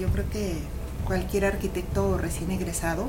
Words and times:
Yo 0.00 0.06
creo 0.10 0.30
que 0.30 0.54
cualquier 1.04 1.44
arquitecto 1.44 2.18
recién 2.18 2.52
egresado 2.52 3.08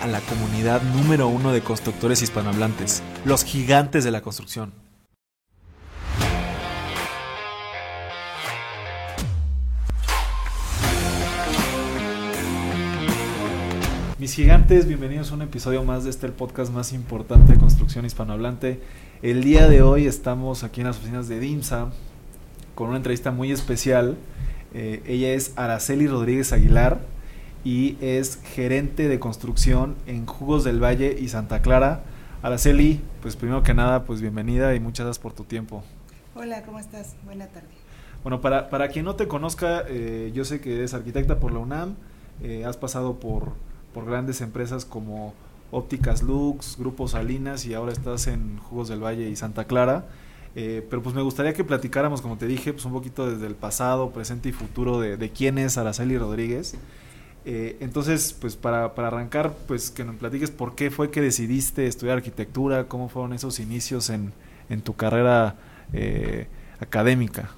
a 0.00 0.06
la 0.06 0.20
comunidad 0.20 0.82
número 0.82 1.28
uno 1.28 1.52
de 1.52 1.60
constructores 1.60 2.22
hispanohablantes, 2.22 3.02
los 3.24 3.44
gigantes 3.44 4.04
de 4.04 4.10
la 4.10 4.20
construcción. 4.20 4.72
Mis 14.18 14.34
gigantes, 14.34 14.86
bienvenidos 14.86 15.30
a 15.30 15.34
un 15.34 15.42
episodio 15.42 15.84
más 15.84 16.04
de 16.04 16.10
este 16.10 16.26
el 16.26 16.32
podcast 16.32 16.72
más 16.72 16.92
importante 16.92 17.52
de 17.52 17.58
construcción 17.58 18.04
hispanohablante. 18.04 18.80
El 19.22 19.42
día 19.42 19.68
de 19.68 19.82
hoy 19.82 20.06
estamos 20.06 20.64
aquí 20.64 20.80
en 20.80 20.88
las 20.88 20.96
oficinas 20.96 21.28
de 21.28 21.40
DIMSA 21.40 21.90
con 22.74 22.88
una 22.88 22.98
entrevista 22.98 23.30
muy 23.30 23.52
especial. 23.52 24.16
Eh, 24.74 25.02
ella 25.06 25.32
es 25.32 25.52
Araceli 25.56 26.06
Rodríguez 26.06 26.52
Aguilar 26.52 27.00
y 27.68 27.98
es 28.00 28.40
gerente 28.42 29.08
de 29.08 29.18
construcción 29.20 29.94
en 30.06 30.24
Jugos 30.24 30.64
del 30.64 30.82
Valle 30.82 31.14
y 31.20 31.28
Santa 31.28 31.60
Clara. 31.60 32.02
Araceli, 32.40 33.02
pues 33.20 33.36
primero 33.36 33.62
que 33.62 33.74
nada, 33.74 34.04
pues 34.04 34.22
bienvenida 34.22 34.74
y 34.74 34.80
muchas 34.80 35.04
gracias 35.04 35.22
por 35.22 35.34
tu 35.34 35.44
tiempo. 35.44 35.84
Hola, 36.34 36.62
¿cómo 36.62 36.78
estás? 36.78 37.14
Buena 37.26 37.46
tarde. 37.48 37.68
Bueno, 38.22 38.40
para, 38.40 38.70
para 38.70 38.88
quien 38.88 39.04
no 39.04 39.16
te 39.16 39.28
conozca, 39.28 39.84
eh, 39.86 40.32
yo 40.34 40.46
sé 40.46 40.62
que 40.62 40.76
eres 40.76 40.94
arquitecta 40.94 41.40
por 41.40 41.52
la 41.52 41.58
UNAM, 41.58 41.96
eh, 42.42 42.64
has 42.64 42.78
pasado 42.78 43.20
por 43.20 43.52
por 43.92 44.06
grandes 44.06 44.40
empresas 44.40 44.86
como 44.86 45.34
Ópticas 45.70 46.22
Lux, 46.22 46.76
Grupo 46.78 47.06
Salinas 47.06 47.66
y 47.66 47.74
ahora 47.74 47.92
estás 47.92 48.28
en 48.28 48.56
Jugos 48.58 48.88
del 48.88 49.02
Valle 49.02 49.28
y 49.28 49.36
Santa 49.36 49.64
Clara. 49.64 50.06
Eh, 50.54 50.86
pero 50.88 51.02
pues 51.02 51.14
me 51.14 51.22
gustaría 51.22 51.52
que 51.52 51.64
platicáramos, 51.64 52.22
como 52.22 52.38
te 52.38 52.46
dije, 52.46 52.72
pues 52.72 52.84
un 52.86 52.92
poquito 52.92 53.30
desde 53.30 53.46
el 53.46 53.54
pasado, 53.54 54.10
presente 54.10 54.48
y 54.48 54.52
futuro 54.52 55.00
de, 55.00 55.30
quién 55.30 55.58
es 55.58 55.76
Araceli 55.76 56.16
Rodríguez. 56.16 56.76
Eh, 57.44 57.76
entonces, 57.80 58.36
pues 58.38 58.56
para, 58.56 58.94
para, 58.94 59.08
arrancar, 59.08 59.54
pues 59.66 59.90
que 59.90 60.04
nos 60.04 60.16
platiques 60.16 60.50
por 60.50 60.74
qué 60.74 60.90
fue 60.90 61.10
que 61.10 61.20
decidiste 61.20 61.86
estudiar 61.86 62.18
arquitectura, 62.18 62.88
cómo 62.88 63.08
fueron 63.08 63.32
esos 63.32 63.60
inicios 63.60 64.10
en, 64.10 64.32
en 64.68 64.82
tu 64.82 64.94
carrera 64.94 65.56
eh, 65.92 66.46
académica. 66.80 67.50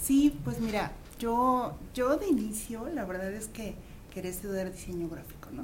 Sí, 0.00 0.38
pues 0.44 0.60
mira, 0.60 0.92
yo, 1.18 1.76
yo 1.94 2.16
de 2.16 2.28
inicio, 2.28 2.88
la 2.94 3.04
verdad 3.04 3.32
es 3.32 3.48
que 3.48 3.74
quería 4.12 4.30
estudiar 4.30 4.72
diseño 4.72 5.08
gráfico, 5.08 5.50
¿no? 5.52 5.62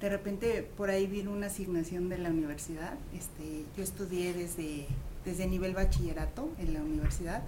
De 0.00 0.10
repente 0.10 0.68
por 0.76 0.90
ahí 0.90 1.06
vino 1.06 1.32
una 1.32 1.46
asignación 1.46 2.08
de 2.08 2.18
la 2.18 2.28
universidad, 2.28 2.94
este, 3.14 3.64
yo 3.76 3.82
estudié 3.82 4.34
desde, 4.34 4.86
desde 5.24 5.46
nivel 5.46 5.72
bachillerato 5.72 6.50
en 6.58 6.74
la 6.74 6.82
universidad, 6.82 7.42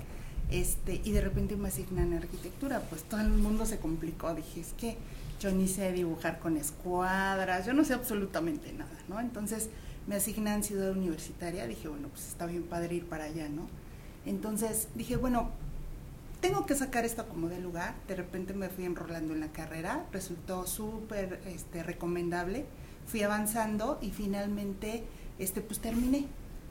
este, 0.50 1.02
y 1.04 1.12
de 1.12 1.20
repente 1.20 1.56
me 1.56 1.68
asignan 1.68 2.14
arquitectura, 2.14 2.80
pues 2.88 3.02
todo 3.02 3.20
el 3.20 3.28
mundo 3.28 3.66
se 3.66 3.78
complicó, 3.78 4.34
dije, 4.34 4.60
es 4.60 4.72
que 4.72 4.96
yo 5.40 5.52
ni 5.52 5.68
sé 5.68 5.92
dibujar 5.92 6.38
con 6.38 6.56
escuadras, 6.56 7.66
yo 7.66 7.72
no 7.72 7.84
sé 7.84 7.94
absolutamente 7.94 8.72
nada, 8.72 8.90
¿no? 9.08 9.20
Entonces 9.20 9.68
me 10.06 10.16
asignan 10.16 10.64
ciudad 10.64 10.90
universitaria, 10.90 11.66
dije, 11.66 11.88
bueno, 11.88 12.08
pues 12.08 12.28
está 12.28 12.46
bien 12.46 12.64
padre 12.64 12.96
ir 12.96 13.06
para 13.06 13.24
allá, 13.24 13.48
¿no? 13.48 13.68
Entonces 14.26 14.88
dije, 14.94 15.16
bueno, 15.16 15.50
tengo 16.40 16.66
que 16.66 16.74
sacar 16.74 17.04
esto 17.04 17.26
como 17.28 17.48
de 17.48 17.58
lugar. 17.60 17.94
De 18.06 18.14
repente 18.14 18.54
me 18.54 18.68
fui 18.68 18.84
enrolando 18.84 19.34
en 19.34 19.40
la 19.40 19.48
carrera, 19.48 20.06
resultó 20.12 20.66
súper 20.66 21.40
este, 21.46 21.82
recomendable. 21.82 22.64
Fui 23.06 23.22
avanzando 23.22 23.98
y 24.00 24.10
finalmente 24.10 25.04
este, 25.38 25.60
pues 25.60 25.80
terminé. 25.80 26.26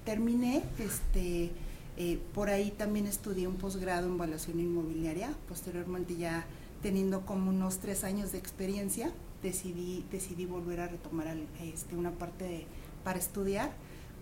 Terminé, 0.06 0.64
este, 0.80 1.52
eh, 1.98 2.20
por 2.34 2.50
ahí 2.50 2.72
también 2.72 3.08
estudié 3.08 3.48
un 3.48 3.58
posgrado 3.58 4.08
en 4.08 4.16
evaluación 4.16 4.60
inmobiliaria. 4.60 5.34
Posteriormente 5.50 6.16
ya 6.16 6.46
teniendo 6.82 7.26
como 7.26 7.50
unos 7.50 7.80
tres 7.80 8.04
años 8.04 8.32
de 8.32 8.38
experiencia, 8.38 9.12
decidí, 9.44 10.06
decidí 10.12 10.46
volver 10.46 10.80
a 10.82 10.88
retomar 10.88 11.28
este, 11.62 11.96
una 11.96 12.12
parte 12.12 12.66
para 13.04 13.20
estudiar 13.20 13.72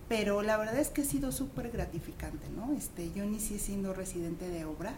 pero 0.07 0.41
la 0.41 0.57
verdad 0.57 0.77
es 0.77 0.89
que 0.89 1.01
ha 1.01 1.05
sido 1.05 1.31
súper 1.31 1.71
gratificante, 1.71 2.47
¿no? 2.55 2.73
Este, 2.73 3.11
yo 3.13 3.23
inicié 3.23 3.57
siendo 3.57 3.93
residente 3.93 4.49
de 4.49 4.65
obra, 4.65 4.93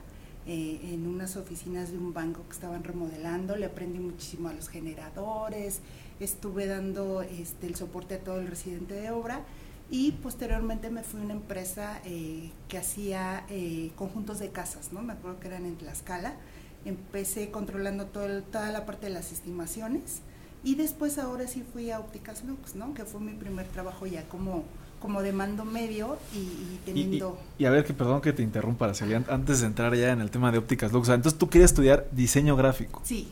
eh, 0.45 0.79
en 0.93 1.07
unas 1.07 1.35
oficinas 1.35 1.91
de 1.91 1.97
un 1.97 2.13
banco 2.13 2.41
que 2.47 2.53
estaban 2.53 2.83
remodelando, 2.83 3.55
le 3.55 3.65
aprendí 3.65 3.99
muchísimo 3.99 4.49
a 4.49 4.53
los 4.53 4.69
generadores, 4.69 5.81
estuve 6.19 6.67
dando 6.67 7.21
este, 7.21 7.67
el 7.67 7.75
soporte 7.75 8.15
a 8.15 8.19
todo 8.19 8.39
el 8.39 8.47
residente 8.47 8.93
de 8.93 9.11
obra 9.11 9.41
y 9.89 10.13
posteriormente 10.13 10.89
me 10.89 11.03
fui 11.03 11.21
a 11.21 11.23
una 11.23 11.33
empresa 11.33 12.01
eh, 12.05 12.51
que 12.67 12.77
hacía 12.77 13.45
eh, 13.49 13.91
conjuntos 13.95 14.39
de 14.39 14.49
casas, 14.49 14.91
¿no? 14.91 15.01
Me 15.01 15.13
acuerdo 15.13 15.39
que 15.39 15.47
eran 15.47 15.65
en 15.65 15.75
Tlaxcala. 15.75 16.35
Empecé 16.87 17.51
controlando 17.51 18.05
todo 18.05 18.41
toda 18.43 18.71
la 18.71 18.85
parte 18.85 19.07
de 19.07 19.13
las 19.13 19.31
estimaciones 19.31 20.21
y 20.63 20.75
después 20.75 21.17
ahora 21.17 21.47
sí 21.47 21.63
fui 21.73 21.91
a 21.91 21.99
Ópticas 21.99 22.43
Lux, 22.43 22.75
¿no? 22.75 22.93
Que 22.93 23.05
fue 23.05 23.21
mi 23.21 23.33
primer 23.33 23.67
trabajo 23.67 24.05
ya 24.05 24.23
como 24.27 24.63
como 24.99 25.21
de 25.21 25.31
mando 25.31 25.63
medio 25.63 26.17
y, 26.33 26.79
teniendo... 26.83 27.37
Y, 27.59 27.65
a 27.65 27.69
ver, 27.69 27.85
que 27.85 27.93
perdón 27.93 28.19
que 28.19 28.33
te 28.33 28.41
interrumpa, 28.41 28.91
antes 29.29 29.61
de 29.61 29.67
entrar 29.67 29.95
ya 29.95 30.11
en 30.11 30.21
el 30.21 30.31
tema 30.31 30.51
de 30.51 30.57
ópticas 30.57 30.91
Lux, 30.91 31.09
entonces 31.09 31.37
tú 31.37 31.49
querías 31.49 31.69
estudiar 31.69 32.07
diseño 32.11 32.55
gráfico. 32.55 33.01
Sí. 33.03 33.27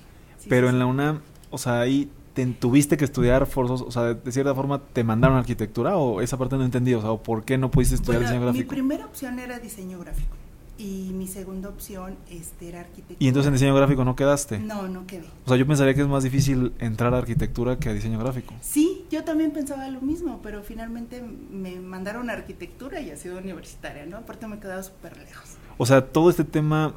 pero 0.48 0.70
en 0.70 0.78
la 0.78 0.86
UNAM, 0.86 1.22
o 1.50 1.58
sea, 1.58 1.82
ahí 1.82 2.08
te, 2.36 2.46
tuviste 2.46 2.98
que 2.98 3.06
estudiar 3.06 3.48
forzos, 3.48 3.82
o 3.82 3.90
sea, 3.90 4.14
de, 4.14 4.32
cierta 4.32 4.54
forma 4.54 4.80
te 4.94 5.04
mandaron 5.04 5.38
arquitectura 5.38 5.98
o 5.98 6.22
esa 6.22 6.38
parte 6.38 6.56
no 6.56 6.66
entendí, 6.66 6.94
o 6.94 7.02
sea, 7.02 7.16
¿por 7.24 7.44
qué 7.46 7.58
no 7.58 7.72
pudiste 7.72 7.96
estudiar 7.96 8.22
diseño 8.22 8.42
gráfico? 8.42 8.64
Mi 8.64 8.70
primera 8.70 9.06
opción 9.06 9.40
era 9.40 9.58
diseño 9.58 10.00
gráfico 10.00 10.36
y 10.78 11.12
mi 11.14 11.28
segunda 11.28 11.70
opción 11.70 12.18
este, 12.30 12.70
era 12.70 12.82
arquitectura. 12.82 13.18
¿Y 13.20 13.28
entonces 13.28 13.48
en 13.48 13.54
diseño 13.54 13.76
gráfico 13.76 14.04
no 14.04 14.16
quedaste? 14.16 14.60
No, 14.60 14.88
no 14.88 15.08
quedé. 15.08 15.26
O 15.46 15.48
sea, 15.48 15.58
yo 15.58 15.66
pensaría 15.66 15.94
que 15.94 16.02
es 16.02 16.08
más 16.08 16.24
difícil 16.24 16.74
entrar 16.80 17.14
a 17.14 17.20
arquitectura 17.20 17.78
que 17.78 17.90
a 17.90 17.94
diseño 17.94 18.20
gráfico. 18.20 18.54
Sí, 18.62 19.06
yo 19.10 19.24
también 19.24 19.52
pensaba 19.52 19.88
lo 19.90 20.02
mismo, 20.02 20.42
pero 20.44 20.64
finalmente 20.64 21.22
me 21.22 21.80
mandaron 21.80 22.30
a 22.30 22.34
arquitectura 22.34 23.00
y 23.00 23.12
a 23.12 23.18
ciudad 23.18 23.42
universitaria, 23.42 24.06
¿no? 24.06 24.18
Aparte 24.18 24.48
me 24.48 24.60
quedaba 24.60 24.84
súper 24.84 25.18
lejos. 25.18 25.56
O 25.78 25.86
sea, 25.86 26.06
todo 26.06 26.30
este 26.30 26.44
tema, 26.44 26.94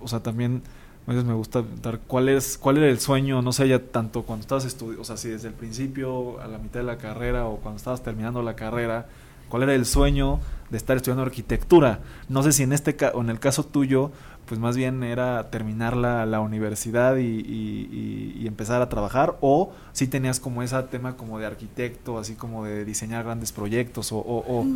o 0.00 0.08
sea, 0.08 0.20
también 0.22 0.62
a 1.06 1.10
veces 1.10 1.24
me 1.24 1.34
gusta 1.34 1.64
dar 1.82 2.00
cuál 2.00 2.28
es 2.28 2.58
cuál 2.58 2.76
era 2.76 2.88
el 2.88 3.00
sueño, 3.00 3.42
no 3.42 3.52
sé, 3.52 3.66
ya 3.68 3.78
tanto 3.80 4.22
cuando 4.22 4.42
estabas 4.42 4.64
estudiando, 4.64 5.02
o 5.02 5.04
sea, 5.04 5.16
si 5.16 5.28
desde 5.28 5.48
el 5.48 5.54
principio, 5.54 6.40
a 6.40 6.46
la 6.46 6.58
mitad 6.58 6.80
de 6.80 6.86
la 6.86 6.98
carrera 6.98 7.46
o 7.46 7.56
cuando 7.56 7.78
estabas 7.78 8.02
terminando 8.02 8.42
la 8.42 8.54
carrera, 8.54 9.08
cuál 9.50 9.64
era 9.64 9.74
el 9.74 9.84
sueño 9.84 10.40
de 10.70 10.78
estar 10.78 10.96
estudiando 10.96 11.22
arquitectura. 11.22 12.00
No 12.28 12.42
sé 12.42 12.52
si 12.52 12.62
en 12.62 12.72
este 12.72 12.96
o 13.12 13.20
en 13.20 13.28
el 13.28 13.38
caso 13.38 13.64
tuyo, 13.64 14.12
pues 14.46 14.58
más 14.58 14.76
bien 14.76 15.02
era 15.02 15.50
terminar 15.50 15.96
la, 15.96 16.26
la 16.26 16.40
universidad 16.40 17.16
y, 17.18 18.46
empezar 18.46 18.82
a 18.82 18.88
trabajar, 18.88 19.36
o 19.40 19.72
si 19.92 20.08
tenías 20.08 20.40
como 20.40 20.62
ese 20.62 20.82
tema 20.84 21.16
como 21.16 21.38
de 21.38 21.46
arquitecto, 21.46 22.18
así 22.18 22.34
como 22.34 22.64
de 22.64 22.84
diseñar 22.84 23.22
grandes 23.22 23.52
proyectos, 23.52 24.10
o, 24.10 24.18
o, 24.18 24.66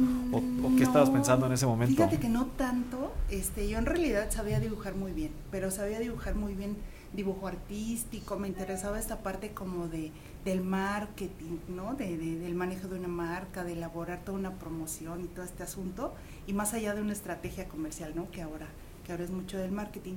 qué 0.76 0.84
estabas 0.84 1.10
pensando 1.10 1.46
en 1.46 1.52
ese 1.52 1.66
momento. 1.66 1.96
Fíjate 1.96 2.18
que 2.18 2.28
no 2.28 2.46
tanto, 2.56 3.12
este, 3.30 3.68
yo 3.68 3.78
en 3.78 3.86
realidad 3.86 4.30
sabía 4.30 4.60
dibujar 4.60 4.94
muy 4.94 5.10
bien, 5.10 5.32
pero 5.50 5.72
sabía 5.72 5.98
dibujar 5.98 6.36
muy 6.36 6.54
bien 6.54 6.76
dibujo 7.14 7.48
artístico, 7.48 8.36
me 8.36 8.48
interesaba 8.48 8.98
esta 8.98 9.18
parte 9.18 9.50
como 9.50 9.88
de 9.88 10.12
del 10.44 10.62
marketing, 10.62 11.58
¿no? 11.68 11.94
De, 11.94 12.16
del 12.16 12.54
manejo 12.54 12.88
de 12.88 12.98
una 12.98 13.08
marca, 13.08 13.64
de 13.64 13.72
elaborar 13.72 14.22
toda 14.24 14.38
una 14.38 14.52
promoción 14.52 15.24
y 15.24 15.28
todo 15.28 15.44
este 15.44 15.62
asunto, 15.62 16.14
y 16.46 16.52
más 16.52 16.74
allá 16.74 16.94
de 16.94 17.00
una 17.00 17.12
estrategia 17.12 17.68
comercial, 17.68 18.12
¿no? 18.14 18.30
Que 18.30 18.42
ahora, 18.42 18.66
que 19.06 19.14
es 19.14 19.30
mucho 19.30 19.58
del 19.58 19.72
marketing. 19.72 20.16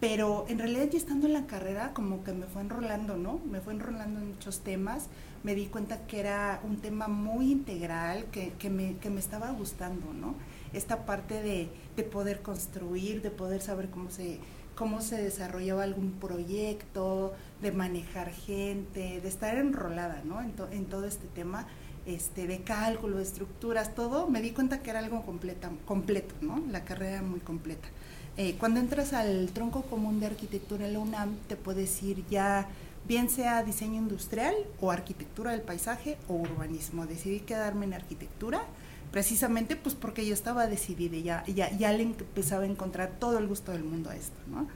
Pero 0.00 0.46
en 0.48 0.58
realidad 0.58 0.88
ya 0.90 0.98
estando 0.98 1.26
en 1.26 1.32
la 1.32 1.46
carrera, 1.46 1.92
como 1.94 2.24
que 2.24 2.32
me 2.32 2.46
fue 2.46 2.62
enrolando, 2.62 3.16
¿no? 3.16 3.40
Me 3.50 3.60
fue 3.60 3.72
enrolando 3.72 4.20
en 4.20 4.28
muchos 4.30 4.60
temas, 4.60 5.06
me 5.44 5.54
di 5.54 5.66
cuenta 5.66 6.06
que 6.06 6.20
era 6.20 6.60
un 6.64 6.78
tema 6.78 7.08
muy 7.08 7.52
integral, 7.52 8.24
que, 8.32 8.52
que, 8.58 8.68
me, 8.68 8.96
que 8.96 9.10
me 9.10 9.20
estaba 9.20 9.50
gustando, 9.52 10.12
¿no? 10.12 10.34
Esta 10.72 11.06
parte 11.06 11.40
de, 11.40 11.68
de 11.96 12.02
poder 12.02 12.42
construir, 12.42 13.22
de 13.22 13.30
poder 13.30 13.60
saber 13.60 13.90
cómo 13.90 14.10
se 14.10 14.40
cómo 14.74 15.00
se 15.00 15.22
desarrollaba 15.22 15.82
algún 15.82 16.12
proyecto, 16.12 17.34
de 17.62 17.72
manejar 17.72 18.30
gente, 18.32 19.20
de 19.20 19.28
estar 19.28 19.56
enrolada 19.56 20.22
¿no? 20.24 20.40
en, 20.42 20.84
todo 20.86 21.06
este 21.06 21.26
tema 21.28 21.66
este, 22.06 22.46
de 22.48 22.58
cálculo, 22.62 23.18
de 23.18 23.22
estructuras, 23.22 23.94
todo, 23.94 24.28
me 24.28 24.42
di 24.42 24.50
cuenta 24.50 24.82
que 24.82 24.90
era 24.90 24.98
algo 24.98 25.22
completa, 25.22 25.70
completo, 25.86 26.34
¿no? 26.40 26.62
la 26.70 26.84
carrera 26.84 27.22
muy 27.22 27.40
completa. 27.40 27.88
eh, 28.36 28.56
cuando 28.58 28.80
entras 28.80 29.12
al 29.12 29.50
tronco 29.52 29.82
común 29.82 30.18
de 30.18 30.26
arquitectura 30.26 30.86
en 30.86 30.94
la 30.94 30.98
UNAM, 30.98 31.36
te 31.48 31.54
puedes 31.54 32.02
ir 32.02 32.24
ya, 32.28 32.66
bien 33.06 33.28
sea 33.30 33.62
diseño 33.62 33.98
industrial 33.98 34.54
o 34.80 34.90
arquitectura 34.90 35.52
del 35.52 35.60
paisaje 35.60 36.18
o 36.28 36.34
urbanismo. 36.34 37.06
Decidí 37.06 37.40
quedarme 37.40 37.86
en 37.86 37.94
arquitectura 37.94 38.64
precisamente 39.12 39.76
pues 39.76 39.94
porque 39.94 40.26
yo 40.26 40.34
estaba 40.34 40.66
decidida 40.66 41.16
y 41.16 41.22
ya, 41.22 41.44
ya, 41.46 41.70
ya 41.76 41.92
le 41.92 42.02
empezaba 42.02 42.64
a 42.64 42.66
encontrar 42.66 43.12
todo 43.20 43.38
el 43.38 43.46
gusto 43.46 43.70
del 43.70 43.84
mundo 43.84 44.10
a 44.10 44.16
esto, 44.16 44.38
¿no? 44.48 44.66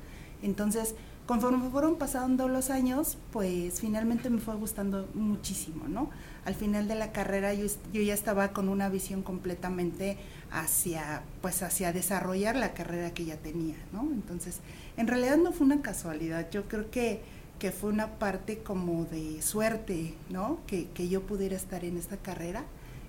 Entonces, 0.43 0.95
conforme 1.27 1.71
fueron 1.71 1.97
pasando 1.97 2.47
los 2.47 2.71
años, 2.71 3.17
pues 3.33 3.81
finalmente 3.81 4.31
me 4.31 4.39
fue 4.39 4.55
gustando 4.55 5.09
muchísimo, 5.15 5.89
¿no? 5.89 6.11
Al 6.45 6.55
final 6.55 6.87
de 6.87 6.95
la 6.95 7.13
carrera 7.13 7.55
yo, 7.55 7.67
yo 7.93 8.03
ya 8.03 8.15
estaba 8.15 8.53
con 8.53 8.69
una 8.69 8.91
visión 8.91 9.23
completamente 9.23 10.19
hacia, 10.53 11.23
pues 11.41 11.63
hacia 11.63 11.93
desarrollar 11.93 12.57
la 12.57 12.75
carrera 12.75 13.13
que 13.13 13.25
ya 13.25 13.37
tenía, 13.37 13.77
¿no? 13.93 14.03
Entonces, 14.03 14.61
en 14.99 15.09
realidad 15.09 15.39
no 15.39 15.53
fue 15.53 15.67
una 15.67 15.81
casualidad, 15.83 16.49
yo 16.51 16.69
creo 16.69 16.91
que, 16.91 17.23
que 17.59 17.73
fue 17.73 17.91
una 17.91 18.19
parte 18.19 18.59
como 18.59 19.07
de 19.07 19.41
suerte, 19.41 20.15
¿no? 20.29 20.59
Que, 20.67 20.89
que 20.91 21.09
yo 21.09 21.23
pudiera 21.23 21.57
estar 21.57 21.85
en 21.85 21.97
esta 21.97 22.19
carrera. 22.19 22.65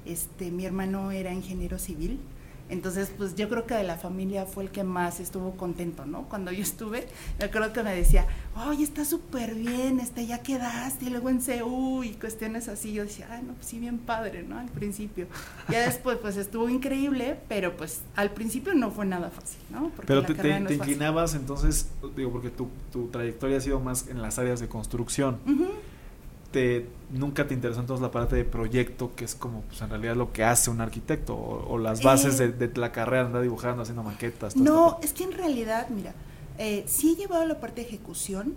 Este, 0.08 0.52
mi 0.52 0.66
hermano 0.66 1.12
era 1.12 1.34
ingeniero 1.34 1.78
civil, 1.78 2.20
entonces, 2.70 3.12
pues 3.18 3.36
yo 3.36 3.48
creo 3.48 3.66
que 3.66 3.76
de 3.76 3.84
la 3.84 3.96
familia 3.96 4.46
fue 4.46 4.66
el 4.66 4.72
que 4.72 4.84
más 4.84 5.20
estuvo 5.22 5.52
contento, 5.52 6.06
¿no? 6.06 6.24
Cuando 6.24 6.52
yo 6.52 6.62
estuve, 6.62 7.08
yo 7.40 7.50
creo 7.50 7.72
que 7.72 7.82
me 7.82 7.96
decía, 7.96 8.26
oye, 8.68 8.84
está 8.84 9.06
súper 9.06 9.56
bien, 9.56 10.02
este, 10.02 10.26
ya 10.26 10.40
quedaste, 10.40 11.06
y 11.06 11.10
luego 11.10 11.30
en 11.30 11.42
CEU 11.42 12.04
y 12.04 12.12
cuestiones 12.12 12.68
así. 12.68 12.92
Yo 12.92 13.04
decía, 13.04 13.28
ay, 13.32 13.44
no, 13.44 13.54
pues 13.54 13.68
sí, 13.68 13.80
bien 13.80 14.00
padre, 14.00 14.44
¿no? 14.44 14.60
Al 14.60 14.68
principio. 14.68 15.28
Ya 15.70 15.86
después, 15.86 16.18
pues 16.18 16.36
estuvo 16.36 16.68
increíble, 16.68 17.40
pero 17.48 17.78
pues 17.78 18.02
al 18.16 18.32
principio 18.32 18.74
no 18.74 18.92
fue 18.92 19.06
nada 19.06 19.30
fácil, 19.30 19.60
¿no? 19.70 19.90
Porque 19.96 20.08
pero 20.08 20.24
te, 20.24 20.34
te, 20.34 20.74
inclinabas 20.74 21.36
entonces, 21.36 21.90
digo, 22.18 22.32
porque 22.32 22.50
tu, 22.50 22.68
tu, 22.92 23.08
trayectoria 23.08 23.58
ha 23.58 23.62
sido 23.62 23.80
más 23.80 24.08
en 24.10 24.22
las 24.22 24.40
áreas 24.40 24.60
de 24.60 24.68
construcción 24.68 25.38
nunca 27.12 27.48
te 27.48 27.54
interesó 27.54 27.80
entonces 27.80 28.02
la 28.02 28.12
parte 28.12 28.36
de 28.36 28.46
proyecto, 28.46 29.16
que 29.16 29.26
es 29.26 29.36
como 29.36 29.62
pues 29.62 29.82
en 29.82 29.90
realidad 29.90 30.16
lo 30.16 30.32
que 30.32 30.44
hace 30.44 30.70
un 30.70 30.82
arquitecto, 30.82 31.36
o, 31.36 31.78
las 31.78 32.04
bases 32.04 32.40
eh, 32.40 32.50
de, 32.50 32.72
la 32.78 32.92
carrera, 32.92 33.26
andar 33.26 33.42
dibujando, 33.42 33.84
haciendo 33.84 34.04
maquetas. 34.04 34.56
No, 34.56 35.00
es 35.02 35.14
que 35.14 35.24
en 35.24 35.32
realidad, 35.32 35.88
mira, 35.90 36.14
eh, 36.58 36.84
sí 36.88 37.14
he 37.14 37.16
llevado 37.16 37.46
la 37.46 37.60
parte 37.60 37.82
de 37.82 37.88
ejecución, 37.88 38.56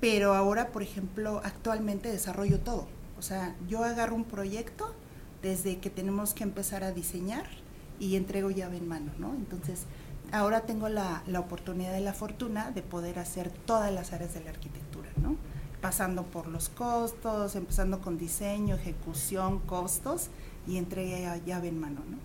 pero 0.00 0.34
ahora, 0.34 0.68
por 0.68 0.82
ejemplo, 0.82 1.40
actualmente 1.44 2.10
desarrollo 2.10 2.60
todo. 2.60 2.86
O 3.18 3.22
sea, 3.22 3.54
yo 3.68 3.84
agarro 3.84 4.14
un 4.14 4.24
proyecto 4.24 4.94
desde 5.42 5.78
que 5.78 5.90
tenemos 5.90 6.34
que 6.34 6.42
empezar 6.42 6.84
a 6.84 6.92
diseñar 6.92 7.44
y 7.98 8.16
entrego 8.16 8.50
llave 8.50 8.78
en 8.78 8.88
mano, 8.88 9.12
¿no? 9.18 9.34
Entonces, 9.34 9.84
ahora 10.32 10.62
tengo 10.62 10.88
la, 10.88 11.22
la 11.26 11.40
oportunidad 11.40 11.96
y 11.96 12.00
la 12.00 12.14
fortuna 12.14 12.70
de 12.70 12.82
poder 12.82 13.18
hacer 13.18 13.50
todas 13.50 13.92
las 13.92 14.12
áreas 14.12 14.32
de 14.34 14.44
la 14.44 14.50
arquitectura, 14.50 15.08
¿no? 15.20 15.36
Pasando 15.80 16.24
por 16.24 16.46
los 16.46 16.68
costos, 16.68 17.56
empezando 17.56 18.00
con 18.00 18.18
diseño, 18.18 18.74
ejecución, 18.74 19.60
costos 19.60 20.28
y 20.66 20.76
entrega 20.76 21.36
llave 21.38 21.68
en 21.68 21.80
mano, 21.80 22.00
¿no? 22.10 22.18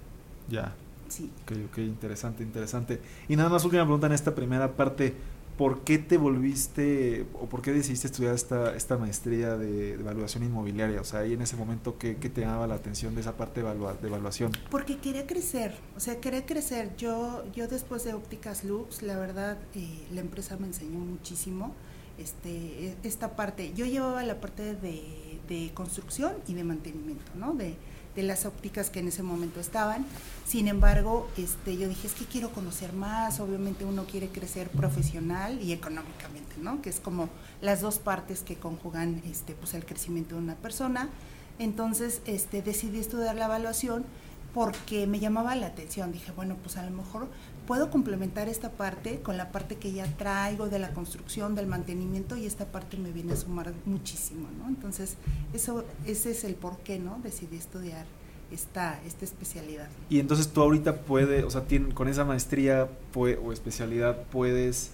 Ya. 0.50 0.74
Sí. 1.08 1.32
Ok, 1.44 1.58
ok, 1.72 1.78
interesante, 1.80 2.44
interesante. 2.44 3.00
Y 3.28 3.36
nada 3.36 3.50
más 3.50 3.64
última 3.64 3.84
pregunta 3.84 4.08
en 4.08 4.14
esta 4.14 4.34
primera 4.34 4.74
parte. 4.74 5.14
¿Por 5.58 5.86
qué 5.86 5.98
te 5.98 6.18
volviste 6.18 7.28
o 7.34 7.46
por 7.46 7.62
qué 7.62 7.72
decidiste 7.72 8.08
estudiar 8.08 8.36
esta, 8.36 8.76
esta 8.76 8.98
maestría 8.98 9.56
de, 9.56 9.94
evaluación 9.94 10.44
inmobiliaria? 10.44 11.00
O 11.00 11.06
sea, 11.06 11.22
ahí 11.22 11.32
en 11.32 11.42
ese 11.42 11.56
momento, 11.56 11.98
¿qué, 11.98 12.14
te 12.16 12.42
llamaba 12.42 12.68
la 12.68 12.76
atención 12.76 13.16
de 13.16 13.22
esa 13.22 13.38
parte 13.38 13.64
de, 13.64 13.70
de, 13.74 14.08
evaluación? 14.08 14.52
Porque 14.70 14.98
quería 14.98 15.26
crecer, 15.26 15.74
o 15.96 16.02
sea, 16.02 16.20
quería 16.20 16.46
crecer. 16.46 16.98
Yo, 16.98 17.46
yo 17.54 17.70
después 17.70 18.04
de 18.04 18.14
Ópticas 18.14 18.66
Lux, 18.66 19.02
la 19.02 19.18
verdad, 19.18 19.58
eh, 19.76 20.06
la 20.12 20.20
empresa 20.20 20.58
me 20.58 20.68
enseñó 20.68 21.00
muchísimo 21.00 21.74
este, 22.18 22.96
esta 23.04 23.36
parte. 23.36 23.74
Yo 23.76 23.86
llevaba 23.86 24.24
la 24.24 24.40
parte 24.40 24.76
de, 24.76 25.40
de 25.48 25.72
construcción 25.74 26.34
y 26.48 26.54
de 26.54 26.64
mantenimiento, 26.64 27.32
¿no? 27.36 27.54
De, 27.54 27.76
de, 28.16 28.24
las 28.24 28.46
ópticas 28.46 28.90
que 28.90 29.00
en 29.00 29.10
ese 29.10 29.24
momento 29.24 29.60
estaban. 29.60 30.06
Sin 30.46 30.68
embargo, 30.68 31.30
este, 31.38 31.78
yo 31.78 31.88
dije, 31.90 32.08
es 32.08 32.14
que 32.14 32.26
quiero 32.26 32.50
conocer 32.52 32.94
más, 32.94 33.40
obviamente 33.40 33.84
uno 33.86 34.06
quiere 34.06 34.30
crecer 34.30 34.70
profesional 34.70 35.62
y 35.62 35.74
económicamente, 35.74 36.56
¿no? 36.62 36.82
Que 36.82 36.90
es 36.90 37.00
como 37.00 37.30
las 37.62 37.82
dos 37.82 38.00
partes 38.00 38.42
que 38.42 38.56
conjugan 38.56 39.22
este, 39.26 39.54
pues, 39.54 39.74
el 39.74 39.86
crecimiento 39.86 40.36
de 40.36 40.42
una 40.42 40.56
persona. 40.56 41.10
Entonces, 41.60 42.22
este, 42.26 42.62
decidí 42.62 43.00
estudiar 43.00 43.36
la 43.36 43.46
evaluación 43.46 44.06
porque 44.54 45.06
me 45.06 45.20
llamaba 45.20 45.54
la 45.56 45.68
atención. 45.68 46.14
Dije, 46.14 46.32
bueno, 46.32 46.56
pues 46.64 46.78
a 46.78 46.84
lo 46.84 46.92
mejor 46.92 47.28
puedo 47.66 47.90
complementar 47.90 48.50
esta 48.50 48.72
parte 48.72 49.22
con 49.22 49.38
la 49.38 49.52
parte 49.52 49.76
que 49.76 49.92
ya 49.92 50.06
traigo 50.18 50.68
de 50.70 50.80
la 50.80 50.94
construcción, 50.94 51.56
del 51.56 51.68
mantenimiento 51.68 52.36
y 52.38 52.46
esta 52.46 52.66
parte 52.66 52.98
me 52.98 53.12
viene 53.12 53.34
a 53.34 53.36
sumar 53.36 53.74
muchísimo, 53.86 54.48
¿no? 54.60 54.68
Entonces, 54.68 55.16
eso, 55.54 55.84
ese 56.06 56.32
es 56.32 56.44
el 56.44 56.56
por 56.56 56.78
qué, 56.80 57.00
¿no? 57.00 57.20
Decidí 57.24 57.58
estudiar 57.58 58.06
esta, 58.52 59.02
esta 59.06 59.26
especialidad. 59.26 59.88
Y 60.10 60.20
entonces 60.20 60.48
tú 60.50 60.62
ahorita 60.62 61.02
puedes, 61.02 61.44
o 61.44 61.50
sea, 61.50 61.64
con 61.94 62.08
esa 62.08 62.26
maestría 62.26 62.88
o 63.14 63.52
especialidad 63.52 64.24
puedes 64.32 64.92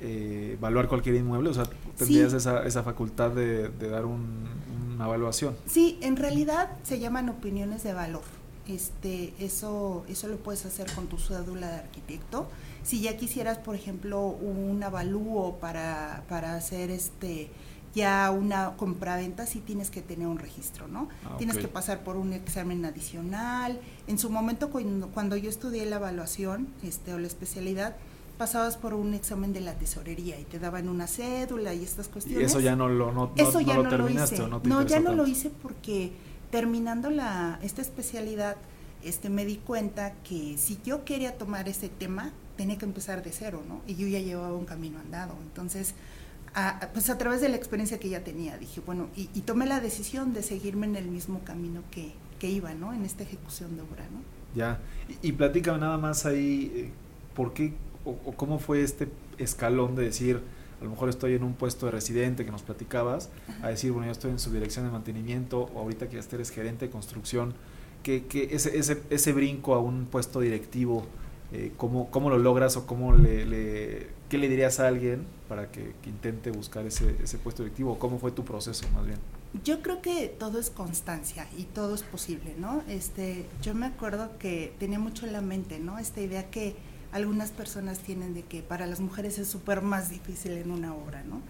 eh, 0.00 0.56
evaluar 0.58 0.88
cualquier 0.88 1.16
inmueble, 1.16 1.50
o 1.50 1.54
sea, 1.54 1.64
tendrías 1.96 2.32
esa, 2.32 2.64
esa 2.66 2.82
facultad 2.82 3.30
de, 3.30 3.68
dar 3.68 4.04
una 4.04 5.04
evaluación. 5.04 5.56
Sí, 5.66 5.98
en 6.02 6.16
realidad 6.16 6.70
se 6.82 6.98
llaman 6.98 7.28
opiniones 7.28 7.82
de 7.82 7.92
valor 7.92 8.41
este, 8.66 9.34
eso, 9.38 10.04
eso 10.08 10.28
lo 10.28 10.36
puedes 10.36 10.64
hacer 10.66 10.92
con 10.94 11.06
tu 11.08 11.18
cédula 11.18 11.68
de 11.68 11.76
arquitecto. 11.76 12.48
Si 12.82 13.00
ya 13.00 13.16
quisieras, 13.16 13.58
por 13.58 13.74
ejemplo, 13.74 14.26
un 14.26 14.82
avalúo 14.82 15.56
para, 15.60 16.24
para 16.28 16.54
hacer 16.54 16.90
este 16.90 17.50
ya 17.94 18.30
una 18.30 18.74
compraventa, 18.76 19.46
sí 19.46 19.60
tienes 19.60 19.90
que 19.90 20.00
tener 20.00 20.26
un 20.26 20.38
registro, 20.38 20.88
¿no? 20.88 21.08
Ah, 21.26 21.36
tienes 21.36 21.58
que 21.58 21.68
pasar 21.68 22.02
por 22.02 22.16
un 22.16 22.32
examen 22.32 22.84
adicional. 22.84 23.80
En 24.06 24.18
su 24.18 24.30
momento, 24.30 24.70
cuando, 24.70 25.08
cuando 25.08 25.36
yo 25.36 25.50
estudié 25.50 25.84
la 25.86 25.96
evaluación 25.96 26.68
este, 26.82 27.12
o 27.12 27.18
la 27.18 27.26
especialidad, 27.26 27.96
pasabas 28.38 28.76
por 28.76 28.94
un 28.94 29.14
examen 29.14 29.52
de 29.52 29.60
la 29.60 29.74
tesorería 29.74 30.40
y 30.40 30.44
te 30.44 30.58
daban 30.58 30.88
una 30.88 31.06
cédula 31.06 31.74
y 31.74 31.84
estas 31.84 32.08
cuestiones. 32.08 32.42
Y 32.42 32.44
eso 32.46 32.60
ya 32.60 32.74
no 32.74 32.88
lo, 32.88 33.12
no, 33.12 33.32
eso 33.36 33.60
ya 33.60 33.76
no, 33.76 33.96
lo 33.96 34.08
hice. 34.08 34.38
no, 34.64 34.82
ya 34.86 35.00
no 35.00 35.12
lo 35.12 35.26
hice 35.26 35.50
porque 35.50 36.12
terminando 36.52 37.10
la, 37.10 37.58
esta 37.62 37.80
especialidad, 37.80 38.56
este, 39.02 39.30
me 39.30 39.44
di 39.44 39.56
cuenta 39.56 40.12
que 40.22 40.56
si 40.58 40.78
yo 40.84 41.04
quería 41.04 41.36
tomar 41.38 41.66
ese 41.66 41.88
tema, 41.88 42.30
tenía 42.56 42.76
que 42.76 42.84
empezar 42.84 43.24
de 43.24 43.32
cero, 43.32 43.62
¿no? 43.66 43.80
Y 43.86 43.96
yo 43.96 44.06
ya 44.06 44.20
llevaba 44.20 44.54
un 44.54 44.66
camino 44.66 45.00
andado. 45.00 45.34
Entonces, 45.42 45.94
a, 46.54 46.90
pues 46.92 47.08
a 47.08 47.16
través 47.16 47.40
de 47.40 47.48
la 47.48 47.56
experiencia 47.56 47.98
que 47.98 48.10
ya 48.10 48.22
tenía, 48.22 48.58
dije, 48.58 48.82
bueno, 48.84 49.08
y, 49.16 49.26
tomé 49.40 49.64
la 49.64 49.80
decisión 49.80 50.34
de 50.34 50.42
seguirme 50.42 50.86
en 50.86 50.96
el 50.96 51.06
mismo 51.06 51.40
camino 51.42 51.82
que, 51.90 52.12
que 52.38 52.50
iba, 52.50 52.74
¿no? 52.74 52.92
En 52.92 53.06
esta 53.06 53.22
ejecución 53.22 53.74
de 53.76 53.82
obra, 53.82 54.04
¿no? 54.12 54.20
Ya, 54.54 54.78
y, 55.22 55.28
y 55.28 55.32
platícame 55.32 55.78
nada 55.78 55.96
más 55.96 56.26
ahí, 56.26 56.70
eh, 56.74 56.90
¿por 57.34 57.54
qué 57.54 57.72
o, 58.04 58.10
o 58.26 58.32
cómo 58.32 58.58
fue 58.58 58.82
este 58.82 59.08
escalón 59.38 59.96
de 59.96 60.04
decir, 60.04 60.42
a 60.82 60.84
lo 60.84 60.90
mejor 60.90 61.08
estoy 61.08 61.34
en 61.34 61.44
un 61.44 61.54
puesto 61.54 61.86
de 61.86 61.92
residente 61.92 62.44
que 62.44 62.50
nos 62.50 62.62
platicabas, 62.62 63.30
a 63.62 63.68
decir, 63.68 63.92
bueno, 63.92 64.06
yo 64.06 64.12
estoy 64.12 64.32
en 64.32 64.40
su 64.40 64.50
dirección 64.50 64.84
de 64.84 64.90
mantenimiento, 64.90 65.70
o 65.72 65.78
ahorita 65.78 66.08
que 66.08 66.20
ya 66.20 66.26
eres 66.32 66.50
gerente 66.50 66.86
de 66.86 66.90
construcción, 66.90 67.54
que, 68.02 68.26
que 68.26 68.48
ese, 68.52 68.76
ese, 68.76 69.00
ese, 69.08 69.32
brinco 69.32 69.76
a 69.76 69.78
un 69.78 70.06
puesto 70.06 70.40
directivo, 70.40 71.06
eh, 71.52 71.70
¿cómo, 71.76 72.10
¿cómo, 72.10 72.30
lo 72.30 72.38
logras 72.38 72.76
o 72.76 72.84
cómo 72.84 73.12
le, 73.12 73.46
le, 73.46 74.08
qué 74.28 74.38
le 74.38 74.48
dirías 74.48 74.80
a 74.80 74.88
alguien 74.88 75.24
para 75.48 75.70
que, 75.70 75.94
que 76.02 76.10
intente 76.10 76.50
buscar 76.50 76.84
ese, 76.84 77.14
ese 77.22 77.38
puesto 77.38 77.62
directivo? 77.62 77.96
¿Cómo 78.00 78.18
fue 78.18 78.32
tu 78.32 78.44
proceso 78.44 78.88
más 78.92 79.06
bien? 79.06 79.18
Yo 79.62 79.82
creo 79.82 80.02
que 80.02 80.34
todo 80.36 80.58
es 80.58 80.70
constancia 80.70 81.46
y 81.56 81.64
todo 81.64 81.94
es 81.94 82.02
posible, 82.02 82.56
¿no? 82.58 82.82
Este, 82.88 83.46
yo 83.62 83.72
me 83.74 83.86
acuerdo 83.86 84.30
que 84.40 84.74
tenía 84.80 84.98
mucho 84.98 85.26
en 85.26 85.32
la 85.32 85.42
mente, 85.42 85.78
¿no? 85.78 86.00
Esta 86.00 86.22
idea 86.22 86.50
que 86.50 86.74
algunas 87.12 87.50
personas 87.50 87.98
tienen 87.98 88.34
de 88.34 88.42
que 88.42 88.62
para 88.62 88.86
las 88.86 89.00
mujeres 89.00 89.38
es 89.38 89.48
súper 89.48 89.82
más 89.82 90.10
difícil 90.10 90.52
en 90.52 90.70
una 90.70 90.94
obra, 90.94 91.22
¿no? 91.22 91.40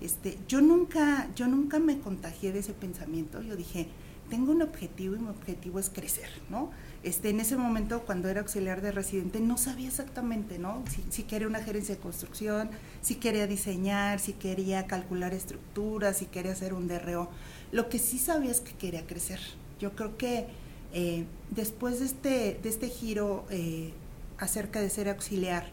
Este, 0.00 0.36
yo 0.48 0.60
nunca, 0.60 1.28
yo 1.34 1.46
nunca 1.46 1.78
me 1.78 1.98
contagié 2.00 2.52
de 2.52 2.58
ese 2.58 2.74
pensamiento, 2.74 3.40
yo 3.40 3.56
dije, 3.56 3.86
tengo 4.28 4.52
un 4.52 4.62
objetivo 4.62 5.14
y 5.14 5.18
mi 5.18 5.28
objetivo 5.28 5.78
es 5.78 5.90
crecer, 5.90 6.28
¿no? 6.50 6.70
Este, 7.02 7.30
en 7.30 7.40
ese 7.40 7.56
momento, 7.56 8.02
cuando 8.04 8.28
era 8.28 8.40
auxiliar 8.40 8.80
de 8.80 8.90
residente, 8.90 9.38
no 9.40 9.58
sabía 9.58 9.88
exactamente, 9.88 10.58
¿no? 10.58 10.82
Si, 11.10 11.22
quería 11.24 11.46
una 11.46 11.62
gerencia 11.62 11.94
de 11.94 12.00
construcción, 12.00 12.70
si 13.02 13.16
quería 13.16 13.46
diseñar, 13.46 14.18
si 14.20 14.32
quería 14.32 14.86
calcular 14.86 15.34
estructuras, 15.34 16.18
si 16.18 16.26
quería 16.26 16.52
hacer 16.52 16.72
un 16.72 16.88
DRO. 16.88 17.28
Lo 17.72 17.88
que 17.88 17.98
sí 17.98 18.18
sabía 18.18 18.50
es 18.50 18.60
que 18.60 18.72
quería 18.72 19.06
crecer. 19.06 19.40
Yo 19.78 19.94
creo 19.94 20.16
que 20.16 20.46
eh, 20.94 21.26
después 21.50 22.00
de 22.00 22.06
este, 22.06 22.60
de 22.62 22.68
este 22.68 22.88
giro 22.88 23.44
eh, 23.50 23.92
acerca 24.38 24.80
de 24.80 24.90
ser 24.90 25.08
auxiliar. 25.08 25.66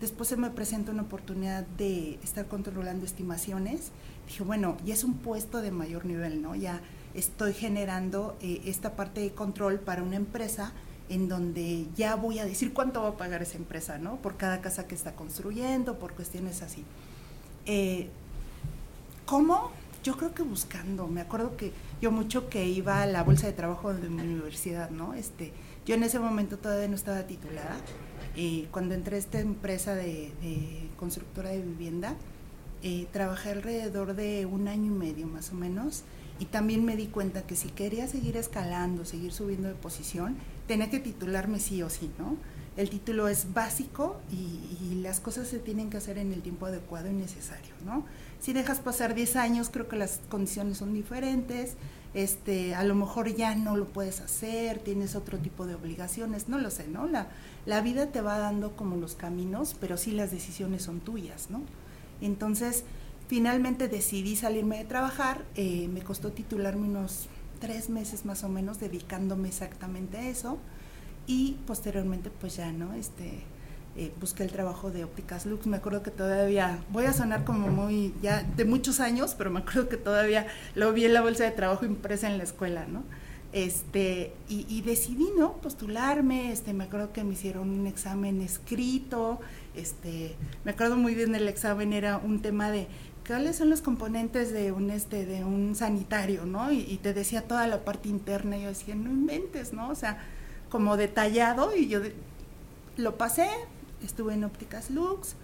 Después 0.00 0.28
se 0.28 0.36
me 0.36 0.50
presenta 0.50 0.92
una 0.92 1.02
oportunidad 1.02 1.66
de 1.76 2.18
estar 2.22 2.46
controlando 2.46 3.04
estimaciones. 3.04 3.90
Dije, 4.26 4.44
bueno, 4.44 4.76
ya 4.84 4.94
es 4.94 5.02
un 5.04 5.14
puesto 5.14 5.60
de 5.60 5.70
mayor 5.72 6.04
nivel, 6.04 6.40
¿no? 6.40 6.54
Ya 6.54 6.80
estoy 7.14 7.52
generando 7.52 8.36
eh, 8.40 8.62
esta 8.64 8.94
parte 8.94 9.20
de 9.20 9.30
control 9.30 9.80
para 9.80 10.02
una 10.02 10.16
empresa 10.16 10.72
en 11.08 11.28
donde 11.28 11.86
ya 11.96 12.14
voy 12.14 12.38
a 12.38 12.44
decir 12.44 12.72
cuánto 12.72 13.02
va 13.02 13.10
a 13.10 13.16
pagar 13.16 13.42
esa 13.42 13.56
empresa, 13.56 13.98
¿no? 13.98 14.16
Por 14.16 14.36
cada 14.36 14.60
casa 14.60 14.86
que 14.86 14.94
está 14.94 15.14
construyendo, 15.16 15.98
por 15.98 16.14
cuestiones 16.14 16.62
así. 16.62 16.84
Eh, 17.66 18.08
¿Cómo? 19.26 19.70
Yo 20.04 20.16
creo 20.16 20.32
que 20.32 20.42
buscando. 20.42 21.08
Me 21.08 21.20
acuerdo 21.20 21.56
que 21.56 21.72
yo 22.00 22.10
mucho 22.10 22.48
que 22.48 22.66
iba 22.66 23.02
a 23.02 23.06
la 23.06 23.22
bolsa 23.22 23.46
de 23.46 23.52
trabajo 23.52 23.92
de 23.92 24.08
mi 24.08 24.22
universidad, 24.22 24.90
¿no? 24.90 25.14
Este, 25.14 25.52
yo 25.88 25.94
en 25.94 26.02
ese 26.02 26.18
momento 26.18 26.58
todavía 26.58 26.86
no 26.86 26.96
estaba 26.96 27.22
titulada. 27.22 27.74
Eh, 28.36 28.68
cuando 28.70 28.94
entré 28.94 29.16
a 29.16 29.18
esta 29.18 29.40
empresa 29.40 29.94
de, 29.94 30.30
constructora 30.98 31.48
de 31.48 31.62
vivienda, 31.62 32.14
eh, 32.82 33.06
trabajé 33.10 33.52
alrededor 33.52 34.14
de 34.14 34.44
un 34.44 34.68
año 34.68 34.92
y 34.92 34.94
medio 34.94 35.26
más 35.26 35.50
o 35.50 35.54
menos 35.54 36.04
y 36.38 36.44
también 36.44 36.84
me 36.84 36.94
di 36.94 37.06
cuenta 37.06 37.46
que 37.46 37.56
si 37.56 37.70
quería 37.70 38.06
seguir 38.06 38.36
escalando, 38.36 39.06
seguir 39.06 39.32
subiendo 39.32 39.68
de 39.68 39.74
posición, 39.74 40.36
tenía 40.66 40.90
que 40.90 41.00
titularme 41.00 41.58
sí 41.58 41.82
o 41.82 41.88
sí, 41.88 42.10
¿no? 42.18 42.36
El 42.76 42.90
título 42.90 43.26
es 43.26 43.54
básico 43.54 44.20
y, 44.30 44.60
y, 44.84 45.00
las 45.02 45.20
cosas 45.20 45.48
se 45.48 45.58
tienen 45.58 45.88
que 45.90 45.96
hacer 45.96 46.18
en 46.18 46.32
el 46.32 46.42
tiempo 46.42 46.66
adecuado 46.66 47.10
y 47.10 47.14
necesario, 47.14 47.74
¿no? 47.84 48.04
Si 48.40 48.52
dejas 48.52 48.78
pasar 48.80 49.14
10 49.14 49.36
años, 49.36 49.70
creo 49.70 49.88
que 49.88 49.96
las 49.96 50.20
condiciones 50.28 50.76
son 50.76 50.92
diferentes, 50.92 51.76
este, 52.14 52.74
a 52.74 52.84
lo 52.84 52.94
mejor 52.94 53.34
ya 53.34 53.54
no 53.54 53.76
lo 53.76 53.86
puedes 53.86 54.20
hacer, 54.20 54.78
tienes 54.78 55.14
otro 55.14 55.38
tipo 55.38 55.66
de 55.66 55.74
obligaciones, 55.74 56.48
no 56.48 56.58
lo 56.58 56.70
sé, 56.70 56.88
¿no? 56.88 57.06
La, 57.06 57.28
la 57.66 57.80
vida 57.80 58.06
te 58.06 58.20
va 58.20 58.38
dando 58.38 58.76
como 58.76 58.96
los 58.96 59.14
caminos, 59.14 59.76
pero 59.78 59.96
sí 59.96 60.12
las 60.12 60.30
decisiones 60.30 60.82
son 60.82 61.00
tuyas, 61.00 61.50
¿no? 61.50 61.60
Entonces, 62.20 62.84
finalmente 63.28 63.88
decidí 63.88 64.36
salirme 64.36 64.78
de 64.78 64.84
trabajar, 64.84 65.44
eh, 65.54 65.88
me 65.88 66.00
costó 66.00 66.32
titularme 66.32 66.88
unos 66.88 67.28
tres 67.60 67.90
meses 67.90 68.24
más 68.24 68.44
o 68.44 68.48
menos 68.48 68.80
dedicándome 68.80 69.48
exactamente 69.48 70.16
a 70.16 70.28
eso 70.28 70.58
y 71.26 71.56
posteriormente 71.66 72.30
pues 72.30 72.56
ya, 72.56 72.72
¿no? 72.72 72.94
Este, 72.94 73.42
eh, 73.98 74.12
busqué 74.20 74.44
el 74.44 74.52
trabajo 74.52 74.92
de 74.92 75.02
ópticas 75.02 75.44
Lux. 75.44 75.66
Me 75.66 75.78
acuerdo 75.78 76.04
que 76.04 76.12
todavía, 76.12 76.78
voy 76.92 77.06
a 77.06 77.12
sonar 77.12 77.44
como 77.44 77.66
muy, 77.66 78.14
ya 78.22 78.44
de 78.44 78.64
muchos 78.64 79.00
años, 79.00 79.34
pero 79.36 79.50
me 79.50 79.58
acuerdo 79.58 79.88
que 79.88 79.96
todavía 79.96 80.46
lo 80.76 80.92
vi 80.92 81.04
en 81.04 81.14
la 81.14 81.20
bolsa 81.20 81.42
de 81.42 81.50
trabajo 81.50 81.84
impresa 81.84 82.30
en 82.30 82.38
la 82.38 82.44
escuela, 82.44 82.86
¿no? 82.86 83.02
Este, 83.52 84.34
y, 84.48 84.82
decidí, 84.82 85.30
¿no? 85.36 85.54
Postularme, 85.54 86.52
este, 86.52 86.74
me 86.74 86.84
acuerdo 86.84 87.12
que 87.12 87.24
me 87.24 87.32
hicieron 87.32 87.70
un 87.70 87.86
examen 87.88 88.40
escrito, 88.40 89.40
este, 89.74 90.36
me 90.64 90.72
acuerdo 90.72 90.96
muy 90.96 91.14
bien 91.14 91.32
del 91.32 91.48
examen, 91.48 91.92
era 91.92 92.18
un 92.18 92.40
tema 92.40 92.70
de 92.70 92.86
cuáles 93.26 93.56
son 93.56 93.70
los 93.70 93.80
componentes 93.80 94.52
de 94.52 94.70
un, 94.70 94.90
este, 94.90 95.26
de 95.26 95.44
un 95.44 95.74
sanitario, 95.74 96.44
¿no? 96.46 96.70
Y, 96.70 96.80
y 96.82 96.98
te 96.98 97.14
decía 97.14 97.42
toda 97.42 97.66
la 97.66 97.84
parte 97.84 98.08
interna, 98.10 98.58
y 98.58 98.62
yo 98.62 98.68
decía, 98.68 98.94
no 98.94 99.10
inventes, 99.10 99.72
¿no? 99.72 99.88
O 99.88 99.94
sea, 99.94 100.18
como 100.68 100.96
detallado, 100.96 101.74
y 101.74 101.88
yo 101.88 102.00
lo 102.98 103.16
pasé, 103.16 103.48
estuve 104.02 104.34
en 104.34 104.44
Ópticas 104.44 104.90
Lux. 104.90 105.34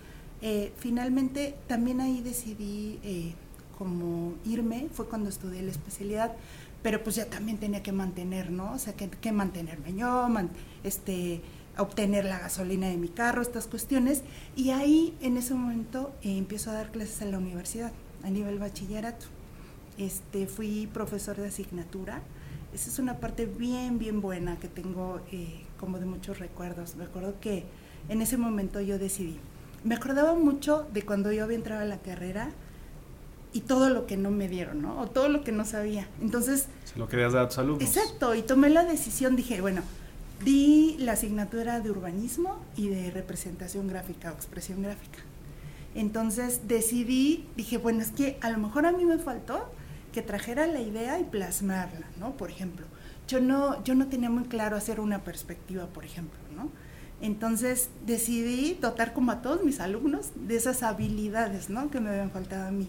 Eh, 0.42 0.72
finalmente 0.76 1.54
también 1.66 2.00
ahí 2.00 2.20
decidí 2.20 2.98
eh, 3.02 3.32
como 3.78 4.34
irme, 4.44 4.88
fue 4.92 5.06
cuando 5.08 5.30
estudié 5.30 5.62
la 5.62 5.70
especialidad, 5.70 6.32
pero 6.82 7.02
pues 7.02 7.16
ya 7.16 7.26
también 7.26 7.58
tenía 7.58 7.82
que 7.82 7.92
mantener, 7.92 8.50
¿no? 8.50 8.72
O 8.72 8.78
sea, 8.78 8.92
que, 8.92 9.08
que 9.08 9.32
mantenerme 9.32 9.94
yo, 9.94 10.28
este, 10.82 11.40
obtener 11.78 12.26
la 12.26 12.38
gasolina 12.38 12.88
de 12.88 12.98
mi 12.98 13.08
carro, 13.08 13.40
estas 13.40 13.66
cuestiones. 13.66 14.22
Y 14.54 14.70
ahí 14.70 15.16
en 15.22 15.38
ese 15.38 15.54
momento 15.54 16.12
eh, 16.22 16.36
empiezo 16.36 16.70
a 16.70 16.74
dar 16.74 16.90
clases 16.90 17.22
en 17.22 17.30
la 17.30 17.38
universidad, 17.38 17.92
a 18.22 18.30
nivel 18.30 18.58
bachillerato. 18.58 19.26
Este, 19.96 20.46
fui 20.46 20.88
profesor 20.92 21.36
de 21.36 21.48
asignatura. 21.48 22.20
Esa 22.74 22.90
es 22.90 22.98
una 22.98 23.18
parte 23.18 23.46
bien, 23.46 23.98
bien 23.98 24.20
buena 24.20 24.58
que 24.58 24.68
tengo 24.68 25.20
como 25.78 26.00
de 26.00 26.06
muchos 26.06 26.38
recuerdos. 26.38 26.96
Me 26.96 27.04
acuerdo 27.04 27.40
que 27.40 27.64
en 28.08 28.22
ese 28.22 28.36
momento 28.36 28.80
yo 28.80 28.98
decidí. 28.98 29.38
Me 29.82 29.94
acordaba 29.94 30.34
mucho 30.34 30.86
de 30.92 31.02
cuando 31.02 31.32
yo 31.32 31.44
había 31.44 31.56
entrado 31.56 31.82
a 31.82 31.84
la 31.84 31.98
carrera 31.98 32.50
y 33.52 33.60
todo 33.60 33.88
lo 33.90 34.06
que 34.06 34.16
no 34.16 34.30
me 34.30 34.48
dieron, 34.48 34.82
¿no? 34.82 34.98
O 35.00 35.06
todo 35.06 35.28
lo 35.28 35.44
que 35.44 35.52
no 35.52 35.64
sabía. 35.64 36.08
Entonces... 36.20 36.66
Se 36.84 36.98
lo 36.98 37.08
querías 37.08 37.32
dar 37.32 37.44
a 37.44 37.48
tus 37.48 37.58
alumnos. 37.58 37.82
Exacto, 37.82 38.34
y 38.34 38.42
tomé 38.42 38.70
la 38.70 38.84
decisión, 38.84 39.36
dije, 39.36 39.60
bueno, 39.60 39.82
di 40.44 40.96
la 40.98 41.12
asignatura 41.12 41.80
de 41.80 41.90
urbanismo 41.90 42.58
y 42.76 42.88
de 42.88 43.10
representación 43.10 43.86
gráfica 43.86 44.32
o 44.32 44.34
expresión 44.34 44.82
gráfica. 44.82 45.20
Entonces 45.94 46.62
decidí, 46.66 47.46
dije, 47.56 47.78
bueno, 47.78 48.02
es 48.02 48.10
que 48.10 48.38
a 48.40 48.50
lo 48.50 48.58
mejor 48.58 48.86
a 48.86 48.92
mí 48.92 49.04
me 49.04 49.18
faltó 49.18 49.70
que 50.12 50.22
trajera 50.22 50.66
la 50.66 50.80
idea 50.80 51.18
y 51.20 51.24
plasmarla, 51.24 52.06
¿no? 52.18 52.32
Por 52.36 52.50
ejemplo, 52.50 52.86
yo 53.28 53.40
no, 53.40 53.82
yo 53.84 53.94
no 53.94 54.08
tenía 54.08 54.30
muy 54.30 54.44
claro 54.44 54.76
hacer 54.76 55.00
una 55.00 55.20
perspectiva, 55.20 55.86
por 55.86 56.04
ejemplo, 56.04 56.38
¿no? 56.56 56.70
Entonces 57.20 57.88
decidí 58.06 58.74
dotar 58.80 59.12
como 59.12 59.32
a 59.32 59.42
todos 59.42 59.64
mis 59.64 59.80
alumnos 59.80 60.30
de 60.34 60.56
esas 60.56 60.82
habilidades, 60.82 61.70
¿no? 61.70 61.90
Que 61.90 62.00
me 62.00 62.10
habían 62.10 62.30
faltado 62.30 62.68
a 62.68 62.70
mí. 62.70 62.88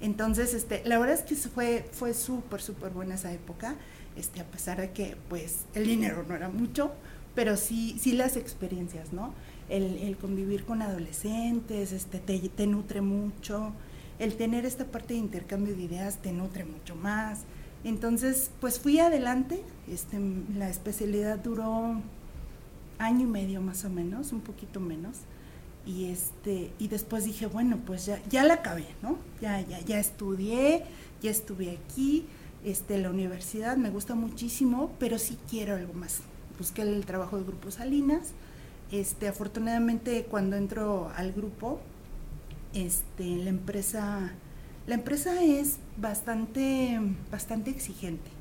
Entonces, 0.00 0.54
este, 0.54 0.82
la 0.84 0.98
verdad 0.98 1.16
es 1.16 1.22
que 1.22 1.34
fue, 1.36 1.88
fue 1.92 2.14
súper, 2.14 2.60
súper 2.60 2.92
buena 2.92 3.14
esa 3.14 3.32
época, 3.32 3.76
este, 4.16 4.40
a 4.40 4.44
pesar 4.44 4.80
de 4.80 4.90
que, 4.90 5.16
pues, 5.28 5.64
el 5.74 5.86
dinero 5.86 6.24
no 6.28 6.34
era 6.34 6.48
mucho, 6.48 6.92
pero 7.34 7.56
sí, 7.56 7.96
sí 7.98 8.12
las 8.12 8.36
experiencias, 8.36 9.12
¿no? 9.12 9.34
El, 9.68 10.16
convivir 10.18 10.64
con 10.64 10.82
adolescentes, 10.82 11.92
este, 11.92 12.18
te, 12.18 12.38
te 12.38 12.66
nutre 12.66 13.00
mucho, 13.00 13.72
el 14.18 14.36
tener 14.36 14.64
esta 14.64 14.84
parte 14.84 15.14
de 15.14 15.20
intercambio 15.20 15.74
de 15.74 15.82
ideas 15.82 16.18
te 16.18 16.32
nutre 16.32 16.64
mucho 16.64 16.94
más. 16.94 17.40
Entonces, 17.84 18.50
pues 18.60 18.78
fui 18.78 18.98
adelante, 18.98 19.62
este, 19.88 20.18
la 20.56 20.68
especialidad 20.70 21.38
duró 21.38 22.00
año 22.98 23.22
y 23.22 23.30
medio 23.30 23.60
más 23.60 23.84
o 23.84 23.90
menos, 23.90 24.32
un 24.32 24.40
poquito 24.40 24.80
menos. 24.80 25.18
Y 25.86 26.06
este, 26.06 26.72
y 26.78 26.88
después 26.88 27.24
dije, 27.24 27.46
bueno, 27.46 27.78
pues 27.86 28.06
ya, 28.06 28.20
ya 28.28 28.44
la 28.44 28.54
acabé, 28.54 28.86
¿no? 29.02 29.18
Ya, 29.40 29.60
ya, 29.60 29.80
ya 29.80 30.00
estudié, 30.00 30.82
ya 31.22 31.30
estuve 31.30 31.70
aquí, 31.70 32.26
este, 32.64 32.98
la 32.98 33.10
universidad 33.10 33.76
me 33.76 33.90
gusta 33.90 34.14
muchísimo, 34.16 34.90
pero 34.98 35.18
sí 35.18 35.38
quiero 35.48 35.76
algo 35.76 35.94
más. 35.94 36.22
Busqué 36.58 36.82
el 36.82 37.06
trabajo 37.06 37.36
de 37.38 37.44
Grupo 37.44 37.70
Salinas. 37.70 38.32
Este, 38.90 39.28
afortunadamente 39.28 40.24
cuando 40.24 40.56
entro 40.56 41.10
al 41.16 41.32
grupo, 41.32 41.80
este, 42.74 43.36
la 43.36 43.50
empresa, 43.50 44.32
la 44.86 44.94
empresa 44.94 45.42
es 45.42 45.78
bastante, 45.96 47.00
bastante 47.30 47.70
exigente 47.70 48.35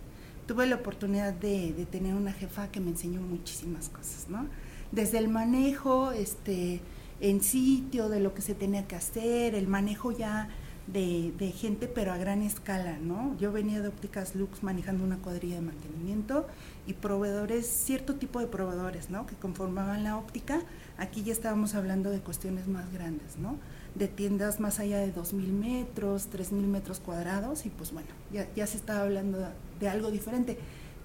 tuve 0.46 0.66
la 0.68 0.76
oportunidad 0.76 1.34
de, 1.34 1.88
tener 1.92 2.14
una 2.14 2.34
jefa 2.34 2.70
que 2.72 2.80
me 2.80 2.92
enseñó 2.92 3.22
muchísimas 3.22 3.90
cosas, 3.90 4.28
¿no? 4.30 4.48
Desde 4.92 5.18
el 5.18 5.28
manejo 5.28 6.12
este, 6.12 6.82
en 7.20 7.42
sitio, 7.42 8.10
de 8.10 8.20
lo 8.20 8.34
que 8.34 8.42
se 8.42 8.56
tenía 8.56 8.88
que 8.88 8.96
hacer, 8.96 9.56
el 9.56 9.68
manejo 9.68 10.12
ya 10.12 10.50
de, 10.88 11.54
gente, 11.58 11.88
pero 11.88 12.14
a 12.14 12.18
gran 12.18 12.42
escala, 12.44 12.98
¿no? 13.00 13.36
Yo 13.40 13.52
venía 13.52 13.82
de 13.82 13.88
ópticas 13.88 14.36
Lux 14.36 14.62
manejando 14.62 15.04
una 15.04 15.18
cuadrilla 15.18 15.56
de 15.56 15.62
mantenimiento 15.62 16.48
y 16.86 16.94
proveedores, 16.94 17.66
cierto 17.66 18.16
tipo 18.16 18.40
de 18.40 18.48
proveedores, 18.48 19.10
¿no? 19.10 19.26
Que 19.26 19.36
conformaban 19.36 20.04
la 20.04 20.18
óptica. 20.18 20.62
Aquí 20.98 21.24
ya 21.24 21.34
estábamos 21.34 21.74
hablando 21.74 22.12
de 22.12 22.20
cuestiones 22.20 22.68
más 22.68 22.92
grandes, 22.94 23.38
¿no? 23.38 23.58
De 23.96 24.08
tiendas 24.08 24.60
más 24.60 24.80
allá 24.80 25.00
de 25.00 25.14
2.000 25.14 25.48
metros, 25.52 26.30
3.000 26.30 26.52
metros 26.68 27.00
cuadrados 27.00 27.66
y 27.66 27.70
pues 27.70 27.94
bueno, 27.94 28.10
ya, 28.32 28.48
ya 28.54 28.68
se 28.68 28.78
estaba 28.78 29.02
hablando 29.02 29.40
de 29.80 29.90
algo 29.90 30.12
diferente. 30.12 30.58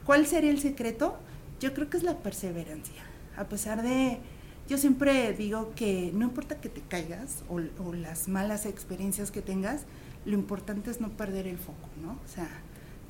¿Cuál 0.04 0.26
sería 0.26 0.50
el 0.50 0.60
secreto? 0.60 1.16
Yo 1.60 1.72
creo 1.72 1.88
que 1.88 1.96
es 1.96 2.02
la 2.02 2.18
perseverancia. 2.18 3.02
A 3.36 3.44
pesar 3.44 3.82
de, 3.82 4.18
yo 4.68 4.78
siempre 4.78 5.32
digo 5.32 5.72
que 5.74 6.10
no 6.14 6.24
importa 6.24 6.60
que 6.60 6.68
te 6.68 6.80
caigas 6.80 7.42
o, 7.48 7.60
las 7.92 8.28
malas 8.28 8.66
experiencias 8.66 9.30
que 9.30 9.42
tengas, 9.42 9.82
lo 10.24 10.34
importante 10.34 10.90
es 10.90 11.00
no 11.00 11.10
perder 11.10 11.46
el 11.46 11.58
foco, 11.58 11.88
¿no? 12.02 12.12
O 12.12 12.28
sea, 12.28 12.48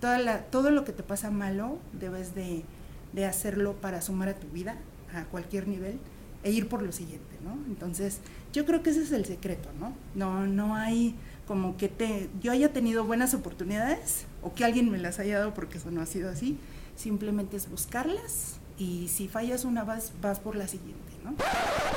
toda 0.00 0.42
todo 0.44 0.70
lo 0.70 0.84
que 0.84 0.92
te 0.92 1.02
pasa 1.02 1.30
malo 1.30 1.78
debes 1.92 2.34
de, 2.34 2.64
de 3.12 3.24
hacerlo 3.26 3.74
para 3.74 4.00
sumar 4.00 4.28
a 4.28 4.34
tu 4.34 4.48
vida 4.48 4.76
a 5.14 5.24
cualquier 5.24 5.68
nivel 5.68 5.98
e 6.42 6.50
ir 6.50 6.68
por 6.68 6.82
lo 6.82 6.92
siguiente, 6.92 7.36
¿no? 7.44 7.58
Entonces, 7.66 8.18
yo 8.52 8.64
creo 8.64 8.82
que 8.82 8.90
ese 8.90 9.02
es 9.02 9.12
el 9.12 9.24
secreto, 9.24 9.68
¿no? 9.78 9.94
No, 10.14 10.46
no 10.46 10.74
hay 10.74 11.14
como 11.46 11.76
que 11.76 11.88
te, 11.88 12.30
yo 12.40 12.52
haya 12.52 12.72
tenido 12.72 13.04
buenas 13.04 13.34
oportunidades 13.34 14.26
o 14.40 14.54
que 14.54 14.64
alguien 14.64 14.90
me 14.90 14.98
las 14.98 15.18
haya 15.18 15.40
dado 15.40 15.52
porque 15.52 15.78
eso 15.78 15.90
no 15.90 16.00
ha 16.00 16.06
sido 16.06 16.30
así, 16.30 16.56
simplemente 16.96 17.56
es 17.56 17.68
buscarlas 17.68 18.60
y 18.78 19.08
si 19.08 19.28
fallas 19.28 19.64
una 19.64 19.84
vez 19.84 20.12
vas 20.22 20.40
por 20.40 20.56
la 20.56 20.66
siguiente, 20.66 21.12
¿no? 21.24 21.34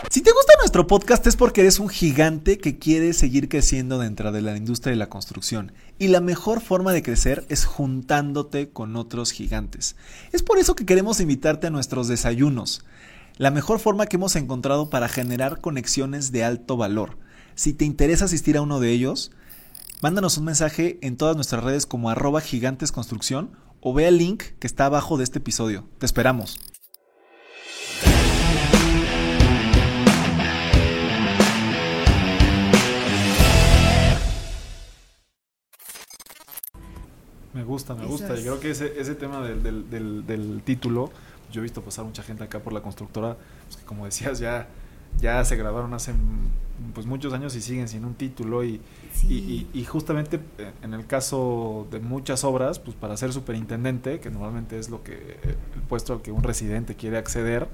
Si 0.09 0.21
te 0.21 0.31
gusta 0.31 0.53
nuestro 0.59 0.85
podcast 0.85 1.25
es 1.27 1.35
porque 1.35 1.61
eres 1.61 1.79
un 1.79 1.87
gigante 1.87 2.57
que 2.57 2.77
quiere 2.77 3.13
seguir 3.13 3.47
creciendo 3.47 3.99
dentro 3.99 4.31
de 4.31 4.41
la 4.41 4.57
industria 4.57 4.91
de 4.91 4.97
la 4.97 5.09
construcción 5.09 5.71
y 5.97 6.09
la 6.09 6.19
mejor 6.19 6.59
forma 6.59 6.91
de 6.91 7.03
crecer 7.03 7.45
es 7.47 7.65
juntándote 7.65 8.69
con 8.69 8.95
otros 8.95 9.31
gigantes. 9.31 9.95
Es 10.31 10.43
por 10.43 10.57
eso 10.57 10.75
que 10.75 10.85
queremos 10.85 11.19
invitarte 11.19 11.67
a 11.67 11.69
nuestros 11.69 12.07
desayunos, 12.07 12.83
la 13.37 13.51
mejor 13.51 13.79
forma 13.79 14.05
que 14.05 14.17
hemos 14.17 14.35
encontrado 14.35 14.89
para 14.89 15.09
generar 15.09 15.59
conexiones 15.59 16.31
de 16.31 16.43
alto 16.43 16.77
valor. 16.77 17.17
Si 17.55 17.73
te 17.73 17.85
interesa 17.85 18.25
asistir 18.25 18.57
a 18.57 18.61
uno 18.61 18.79
de 18.79 18.91
ellos, 18.91 19.31
mándanos 20.01 20.37
un 20.37 20.45
mensaje 20.45 20.99
en 21.01 21.17
todas 21.17 21.35
nuestras 21.35 21.63
redes 21.63 21.85
como 21.85 22.09
arroba 22.09 22.41
gigantesconstrucción 22.41 23.51
o 23.81 23.93
ve 23.93 24.07
el 24.07 24.17
link 24.17 24.43
que 24.59 24.67
está 24.67 24.85
abajo 24.85 25.17
de 25.17 25.23
este 25.23 25.39
episodio. 25.39 25.87
Te 25.97 26.05
esperamos. 26.05 26.59
Me 37.53 37.63
gusta, 37.63 37.95
me 37.95 38.05
gusta. 38.05 38.37
Y 38.37 38.41
creo 38.41 38.59
que 38.59 38.71
ese, 38.71 39.15
tema 39.15 39.41
del 39.41 40.61
título 40.65 41.11
yo 41.51 41.61
he 41.61 41.63
visto 41.63 41.81
pasar 41.81 42.05
mucha 42.05 42.23
gente 42.23 42.43
acá 42.43 42.59
por 42.59 42.73
la 42.73 42.81
constructora, 42.81 43.37
pues 43.65 43.77
que 43.77 43.83
como 43.83 44.05
decías, 44.05 44.39
ya, 44.39 44.67
ya 45.19 45.43
se 45.45 45.55
grabaron 45.55 45.93
hace 45.93 46.13
pues 46.93 47.05
muchos 47.05 47.33
años 47.33 47.55
y 47.55 47.61
siguen 47.61 47.87
sin 47.87 48.03
un 48.03 48.15
título 48.15 48.63
y, 48.63 48.81
y, 49.29 49.67
y, 49.73 49.85
justamente 49.85 50.39
eh, 50.57 50.71
en 50.81 50.93
el 50.93 51.05
caso 51.05 51.87
de 51.91 51.99
muchas 51.99 52.43
obras, 52.43 52.79
pues 52.79 52.95
para 52.95 53.15
ser 53.15 53.31
superintendente, 53.31 54.19
que 54.19 54.29
normalmente 54.29 54.77
es 54.79 54.89
lo 54.89 55.03
que 55.03 55.37
el 55.43 55.81
puesto 55.87 56.13
al 56.13 56.21
que 56.21 56.31
un 56.31 56.43
residente 56.43 56.95
quiere 56.95 57.17
acceder, 57.17 57.67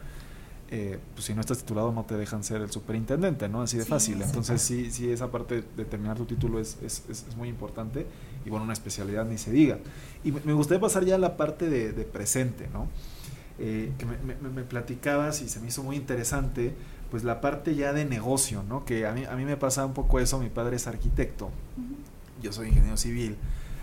eh, 0.71 0.99
pues 1.15 1.25
si 1.25 1.33
no 1.33 1.41
estás 1.41 1.57
titulado 1.57 1.91
no 1.91 2.03
te 2.03 2.15
dejan 2.15 2.43
ser 2.43 2.61
el 2.61 2.69
superintendente, 2.69 3.49
¿no? 3.49 3.63
Así 3.63 3.77
de 3.77 3.85
fácil. 3.85 4.21
Entonces 4.21 4.61
sí, 4.61 4.91
sí, 4.91 5.09
esa 5.09 5.31
parte 5.31 5.63
de 5.75 5.85
terminar 5.85 6.15
tu 6.15 6.25
título 6.25 6.59
es, 6.59 6.77
es, 6.83 7.03
es, 7.09 7.35
muy 7.35 7.49
importante 7.49 8.05
y 8.45 8.51
bueno, 8.51 8.65
una 8.65 8.73
especialidad 8.73 9.25
ni 9.25 9.39
se 9.39 9.51
diga. 9.51 9.79
Y 10.23 10.31
me, 10.31 10.53
gustaría 10.53 10.79
pasar 10.79 11.05
ya 11.05 11.15
a 11.15 11.17
la 11.17 11.37
parte 11.37 11.69
de, 11.69 11.91
presente, 12.03 12.69
¿no? 12.71 12.87
Eh, 13.61 13.91
que 13.97 14.05
me, 14.05 14.15
me, 14.17 14.63
platicabas 14.63 15.41
y 15.41 15.49
se 15.49 15.59
me 15.59 15.67
hizo 15.67 15.83
muy 15.83 15.97
interesante, 15.97 16.73
pues 17.11 17.25
la 17.25 17.41
parte 17.41 17.75
ya 17.75 17.91
de 17.91 18.05
negocio, 18.05 18.63
¿no? 18.63 18.85
Que 18.85 19.05
a 19.05 19.11
mí, 19.11 19.25
a 19.25 19.35
mí 19.35 19.43
me 19.43 19.57
pasa 19.57 19.85
un 19.85 19.93
poco 19.93 20.21
eso, 20.21 20.39
mi 20.39 20.49
padre 20.49 20.77
es 20.77 20.87
arquitecto, 20.87 21.49
yo 22.41 22.53
soy 22.53 22.69
ingeniero 22.69 22.95
civil, 22.95 23.35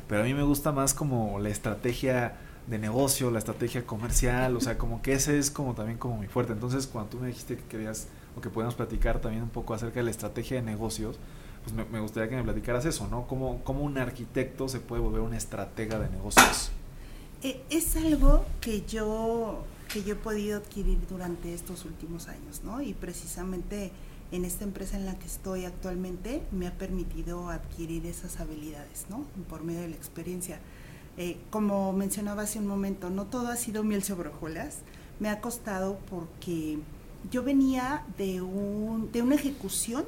pero 0.08 0.22
a 0.22 0.24
mí 0.24 0.32
me 0.32 0.44
gusta 0.44 0.72
más 0.72 0.94
como 0.94 1.38
la 1.40 1.50
estrategia 1.50 2.36
de 2.66 2.78
negocio, 2.78 3.30
la 3.30 3.38
estrategia 3.38 3.86
comercial, 3.86 4.56
o 4.56 4.60
sea, 4.60 4.78
como 4.78 5.02
que 5.02 5.12
ese 5.12 5.38
es 5.38 5.50
como 5.50 5.74
también 5.74 5.98
como 5.98 6.16
mi 6.18 6.26
fuerte. 6.26 6.52
Entonces, 6.52 6.86
cuando 6.86 7.10
tú 7.10 7.18
me 7.18 7.28
dijiste 7.28 7.56
que 7.56 7.64
querías 7.64 8.08
o 8.36 8.40
que 8.40 8.50
podíamos 8.50 8.74
platicar 8.74 9.20
también 9.20 9.42
un 9.42 9.50
poco 9.50 9.74
acerca 9.74 10.00
de 10.00 10.04
la 10.04 10.10
estrategia 10.10 10.56
de 10.56 10.62
negocios, 10.62 11.18
pues 11.64 11.88
me, 11.90 12.00
gustaría 12.00 12.28
que 12.28 12.36
me 12.36 12.44
platicaras 12.44 12.84
eso, 12.84 13.08
¿no? 13.08 13.26
¿Cómo, 13.26 13.62
¿Cómo, 13.64 13.82
un 13.82 13.98
arquitecto 13.98 14.68
se 14.68 14.78
puede 14.78 15.02
volver 15.02 15.20
un 15.20 15.34
estratega 15.34 15.98
de 15.98 16.08
negocios? 16.08 16.70
Eh, 17.42 17.62
es 17.70 17.96
algo 17.96 18.44
que 18.60 18.84
yo, 18.86 19.64
que 19.92 20.02
yo 20.02 20.14
he 20.14 20.16
podido 20.16 20.56
adquirir 20.58 20.98
durante 21.08 21.52
estos 21.52 21.84
últimos 21.84 22.28
años, 22.28 22.62
¿no? 22.64 22.80
Y 22.80 22.94
precisamente 22.94 23.92
en 24.32 24.44
esta 24.44 24.64
empresa 24.64 24.96
en 24.96 25.06
la 25.06 25.18
que 25.18 25.26
estoy 25.26 25.64
actualmente 25.64 26.42
me 26.50 26.66
ha 26.66 26.72
permitido 26.72 27.50
adquirir 27.50 28.06
esas 28.06 28.40
habilidades, 28.40 29.06
¿no? 29.10 29.24
Por 29.48 29.62
medio 29.62 29.80
de 29.80 29.88
la 29.88 29.96
experiencia. 29.96 30.58
Eh, 31.18 31.38
como 31.50 31.92
mencionaba 31.92 32.42
hace 32.42 32.58
un 32.58 32.66
momento, 32.66 33.10
no 33.10 33.24
todo 33.26 33.48
ha 33.48 33.56
sido 33.56 33.84
miel 33.84 34.02
sobre 34.02 34.30
hojuelas. 34.30 34.78
Me 35.20 35.28
ha 35.28 35.40
costado 35.40 35.98
porque 36.10 36.78
yo 37.30 37.42
venía 37.42 38.04
de, 38.18 38.42
un, 38.42 39.10
de 39.12 39.22
una 39.22 39.34
ejecución 39.34 40.04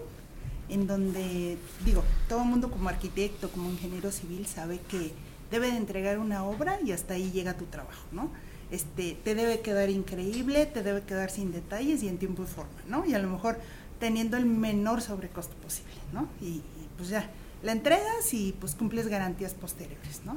en 0.69 0.87
donde, 0.87 1.57
digo, 1.85 2.05
todo 2.29 2.43
el 2.43 2.49
mundo 2.49 2.71
como 2.71 2.89
arquitecto, 2.89 3.51
como 3.51 3.71
ingeniero 3.71 4.11
civil 4.13 4.47
sabe 4.47 4.81
que 4.89 5.13
debe 5.51 5.71
de 5.71 5.77
entregar 5.77 6.19
una 6.19 6.45
obra 6.45 6.79
y 6.85 6.93
hasta 6.93 7.15
ahí 7.15 7.31
llega 7.31 7.57
tu 7.57 7.67
trabajo, 7.67 8.07
¿no? 8.13 8.31
Este, 8.71 9.17
te 9.25 9.35
debe 9.35 9.61
quedar 9.61 9.89
increíble, 9.89 10.67
te 10.67 10.83
debe 10.83 11.03
quedar 11.03 11.31
sin 11.31 11.53
detalles 11.53 12.03
y 12.03 12.09
en 12.09 12.19
tiempo 12.19 12.43
y 12.43 12.47
forma, 12.47 12.81
¿no? 12.87 13.07
Y 13.07 13.15
a 13.15 13.19
lo 13.19 13.29
mejor 13.29 13.59
teniendo 13.99 14.37
el 14.37 14.47
menor 14.47 15.01
sobrecosto 15.01 15.55
posible, 15.57 15.95
¿no? 16.13 16.29
Y, 16.41 16.63
pues 16.97 17.09
ya, 17.11 17.31
la 17.63 17.73
entregas 17.73 18.35
y 18.35 18.55
pues 18.59 18.75
cumples 18.75 19.09
garantías 19.09 19.55
posteriores, 19.55 20.23
¿no? 20.25 20.37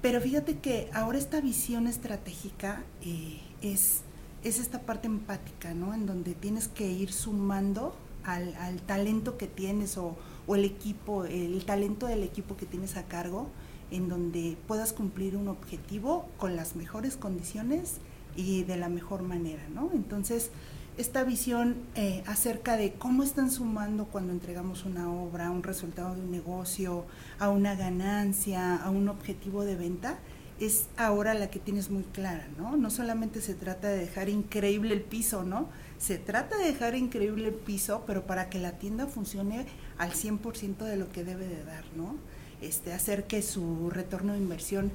Pero 0.00 0.20
fíjate 0.20 0.58
que 0.58 0.88
ahora 0.94 1.18
esta 1.18 1.40
visión 1.40 1.86
estratégica 1.86 2.82
eh, 3.02 3.40
es, 3.60 4.02
es 4.42 4.58
esta 4.58 4.80
parte 4.80 5.06
empática, 5.06 5.74
¿no? 5.74 5.92
En 5.92 6.06
donde 6.06 6.34
tienes 6.34 6.68
que 6.68 6.90
ir 6.90 7.12
sumando 7.12 7.94
al, 8.24 8.54
al 8.54 8.80
talento 8.82 9.36
que 9.36 9.48
tienes 9.48 9.98
o, 9.98 10.16
o, 10.46 10.54
el 10.54 10.64
equipo, 10.64 11.24
el 11.24 11.64
talento 11.64 12.06
del 12.06 12.22
equipo 12.22 12.56
que 12.56 12.66
tienes 12.66 12.96
a 12.96 13.02
cargo, 13.04 13.50
en 13.90 14.08
donde 14.08 14.56
puedas 14.66 14.92
cumplir 14.92 15.36
un 15.36 15.48
objetivo 15.48 16.28
con 16.38 16.56
las 16.56 16.76
mejores 16.76 17.16
condiciones 17.16 17.96
y 18.36 18.62
de 18.64 18.76
la 18.76 18.88
mejor 18.88 19.22
manera, 19.22 19.62
¿no? 19.74 19.90
Entonces, 19.92 20.50
esta 20.96 21.24
visión 21.24 21.76
eh, 21.94 22.22
acerca 22.26 22.76
de 22.76 22.92
cómo 22.92 23.22
están 23.22 23.50
sumando 23.50 24.06
cuando 24.06 24.32
entregamos 24.32 24.84
una 24.84 25.10
obra, 25.10 25.50
un 25.50 25.62
resultado 25.62 26.14
de 26.14 26.20
un 26.20 26.30
negocio, 26.30 27.06
a 27.38 27.48
una 27.48 27.74
ganancia, 27.74 28.76
a 28.76 28.90
un 28.90 29.08
objetivo 29.08 29.64
de 29.64 29.76
venta, 29.76 30.18
es 30.60 30.88
ahora 30.98 31.32
la 31.32 31.48
que 31.48 31.58
tienes 31.58 31.90
muy 31.90 32.02
clara, 32.02 32.46
¿no? 32.58 32.76
No 32.76 32.90
solamente 32.90 33.40
se 33.40 33.54
trata 33.54 33.88
de 33.88 33.96
dejar 33.96 34.28
increíble 34.28 34.92
el 34.92 35.00
piso, 35.00 35.42
¿no? 35.42 35.68
Se 35.98 36.18
trata 36.18 36.58
de 36.58 36.64
dejar 36.64 36.94
increíble 36.96 37.48
el 37.48 37.54
piso, 37.54 38.04
pero 38.06 38.26
para 38.26 38.50
que 38.50 38.58
la 38.58 38.72
tienda 38.72 39.06
funcione 39.06 39.66
al 39.96 40.12
100% 40.12 40.84
de 40.84 40.96
lo 40.96 41.10
que 41.10 41.24
debe 41.24 41.46
de 41.46 41.64
dar, 41.64 41.84
¿no? 41.96 42.16
Este, 42.60 42.92
hacer 42.92 43.24
que 43.24 43.42
su 43.42 43.90
retorno 43.90 44.32
de 44.34 44.38
inversión 44.38 44.92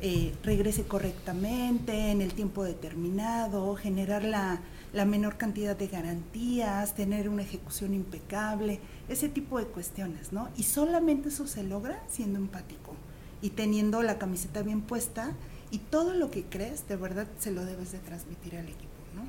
eh, 0.00 0.32
regrese 0.44 0.84
correctamente 0.84 2.12
en 2.12 2.22
el 2.22 2.32
tiempo 2.32 2.62
determinado, 2.62 3.74
generar 3.74 4.22
la, 4.22 4.60
la 4.92 5.04
menor 5.04 5.36
cantidad 5.36 5.76
de 5.76 5.88
garantías, 5.88 6.94
tener 6.94 7.28
una 7.28 7.42
ejecución 7.42 7.94
impecable, 7.94 8.78
ese 9.08 9.28
tipo 9.28 9.58
de 9.58 9.66
cuestiones, 9.66 10.32
¿no? 10.32 10.48
Y 10.56 10.62
solamente 10.62 11.30
eso 11.30 11.46
se 11.46 11.64
logra 11.64 12.02
siendo 12.08 12.38
empático 12.38 12.94
y 13.42 13.50
teniendo 13.50 14.02
la 14.02 14.18
camiseta 14.18 14.62
bien 14.62 14.82
puesta 14.82 15.32
y 15.70 15.78
todo 15.78 16.14
lo 16.14 16.30
que 16.30 16.44
crees, 16.44 16.88
de 16.88 16.96
verdad, 16.96 17.26
se 17.38 17.50
lo 17.50 17.64
debes 17.64 17.92
de 17.92 17.98
transmitir 17.98 18.56
al 18.56 18.66
equipo, 18.66 18.86
¿no? 19.14 19.24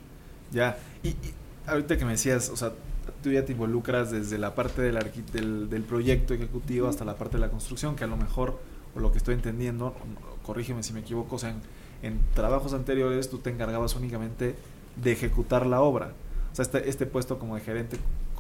Ya, 0.52 0.78
y, 1.04 1.16
ahorita 1.66 1.98
que 1.98 2.06
me 2.06 2.12
decías, 2.12 2.50
o 2.50 2.56
sea, 2.56 2.74
tú 3.22 3.32
ya 3.32 3.46
te 3.46 3.52
involucras 3.54 4.12
desde 4.12 4.38
la 4.38 4.56
parte 4.56 4.82
del, 4.82 5.00
del, 5.32 5.70
del 5.70 5.84
proyecto 5.84 6.34
ejecutivo 6.34 6.88
hasta 6.88 7.06
la 7.06 7.16
parte 7.16 7.38
de 7.38 7.42
la 7.42 7.50
construcción, 7.50 7.96
que 7.96 8.04
a 8.04 8.08
lo 8.08 8.18
mejor, 8.18 8.60
o 8.96 9.00
lo 9.00 9.12
que 9.12 9.18
estoy 9.18 9.36
entendiendo, 9.36 9.96
corrígeme 10.44 10.84
si 10.84 10.94
me 10.94 11.02
equivoco, 11.02 11.36
o 11.36 11.40
sea, 11.40 11.56
en, 12.02 12.20
trabajos 12.34 12.74
anteriores 12.74 13.30
tú 13.30 13.40
te 13.40 13.50
encargabas 13.50 13.96
únicamente 13.96 14.56
de 14.96 15.12
ejecutar 15.12 15.66
la 15.66 15.82
obra. 15.82 16.14
O 16.52 16.56
sea, 16.56 16.64
este, 16.64 16.90
este 16.90 17.06
puesto 17.06 17.40
como 17.40 17.56
de 17.56 17.62
gerente 17.62 17.98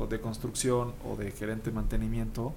de 0.10 0.22
construcción 0.22 0.94
o 1.06 1.18
de 1.18 1.32
gerente 1.32 1.72
de 1.72 1.76
mantenimiento 1.76 2.54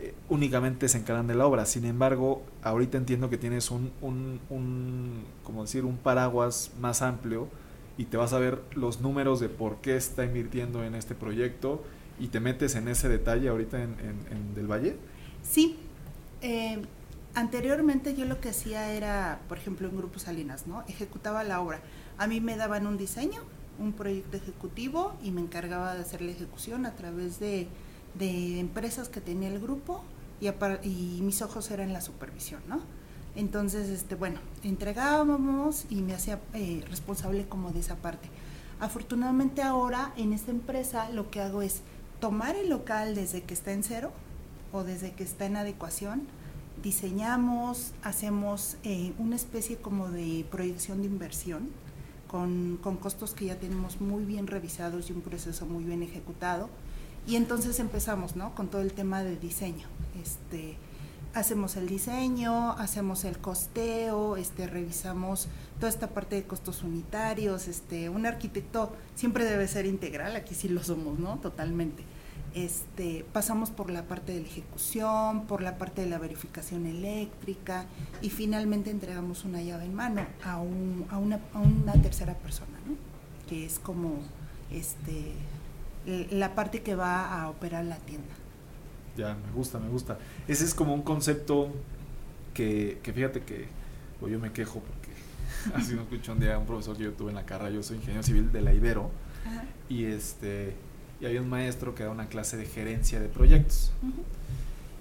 eh, 0.00 0.14
únicamente 0.28 0.88
se 0.88 0.98
encargan 0.98 1.26
de 1.26 1.34
la 1.34 1.46
obra. 1.46 1.66
Sin 1.66 1.84
embargo, 1.84 2.42
ahorita 2.62 2.98
entiendo 2.98 3.30
que 3.30 3.38
tienes 3.38 3.70
un, 3.70 3.90
un, 4.00 5.24
como 5.42 5.62
decir, 5.62 5.84
un 5.84 5.96
paraguas 5.96 6.72
más 6.80 7.02
amplio 7.02 7.48
y 7.96 8.06
te 8.06 8.16
vas 8.16 8.32
a 8.32 8.38
ver 8.38 8.62
los 8.74 9.00
números 9.00 9.40
de 9.40 9.48
por 9.48 9.76
qué 9.76 9.96
está 9.96 10.24
invirtiendo 10.24 10.84
en 10.84 10.94
este 10.94 11.14
proyecto 11.14 11.82
y 12.18 12.28
te 12.28 12.40
metes 12.40 12.74
en 12.74 12.88
ese 12.88 13.08
detalle 13.08 13.48
ahorita 13.48 13.82
en, 13.82 13.96
en, 14.00 14.54
Del 14.54 14.70
Valle. 14.70 14.96
Sí. 15.42 15.76
Eh, 16.42 16.82
anteriormente 17.34 18.14
yo 18.14 18.24
lo 18.24 18.40
que 18.40 18.50
hacía 18.50 18.92
era, 18.92 19.40
por 19.48 19.58
ejemplo, 19.58 19.88
en 19.88 19.96
Grupo 19.96 20.18
Salinas, 20.18 20.66
¿no? 20.66 20.84
Ejecutaba 20.88 21.44
la 21.44 21.60
obra 21.60 21.80
a 22.18 22.26
mí 22.26 22.40
me 22.40 22.56
daban 22.56 22.86
un 22.86 22.96
diseño, 22.96 23.42
un 23.78 23.92
proyecto 23.92 24.36
ejecutivo 24.36 25.14
y 25.22 25.30
me 25.30 25.40
encargaba 25.40 25.94
de 25.94 26.02
hacer 26.02 26.22
la 26.22 26.30
ejecución 26.30 26.86
a 26.86 26.94
través 26.94 27.40
de, 27.40 27.68
empresas 28.20 29.08
que 29.08 29.20
tenía 29.20 29.48
el 29.48 29.58
grupo 29.58 30.04
y, 30.40 30.48
y, 30.88 31.20
mis 31.22 31.42
ojos 31.42 31.70
eran 31.70 31.92
la 31.92 32.00
supervisión, 32.00 32.62
¿no? 32.68 32.80
Entonces, 33.36 33.88
este, 33.88 34.14
bueno, 34.14 34.40
entregábamos 34.62 35.86
y 35.90 36.02
me 36.02 36.14
hacía 36.14 36.40
eh, 36.52 36.84
responsable 36.88 37.46
como 37.46 37.72
de 37.72 37.80
esa 37.80 37.96
parte. 37.96 38.28
Afortunadamente 38.80 39.62
ahora 39.62 40.12
en 40.16 40.32
esta 40.32 40.50
empresa 40.50 41.08
lo 41.10 41.30
que 41.30 41.40
hago 41.40 41.62
es 41.62 41.80
tomar 42.20 42.56
el 42.56 42.68
local 42.68 43.14
desde 43.14 43.42
que 43.42 43.54
está 43.54 43.72
en 43.72 43.82
cero 43.82 44.12
o 44.72 44.84
desde 44.84 45.12
que 45.12 45.24
está 45.24 45.46
en 45.46 45.56
adecuación, 45.56 46.22
diseñamos, 46.82 47.92
hacemos 48.02 48.76
eh, 48.82 49.12
una 49.18 49.36
especie 49.36 49.76
como 49.76 50.10
de 50.10 50.44
proyección 50.50 51.00
de 51.00 51.06
inversión, 51.06 51.68
con, 52.28 52.78
con, 52.82 52.96
costos 52.96 53.32
que 53.32 53.46
ya 53.46 53.56
tenemos 53.56 54.00
muy 54.00 54.24
bien 54.24 54.48
revisados 54.48 55.08
y 55.08 55.12
un 55.12 55.20
proceso 55.20 55.66
muy 55.66 55.84
bien 55.84 56.02
ejecutado. 56.02 56.68
Y 57.26 57.36
entonces 57.36 57.78
empezamos, 57.78 58.34
¿no? 58.36 58.54
Con 58.54 58.68
todo 58.68 58.82
el 58.82 58.92
tema 58.92 59.22
de 59.22 59.36
diseño. 59.36 59.86
Este, 60.20 60.76
hacemos 61.34 61.76
el 61.76 61.88
diseño, 61.88 62.72
hacemos 62.72 63.24
el 63.24 63.38
costeo, 63.38 64.36
este, 64.36 64.66
revisamos 64.66 65.48
toda 65.78 65.88
esta 65.88 66.08
parte 66.08 66.36
de 66.36 66.44
costos 66.44 66.82
unitarios. 66.82 67.68
Este, 67.68 68.08
un 68.08 68.24
arquitecto 68.26 68.92
siempre 69.14 69.44
debe 69.44 69.68
ser 69.68 69.86
integral, 69.86 70.36
aquí 70.36 70.54
sí 70.54 70.68
lo 70.68 70.82
somos, 70.82 71.18
¿no? 71.18 71.38
Totalmente. 71.38 72.04
Este, 72.54 73.26
pasamos 73.32 73.70
por 73.70 73.90
la 73.90 74.04
parte 74.04 74.32
de 74.32 74.40
la 74.40 74.46
ejecución, 74.46 75.46
por 75.46 75.60
la 75.60 75.76
parte 75.76 76.02
de 76.02 76.08
la 76.08 76.18
verificación 76.18 76.86
eléctrica 76.86 77.86
y 78.22 78.30
finalmente 78.30 78.90
entregamos 78.90 79.44
una 79.44 79.60
llave 79.60 79.86
en 79.86 79.94
mano 79.94 80.24
a, 80.44 80.58
un, 80.58 81.04
a, 81.10 81.18
una, 81.18 81.40
a 81.52 81.58
una, 81.58 81.94
tercera 81.94 82.34
persona, 82.34 82.78
¿no? 82.86 82.94
que 83.48 83.66
es 83.66 83.80
como 83.80 84.20
este, 84.70 85.32
la 86.30 86.54
parte 86.54 86.82
que 86.82 86.94
va 86.94 87.42
a 87.42 87.50
operar 87.50 87.86
la 87.86 87.96
tienda. 87.96 88.32
Ya, 89.16 89.34
me 89.34 89.52
gusta, 89.52 89.78
me 89.78 89.88
gusta. 89.88 90.18
Ese 90.48 90.64
es 90.64 90.74
como 90.74 90.94
un 90.94 91.02
concepto 91.02 91.70
que, 92.52 92.98
que 93.02 93.12
fíjate 93.12 93.42
que 93.42 93.66
pues 94.20 94.32
yo 94.32 94.38
me 94.38 94.52
quejo 94.52 94.80
porque 94.80 95.10
así 95.74 95.94
me 95.94 96.02
escuchó 96.02 96.32
un 96.32 96.40
día 96.40 96.58
un 96.58 96.66
profesor 96.66 96.96
que 96.96 97.04
yo 97.04 97.12
tuve 97.12 97.30
en 97.30 97.36
la 97.36 97.46
carrera, 97.46 97.70
yo 97.70 97.82
soy 97.82 97.96
ingeniero 97.96 98.22
civil 98.22 98.52
de 98.52 98.60
la 98.62 98.72
Ibero, 98.72 99.10
y 99.88 100.04
este 100.04 100.74
y 101.20 101.26
había 101.26 101.40
un 101.40 101.48
maestro 101.48 101.94
que 101.94 102.02
daba 102.02 102.14
una 102.14 102.28
clase 102.28 102.56
de 102.56 102.66
gerencia 102.66 103.20
de 103.20 103.28
proyectos. 103.28 103.92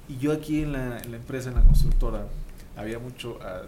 Y 0.08 0.18
yo 0.18 0.32
aquí 0.32 0.62
en 0.62 0.74
la, 0.74 1.00
empresa, 1.00 1.50
en 1.50 1.56
la 1.56 1.64
constructora, 1.64 2.28
había 2.76 3.00
mucho, 3.00 3.40
ah, 3.42 3.62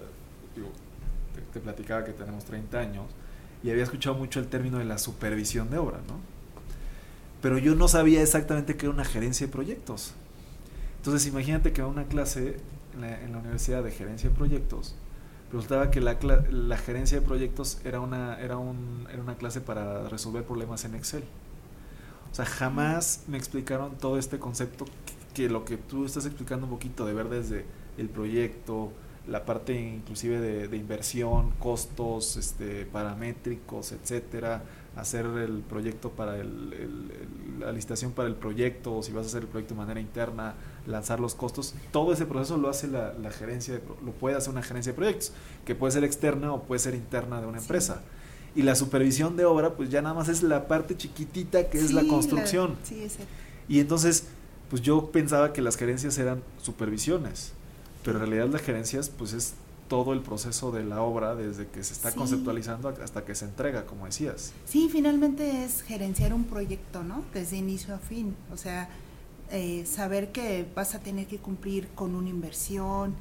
te, 1.33 1.41
te, 1.53 1.59
platicaba 1.59 2.03
que 2.03 2.11
tenemos 2.11 2.45
30 2.45 2.79
años 2.79 3.05
y 3.63 3.71
había 3.71 3.83
escuchado 3.83 4.15
mucho 4.15 4.39
el 4.39 4.47
término 4.47 4.77
de 4.77 4.85
la 4.85 4.97
supervisión 4.97 5.69
de 5.71 5.77
obra, 5.77 5.99
¿no? 6.07 6.19
Pero 7.41 7.57
yo 7.57 7.75
no 7.75 7.87
sabía 7.87 8.21
exactamente 8.21 8.75
qué 8.75 8.85
era 8.85 8.93
una 8.93 9.05
gerencia 9.05 9.47
de 9.47 9.51
proyectos. 9.51 10.13
Entonces 11.05 11.27
imagínate 11.27 11.71
que 11.71 11.83
una 11.83 12.05
clase 12.05 12.57
en 12.95 13.01
la, 13.01 13.21
en 13.21 13.31
la 13.31 13.37
Universidad 13.37 13.83
de 13.83 13.91
Gerencia 13.91 14.27
de 14.27 14.35
Proyectos, 14.35 14.95
resultaba 15.51 15.91
que 15.91 16.01
la, 16.01 16.17
la, 16.49 16.77
gerencia 16.77 17.19
de 17.19 17.23
proyectos 17.23 17.77
era 17.85 17.99
una, 17.99 18.39
era, 18.39 18.57
un, 18.57 19.07
era 19.13 19.21
una 19.21 19.35
clase 19.35 19.61
para 19.61 20.09
resolver 20.09 20.43
problemas 20.45 20.83
en 20.83 20.95
Excel. 20.95 21.23
O 22.31 22.33
sea, 22.33 22.45
jamás 22.45 23.21
me 23.27 23.37
explicaron 23.37 23.95
todo 23.99 24.17
este 24.17 24.39
concepto 24.39 24.85
que, 24.85 25.43
que, 25.43 25.47
lo 25.47 25.63
que 25.63 25.77
tú 25.77 26.05
estás 26.05 26.25
explicando 26.25 26.65
un 26.65 26.71
poquito 26.71 27.05
de 27.05 27.13
ver 27.13 27.29
desde 27.29 27.65
el 27.99 28.09
proyecto, 28.09 28.91
la 29.27 29.45
parte 29.45 29.79
inclusive 29.79 30.39
de, 30.39 30.67
de 30.67 30.75
inversión, 30.75 31.51
costos, 31.59 32.35
este, 32.35 32.87
paramétricos, 32.87 33.91
etcétera, 33.91 34.63
hacer 34.95 35.25
el 35.25 35.61
proyecto 35.61 36.09
para 36.11 36.37
el, 36.37 36.73
el, 36.73 37.59
la 37.59 37.71
licitación 37.71 38.11
para 38.11 38.27
el 38.27 38.35
proyecto, 38.35 38.95
o 38.95 39.03
si 39.03 39.11
vas 39.11 39.25
a 39.25 39.29
hacer 39.29 39.43
el 39.43 39.47
proyecto 39.47 39.73
de 39.73 39.79
manera 39.79 39.99
interna, 39.99 40.55
lanzar 40.87 41.19
los 41.19 41.35
costos, 41.35 41.75
todo 41.91 42.13
ese 42.13 42.25
proceso 42.25 42.57
lo 42.57 42.69
hace 42.69 42.87
la, 42.87 43.13
la 43.13 43.31
gerencia, 43.31 43.75
de, 43.75 43.81
lo 44.05 44.11
puede 44.11 44.35
hacer 44.35 44.51
una 44.51 44.63
gerencia 44.63 44.93
de 44.93 44.95
proyectos, 44.95 45.33
que 45.65 45.75
puede 45.75 45.91
ser 45.91 46.03
externa 46.03 46.53
o 46.53 46.63
puede 46.63 46.79
ser 46.79 46.95
interna 46.95 47.41
de 47.41 47.47
una 47.47 47.59
sí. 47.59 47.65
empresa. 47.65 48.01
Y 48.55 48.61
la 48.61 48.75
supervisión 48.75 49.35
de 49.35 49.43
obra, 49.43 49.73
pues 49.73 49.89
ya 49.89 50.01
nada 50.01 50.15
más 50.15 50.29
es 50.29 50.41
la 50.41 50.67
parte 50.67 50.95
chiquitita 50.95 51.69
que 51.69 51.77
sí, 51.77 51.85
es 51.85 51.91
la 51.91 52.07
construcción. 52.07 52.77
La, 52.79 52.85
sí, 52.85 53.03
es 53.03 53.17
y 53.67 53.79
entonces, 53.79 54.27
pues 54.69 54.81
yo 54.81 55.11
pensaba 55.11 55.51
que 55.51 55.61
las 55.61 55.75
gerencias 55.75 56.17
eran 56.17 56.41
supervisiones, 56.61 57.51
pero 58.03 58.17
en 58.17 58.27
realidad 58.27 58.53
las 58.53 58.61
gerencias, 58.61 59.09
pues 59.09 59.33
es 59.33 59.55
todo 59.87 60.13
el 60.13 60.21
proceso 60.21 60.71
de 60.71 60.83
la 60.83 61.01
obra 61.01 61.35
desde 61.35 61.67
que 61.67 61.83
se 61.83 61.93
está 61.93 62.11
sí. 62.11 62.17
conceptualizando 62.17 62.89
hasta 62.89 63.23
que 63.23 63.35
se 63.35 63.45
entrega, 63.45 63.85
como 63.85 64.05
decías. 64.05 64.53
Sí, 64.65 64.89
finalmente 64.91 65.63
es 65.63 65.81
gerenciar 65.83 66.33
un 66.33 66.45
proyecto, 66.45 67.03
¿no? 67.03 67.23
Desde 67.33 67.57
inicio 67.57 67.93
a 67.93 67.99
fin. 67.99 68.35
O 68.51 68.57
sea, 68.57 68.89
eh, 69.51 69.85
saber 69.85 70.31
que 70.31 70.65
vas 70.75 70.95
a 70.95 70.99
tener 70.99 71.27
que 71.27 71.37
cumplir 71.37 71.87
con 71.89 72.15
una 72.15 72.29
inversión. 72.29 73.13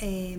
Eh, 0.00 0.38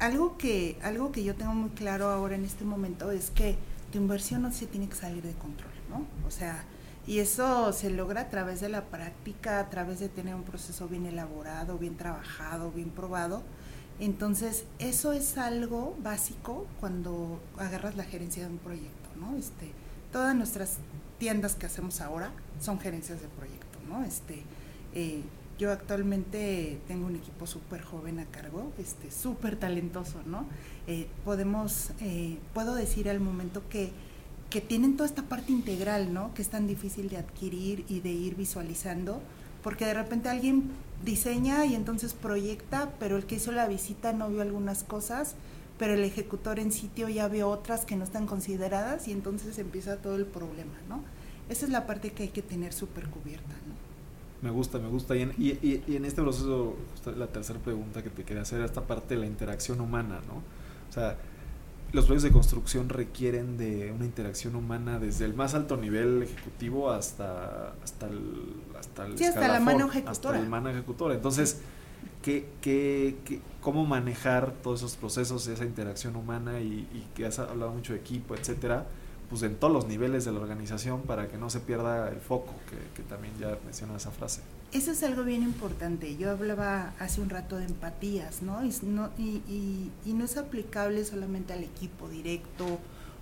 algo, 0.00 0.36
que, 0.36 0.78
algo 0.82 1.12
que 1.12 1.22
yo 1.22 1.34
tengo 1.36 1.54
muy 1.54 1.70
claro 1.70 2.08
ahora 2.08 2.34
en 2.34 2.44
este 2.44 2.64
momento 2.64 3.10
es 3.10 3.30
que 3.30 3.56
tu 3.92 3.98
inversión 3.98 4.42
no 4.42 4.52
se 4.52 4.66
tiene 4.66 4.88
que 4.88 4.96
salir 4.96 5.22
de 5.22 5.34
control, 5.34 5.70
¿no? 5.88 6.04
O 6.26 6.30
sea, 6.30 6.64
y 7.06 7.18
eso 7.18 7.72
se 7.72 7.90
logra 7.90 8.22
a 8.22 8.30
través 8.30 8.60
de 8.60 8.68
la 8.68 8.86
práctica, 8.86 9.60
a 9.60 9.70
través 9.70 10.00
de 10.00 10.08
tener 10.08 10.34
un 10.34 10.42
proceso 10.42 10.88
bien 10.88 11.06
elaborado, 11.06 11.78
bien 11.78 11.96
trabajado, 11.96 12.72
bien 12.72 12.90
probado 12.90 13.42
entonces, 14.00 14.64
eso 14.78 15.12
es 15.12 15.38
algo 15.38 15.96
básico 16.02 16.66
cuando 16.80 17.40
agarras 17.58 17.96
la 17.96 18.04
gerencia 18.04 18.44
de 18.44 18.50
un 18.50 18.58
proyecto, 18.58 19.08
¿no? 19.20 19.36
Este, 19.36 19.70
todas 20.12 20.34
nuestras 20.34 20.78
tiendas 21.18 21.54
que 21.54 21.66
hacemos 21.66 22.00
ahora 22.00 22.32
son 22.60 22.80
gerencias 22.80 23.20
de 23.20 23.28
proyecto, 23.28 23.78
¿no? 23.88 24.04
Este, 24.04 24.42
eh, 24.94 25.22
yo 25.58 25.70
actualmente 25.70 26.80
tengo 26.88 27.06
un 27.06 27.14
equipo 27.14 27.46
súper 27.46 27.82
joven 27.82 28.18
a 28.18 28.24
cargo, 28.24 28.72
este, 28.78 29.12
súper 29.12 29.56
talentoso, 29.56 30.20
¿no? 30.26 30.46
Eh, 30.88 31.06
podemos, 31.24 31.90
eh, 32.00 32.38
puedo 32.52 32.74
decir 32.74 33.08
al 33.08 33.20
momento 33.20 33.62
que, 33.68 33.92
que 34.50 34.60
tienen 34.60 34.96
toda 34.96 35.08
esta 35.08 35.22
parte 35.22 35.52
integral, 35.52 36.12
¿no? 36.12 36.34
Que 36.34 36.42
es 36.42 36.48
tan 36.48 36.66
difícil 36.66 37.08
de 37.08 37.18
adquirir 37.18 37.84
y 37.88 38.00
de 38.00 38.10
ir 38.10 38.34
visualizando, 38.34 39.20
porque 39.62 39.84
de 39.86 39.94
repente 39.94 40.28
alguien 40.28 40.64
diseña 41.04 41.64
y 41.66 41.74
entonces 41.74 42.14
proyecta, 42.14 42.90
pero 42.98 43.16
el 43.16 43.24
que 43.26 43.36
hizo 43.36 43.52
la 43.52 43.66
visita 43.68 44.12
no 44.12 44.28
vio 44.28 44.42
algunas 44.42 44.84
cosas, 44.84 45.34
pero 45.78 45.94
el 45.94 46.04
ejecutor 46.04 46.58
en 46.58 46.72
sitio 46.72 47.08
ya 47.08 47.28
vio 47.28 47.48
otras 47.48 47.84
que 47.84 47.96
no 47.96 48.04
están 48.04 48.26
consideradas 48.26 49.08
y 49.08 49.12
entonces 49.12 49.58
empieza 49.58 49.96
todo 49.96 50.16
el 50.16 50.26
problema, 50.26 50.74
¿no? 50.88 51.02
Esa 51.48 51.66
es 51.66 51.72
la 51.72 51.86
parte 51.86 52.12
que 52.12 52.24
hay 52.24 52.28
que 52.30 52.42
tener 52.42 52.72
súper 52.72 53.08
cubierta, 53.08 53.54
¿no? 53.66 53.74
Me 54.44 54.50
gusta, 54.50 54.78
me 54.78 54.88
gusta. 54.88 55.16
Y 55.16 55.22
en, 55.22 56.04
este 56.04 56.20
proceso, 56.20 56.76
la 57.16 57.28
tercera 57.28 57.58
pregunta 57.58 58.02
que 58.02 58.10
te 58.10 58.24
quería 58.24 58.42
hacer, 58.42 58.60
esta 58.60 58.86
parte 58.86 59.14
de 59.14 59.20
la 59.20 59.26
interacción 59.26 59.80
humana, 59.80 60.20
¿no? 60.26 60.42
O 60.90 60.92
sea, 60.92 61.16
los 61.94 62.06
proyectos 62.06 62.24
de 62.24 62.32
construcción 62.32 62.88
requieren 62.88 63.56
de 63.56 63.92
una 63.92 64.04
interacción 64.04 64.56
humana 64.56 64.98
desde 64.98 65.24
el 65.24 65.34
más 65.34 65.54
alto 65.54 65.76
nivel 65.76 66.24
ejecutivo 66.24 66.90
hasta 66.90 67.72
hasta 67.84 68.06
el 68.08 68.52
hasta 68.76 69.06
el 69.06 69.16
sí, 69.16 69.24
hasta 69.24 69.46
la 69.46 69.60
mano 69.60 69.88
ejecutora. 69.88 70.10
hasta 70.10 70.38
el 70.38 70.48
mano 70.48 70.70
ejecutora. 70.70 71.14
Entonces, 71.14 71.60
¿qué, 72.20 72.48
qué, 72.60 73.16
qué, 73.24 73.40
cómo 73.60 73.86
manejar 73.86 74.52
todos 74.62 74.80
esos 74.80 74.96
procesos, 74.96 75.46
esa 75.46 75.64
interacción 75.64 76.16
humana 76.16 76.60
y, 76.60 76.88
y 76.92 77.06
que 77.14 77.26
has 77.26 77.38
hablado 77.38 77.72
mucho 77.72 77.92
de 77.92 78.00
equipo, 78.00 78.34
etcétera? 78.34 78.86
Pues 79.30 79.42
en 79.44 79.54
todos 79.54 79.72
los 79.72 79.86
niveles 79.86 80.24
de 80.24 80.32
la 80.32 80.40
organización 80.40 81.02
para 81.02 81.28
que 81.28 81.38
no 81.38 81.48
se 81.48 81.60
pierda 81.60 82.08
el 82.08 82.20
foco, 82.20 82.54
que, 82.68 82.76
que 83.00 83.08
también 83.08 83.34
ya 83.38 83.56
menciona 83.64 83.96
esa 83.96 84.10
frase. 84.10 84.40
Eso 84.74 84.90
es 84.90 85.04
algo 85.04 85.22
bien 85.22 85.44
importante. 85.44 86.16
Yo 86.16 86.32
hablaba 86.32 86.94
hace 86.98 87.20
un 87.20 87.30
rato 87.30 87.58
de 87.58 87.64
empatías, 87.66 88.42
¿no? 88.42 88.64
Y 88.64 88.74
no, 88.82 89.10
y, 89.16 89.40
y, 89.48 89.92
y 90.04 90.14
no 90.14 90.24
es 90.24 90.36
aplicable 90.36 91.04
solamente 91.04 91.52
al 91.52 91.62
equipo 91.62 92.08
directo 92.08 92.80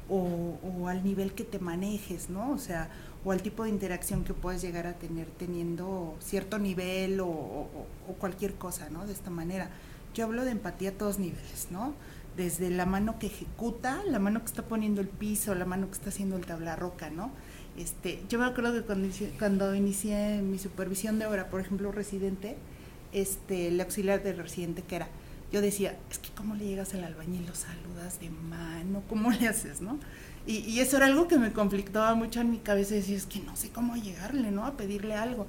o, 0.09 0.59
o, 0.62 0.88
al 0.88 1.05
nivel 1.05 1.35
que 1.35 1.45
te 1.45 1.59
manejes, 1.59 2.31
¿no? 2.31 2.53
O 2.53 2.59
sea, 2.59 2.88
o 3.23 3.33
al 3.33 3.43
tipo 3.43 3.65
de 3.65 3.69
interacción 3.69 4.25
que 4.25 4.33
puedes 4.33 4.62
llegar 4.62 4.87
a 4.87 4.95
tener 4.95 5.27
teniendo 5.38 6.17
cierto 6.21 6.59
nivel 6.59 7.21
o, 7.21 7.27
o, 7.29 7.87
o 8.09 8.12
cualquier 8.15 8.55
cosa, 8.55 8.88
¿no? 8.88 9.07
De 9.07 9.12
esta 9.12 9.29
manera. 9.29 9.69
Yo 10.15 10.25
hablo 10.25 10.45
de 10.47 10.53
empatía 10.53 10.91
a 10.91 10.93
todos 10.93 11.19
niveles, 11.19 11.69
¿no? 11.71 11.93
Desde 12.35 12.71
la 12.71 12.87
mano 12.87 13.19
que 13.19 13.27
ejecuta, 13.27 14.03
la 14.07 14.19
mano 14.19 14.41
que 14.41 14.47
está 14.47 14.62
poniendo 14.62 15.03
el 15.03 15.09
piso, 15.09 15.55
la 15.55 15.67
mano 15.67 15.88
que 15.88 15.93
está 15.93 16.09
haciendo 16.09 16.37
el 16.37 16.47
tabla 16.47 16.77
roca, 16.77 17.11
¿no? 17.11 17.31
Este, 17.77 18.23
yo 18.29 18.39
me 18.39 18.45
acuerdo 18.45 18.73
que 18.73 19.31
cuando 19.39 19.75
inicié, 19.75 20.43
mi 20.43 20.59
supervisión 20.59 21.19
de 21.19 21.27
obra, 21.27 21.49
por 21.49 21.61
ejemplo, 21.61 21.91
residente, 21.91 22.57
este, 23.13 23.69
el 23.69 23.81
auxiliar 23.81 24.23
del 24.23 24.39
residente 24.39 24.83
que 24.83 24.97
era, 24.97 25.09
yo 25.53 25.61
decía, 25.61 25.97
es 26.11 26.19
que 26.19 26.31
cómo 26.31 26.55
le 26.55 26.67
llegas 26.67 26.95
al 26.95 27.05
albañil, 27.05 27.47
lo 27.47 27.55
saludas 27.55 28.21
de 28.21 28.31
mano, 28.31 29.03
cómo 29.09 29.31
le 29.31 29.49
haces, 29.49 29.81
¿no? 29.81 29.99
Y, 30.47 30.81
eso 30.81 30.97
era 30.97 31.07
algo 31.07 31.29
que 31.29 31.39
me 31.39 31.53
conflictaba 31.53 32.15
mucho 32.15 32.41
en 32.41 32.51
mi 32.51 32.59
cabeza, 32.59 32.95
decir, 32.95 33.17
es 33.17 33.27
que 33.27 33.41
no 33.41 33.55
sé 33.57 33.71
cómo 33.71 33.97
llegarle, 33.97 34.51
¿no? 34.51 34.67
A 34.67 34.77
pedirle 34.77 35.15
algo. 35.15 35.47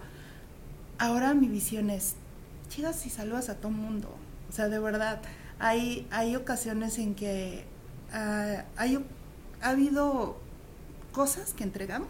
Ahora 0.99 1.33
mi 1.33 1.47
visión 1.47 1.89
es, 1.89 2.15
llegas 2.75 3.05
y 3.05 3.09
saludas 3.09 3.49
a 3.49 3.55
todo 3.55 3.71
mundo, 3.71 4.15
o 4.49 4.51
sea, 4.51 4.69
de 4.69 4.79
verdad, 4.79 5.21
hay, 5.59 6.07
hay 6.11 6.35
ocasiones 6.35 6.99
en 6.99 7.15
que 7.15 7.65
uh, 8.13 8.61
hay, 8.77 9.03
ha 9.61 9.69
habido 9.69 10.42
cosas 11.13 11.53
que 11.53 11.63
entregamos 11.63 12.09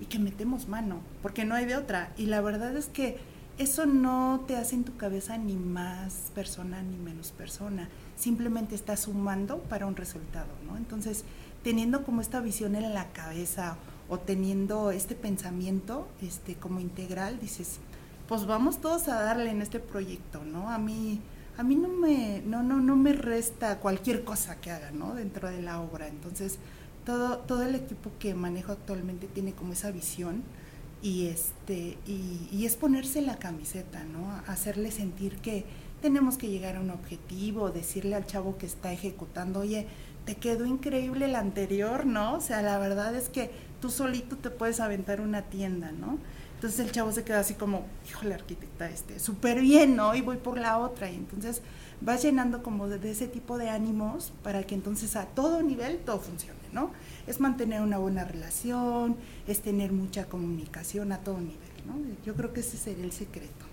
y 0.00 0.06
que 0.06 0.18
metemos 0.18 0.68
mano, 0.68 1.00
porque 1.22 1.44
no 1.44 1.54
hay 1.54 1.66
de 1.66 1.76
otra. 1.76 2.12
Y 2.16 2.26
la 2.26 2.40
verdad 2.40 2.74
es 2.76 2.86
que 2.86 3.18
eso 3.58 3.86
no 3.86 4.44
te 4.46 4.56
hace 4.56 4.76
en 4.76 4.84
tu 4.84 4.96
cabeza 4.96 5.36
ni 5.36 5.56
más 5.56 6.30
persona 6.34 6.80
ni 6.80 6.96
menos 6.96 7.32
persona, 7.32 7.88
simplemente 8.16 8.76
estás 8.76 9.00
sumando 9.00 9.58
para 9.58 9.86
un 9.86 9.96
resultado, 9.96 10.46
¿no? 10.64 10.76
Entonces, 10.76 11.24
teniendo 11.64 12.04
como 12.04 12.20
esta 12.20 12.40
visión 12.40 12.76
en 12.76 12.94
la 12.94 13.08
cabeza 13.08 13.76
o 14.08 14.18
teniendo 14.18 14.92
este 14.92 15.16
pensamiento 15.16 16.08
este 16.22 16.54
como 16.54 16.78
integral, 16.78 17.40
dices, 17.40 17.80
pues 18.28 18.46
vamos 18.46 18.80
todos 18.80 19.08
a 19.08 19.20
darle 19.22 19.50
en 19.50 19.60
este 19.60 19.80
proyecto, 19.80 20.44
¿no? 20.44 20.70
A 20.70 20.78
mí 20.78 21.20
a 21.56 21.64
mí 21.64 21.74
no 21.74 21.88
me 21.88 22.40
no 22.46 22.62
no 22.62 22.78
no 22.78 22.94
me 22.94 23.12
resta 23.12 23.80
cualquier 23.80 24.22
cosa 24.22 24.60
que 24.60 24.70
haga, 24.70 24.92
¿no? 24.92 25.14
dentro 25.14 25.48
de 25.48 25.60
la 25.60 25.80
obra. 25.80 26.06
Entonces, 26.06 26.60
todo, 27.08 27.38
todo 27.38 27.62
el 27.62 27.74
equipo 27.74 28.10
que 28.18 28.34
manejo 28.34 28.70
actualmente 28.72 29.28
tiene 29.28 29.54
como 29.54 29.72
esa 29.72 29.90
visión 29.90 30.42
y 31.00 31.28
este 31.28 31.96
y, 32.06 32.66
es 32.66 32.76
ponerse 32.76 33.22
la 33.22 33.38
camiseta, 33.38 34.04
¿no? 34.04 34.30
Hacerle 34.46 34.90
sentir 34.90 35.36
que 35.36 35.64
tenemos 36.02 36.36
que 36.36 36.50
llegar 36.50 36.76
a 36.76 36.80
un 36.80 36.90
objetivo, 36.90 37.70
decirle 37.70 38.14
al 38.14 38.26
chavo 38.26 38.58
que 38.58 38.66
está 38.66 38.92
ejecutando, 38.92 39.60
oye, 39.60 39.86
te 40.26 40.34
quedó 40.34 40.66
increíble 40.66 41.24
el 41.24 41.36
anterior, 41.36 42.04
¿no? 42.04 42.34
O 42.34 42.40
sea, 42.42 42.60
la 42.60 42.78
verdad 42.78 43.14
es 43.16 43.30
que 43.30 43.50
tú 43.80 43.88
solito 43.88 44.36
te 44.36 44.50
puedes 44.50 44.78
aventar 44.78 45.22
una 45.22 45.40
tienda, 45.40 45.92
¿no? 45.92 46.18
Entonces 46.56 46.78
el 46.80 46.92
chavo 46.92 47.10
se 47.12 47.24
queda 47.24 47.40
así 47.40 47.54
como, 47.54 47.86
híjole, 48.06 48.34
arquitecta, 48.34 48.90
este, 48.90 49.18
súper 49.18 49.62
bien, 49.62 49.96
¿no? 49.96 50.14
Y 50.14 50.20
voy 50.20 50.36
por 50.36 50.58
la 50.58 50.76
otra. 50.76 51.10
Y 51.10 51.14
entonces 51.14 51.62
vas 52.02 52.22
llenando 52.22 52.62
como 52.62 52.86
de, 52.86 52.98
de, 52.98 53.12
ese 53.12 53.28
tipo 53.28 53.56
de 53.56 53.70
ánimos 53.70 54.30
para 54.42 54.62
que 54.64 54.74
entonces 54.74 55.16
a 55.16 55.24
todo 55.24 55.62
nivel 55.62 55.98
todo 56.04 56.20
funcione, 56.20 56.57
¿no? 56.72 56.92
Es 57.26 57.40
mantener 57.40 57.82
una 57.82 57.98
buena 57.98 58.24
relación, 58.24 59.16
es 59.46 59.60
tener 59.60 59.92
mucha 59.92 60.26
comunicación 60.26 61.12
a 61.12 61.18
todo 61.18 61.38
nivel, 61.38 61.56
¿no? 61.86 61.94
Yo 62.24 62.34
creo 62.34 62.52
que 62.52 62.60
ese 62.60 62.76
sería 62.76 63.04
el 63.04 63.12
secreto. 63.12 63.66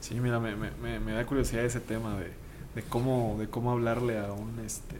Sí, 0.00 0.20
mira, 0.20 0.38
me, 0.38 0.54
me, 0.54 1.00
me 1.00 1.12
da 1.12 1.26
curiosidad 1.26 1.64
ese 1.64 1.80
tema 1.80 2.16
de, 2.18 2.30
de, 2.74 2.82
cómo, 2.82 3.36
de 3.38 3.48
cómo 3.48 3.72
hablarle 3.72 4.18
a 4.18 4.32
un, 4.32 4.60
este, 4.64 4.96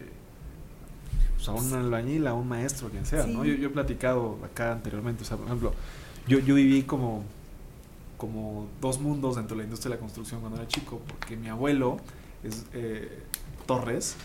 pues 1.37 1.49
a 1.49 1.53
un 1.53 1.73
albañil, 1.75 2.27
a 2.27 2.35
un 2.35 2.49
maestro, 2.49 2.89
quien 2.89 3.07
sea, 3.07 3.25
sí. 3.25 3.33
¿no? 3.33 3.45
Yo, 3.45 3.55
yo, 3.55 3.69
he 3.69 3.71
platicado 3.71 4.39
acá 4.45 4.73
anteriormente, 4.73 5.23
o 5.23 5.27
sea, 5.27 5.37
por 5.37 5.47
ejemplo, 5.47 5.75
yo, 6.27 6.39
yo 6.41 6.55
viví 6.55 6.83
como, 6.83 7.23
como 8.17 8.67
dos 8.81 9.01
mundos 9.01 9.37
dentro 9.37 9.57
de 9.57 9.63
la 9.63 9.65
industria 9.65 9.91
de 9.91 9.97
la 9.97 10.01
construcción 10.01 10.41
cuando 10.41 10.59
era 10.59 10.67
chico, 10.67 11.01
porque 11.07 11.37
mi 11.37 11.49
abuelo 11.49 11.99
es 12.43 12.65
eh, 12.73 13.23
Torres, 13.67 14.17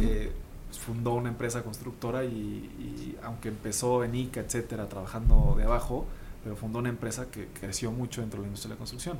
eh, 0.00 0.32
fundó 0.78 1.14
una 1.14 1.28
empresa 1.28 1.62
constructora 1.62 2.24
y, 2.24 3.16
aunque 3.22 3.48
empezó 3.48 4.04
en 4.04 4.14
ICA, 4.14 4.40
etcétera, 4.40 4.88
trabajando 4.88 5.54
de 5.56 5.64
abajo, 5.64 6.06
pero 6.42 6.56
fundó 6.56 6.78
una 6.78 6.88
empresa 6.88 7.30
que 7.30 7.48
creció 7.48 7.90
mucho 7.90 8.20
dentro 8.20 8.38
de 8.38 8.42
la 8.44 8.48
industria 8.48 8.70
de 8.70 8.74
la 8.74 8.78
construcción. 8.78 9.18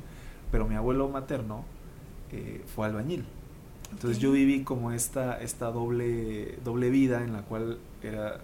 Pero 0.51 0.67
mi 0.67 0.75
abuelo 0.75 1.09
materno 1.09 1.65
eh, 2.31 2.63
fue 2.73 2.87
albañil. 2.87 3.25
Entonces 3.91 4.19
yo 4.19 4.31
viví 4.31 4.63
como 4.63 4.91
esta, 4.91 5.41
esta 5.41 5.71
doble, 5.71 6.57
doble 6.63 6.89
vida 6.89 7.23
en 7.23 7.33
la 7.33 7.41
cual 7.41 7.79
era 8.01 8.41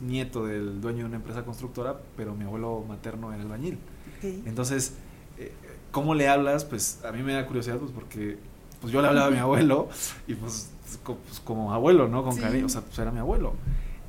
nieto 0.00 0.46
del 0.46 0.80
dueño 0.80 1.00
de 1.00 1.04
una 1.06 1.16
empresa 1.16 1.44
constructora, 1.44 2.00
pero 2.16 2.34
mi 2.34 2.44
abuelo 2.44 2.84
materno 2.86 3.32
era 3.32 3.42
albañil. 3.42 3.78
Entonces, 4.22 4.94
eh, 5.38 5.52
¿cómo 5.90 6.14
le 6.14 6.28
hablas? 6.28 6.64
Pues 6.64 7.04
a 7.04 7.12
mí 7.12 7.22
me 7.22 7.32
da 7.32 7.46
curiosidad, 7.46 7.78
pues 7.78 7.90
porque 7.90 8.38
pues 8.80 8.92
yo 8.92 9.00
le 9.00 9.08
hablaba 9.08 9.28
a 9.28 9.30
mi 9.30 9.38
abuelo 9.38 9.88
y 10.26 10.34
pues, 10.34 10.71
pues, 11.04 11.40
como 11.40 11.72
abuelo, 11.72 12.08
¿no? 12.08 12.24
Con 12.24 12.36
cariño, 12.36 12.66
o 12.66 12.68
sea, 12.68 12.82
pues 12.82 12.98
era 12.98 13.10
mi 13.10 13.18
abuelo. 13.18 13.54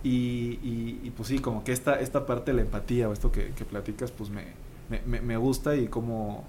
Y, 0.03 0.59
y, 0.61 1.13
pues 1.15 1.29
sí, 1.29 1.39
como 1.39 1.63
que 1.63 1.71
esta, 1.71 1.99
esta 1.99 2.25
parte 2.25 2.51
de 2.51 2.57
la 2.57 2.61
empatía 2.63 3.07
o 3.07 3.13
esto 3.13 3.31
que, 3.31 3.53
platicas, 3.69 4.11
pues 4.11 4.29
me, 4.29 4.47
me, 5.05 5.21
me 5.21 5.37
gusta 5.37 5.75
y 5.75 5.87
como 5.87 6.43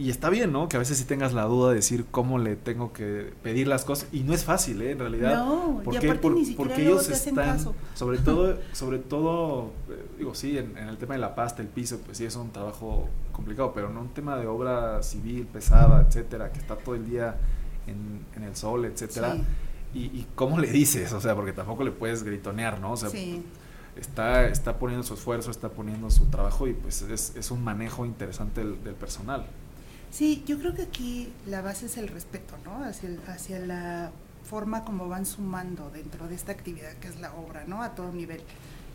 y 0.00 0.08
está 0.08 0.30
bien, 0.30 0.50
¿no? 0.50 0.66
Que 0.66 0.76
a 0.76 0.78
veces 0.78 0.96
sí 0.96 1.04
tengas 1.04 1.34
la 1.34 1.44
duda 1.44 1.70
de 1.70 1.74
decir 1.74 2.06
cómo 2.10 2.38
le 2.38 2.56
tengo 2.56 2.90
que 2.90 3.34
pedir 3.42 3.68
las 3.68 3.84
cosas. 3.84 4.08
Y 4.12 4.20
no 4.20 4.32
es 4.32 4.44
fácil, 4.44 4.80
¿eh? 4.80 4.92
En 4.92 4.98
realidad. 4.98 5.44
No, 5.44 5.82
porque, 5.84 6.06
y 6.06 6.08
aparte 6.08 6.30
ni 6.30 6.46
porque 6.52 6.86
ellos 6.86 7.10
están, 7.10 7.58
sobre 7.94 8.16
todo, 8.24 8.56
sobre 8.72 8.98
todo, 8.98 9.72
eh, 9.90 10.06
digo, 10.16 10.34
sí, 10.34 10.56
en, 10.56 10.74
el 10.78 10.96
tema 10.96 11.14
de 11.14 11.20
la 11.20 11.34
pasta, 11.34 11.60
el 11.60 11.68
piso, 11.68 11.98
pues 11.98 12.16
sí 12.16 12.24
es 12.24 12.34
un 12.34 12.50
trabajo 12.50 13.10
complicado, 13.30 13.72
pero 13.74 13.90
no 13.90 14.00
un 14.00 14.08
tema 14.08 14.38
de 14.38 14.46
obra 14.46 15.02
civil 15.02 15.46
pesada, 15.46 16.06
etcétera, 16.08 16.50
que 16.50 16.60
está 16.60 16.76
todo 16.76 16.94
el 16.94 17.04
día 17.04 17.36
en, 17.90 18.42
el 18.42 18.56
sol, 18.56 18.84
etcétera. 18.84 19.36
Y, 19.92 20.04
y, 20.04 20.26
cómo 20.34 20.58
le 20.58 20.70
dices, 20.70 21.12
o 21.12 21.20
sea, 21.20 21.34
porque 21.34 21.52
tampoco 21.52 21.84
le 21.84 21.90
puedes 21.90 22.22
gritonear, 22.22 22.80
¿no? 22.80 22.92
O 22.92 22.96
sea, 22.96 23.10
está, 23.96 24.46
está 24.46 24.78
poniendo 24.78 25.04
su 25.04 25.14
esfuerzo, 25.14 25.50
está 25.50 25.70
poniendo 25.70 26.10
su 26.10 26.26
trabajo 26.26 26.68
y 26.68 26.74
pues 26.74 27.02
es, 27.02 27.34
es 27.36 27.50
un 27.50 27.64
manejo 27.64 28.06
interesante 28.06 28.64
del 28.64 28.94
personal. 28.94 29.46
Sí, 30.10 30.42
yo 30.46 30.58
creo 30.58 30.74
que 30.74 30.82
aquí 30.82 31.32
la 31.46 31.62
base 31.62 31.86
es 31.86 31.96
el 31.96 32.08
respeto, 32.08 32.56
¿no? 32.64 32.84
Hacia, 32.84 33.10
hacia 33.28 33.60
la 33.60 34.10
forma 34.44 34.84
como 34.84 35.08
van 35.08 35.24
sumando 35.24 35.90
dentro 35.90 36.26
de 36.26 36.34
esta 36.34 36.50
actividad 36.50 36.92
que 36.94 37.08
es 37.08 37.20
la 37.20 37.32
obra, 37.34 37.64
¿no? 37.66 37.82
A 37.82 37.94
todo 37.94 38.12
nivel. 38.12 38.40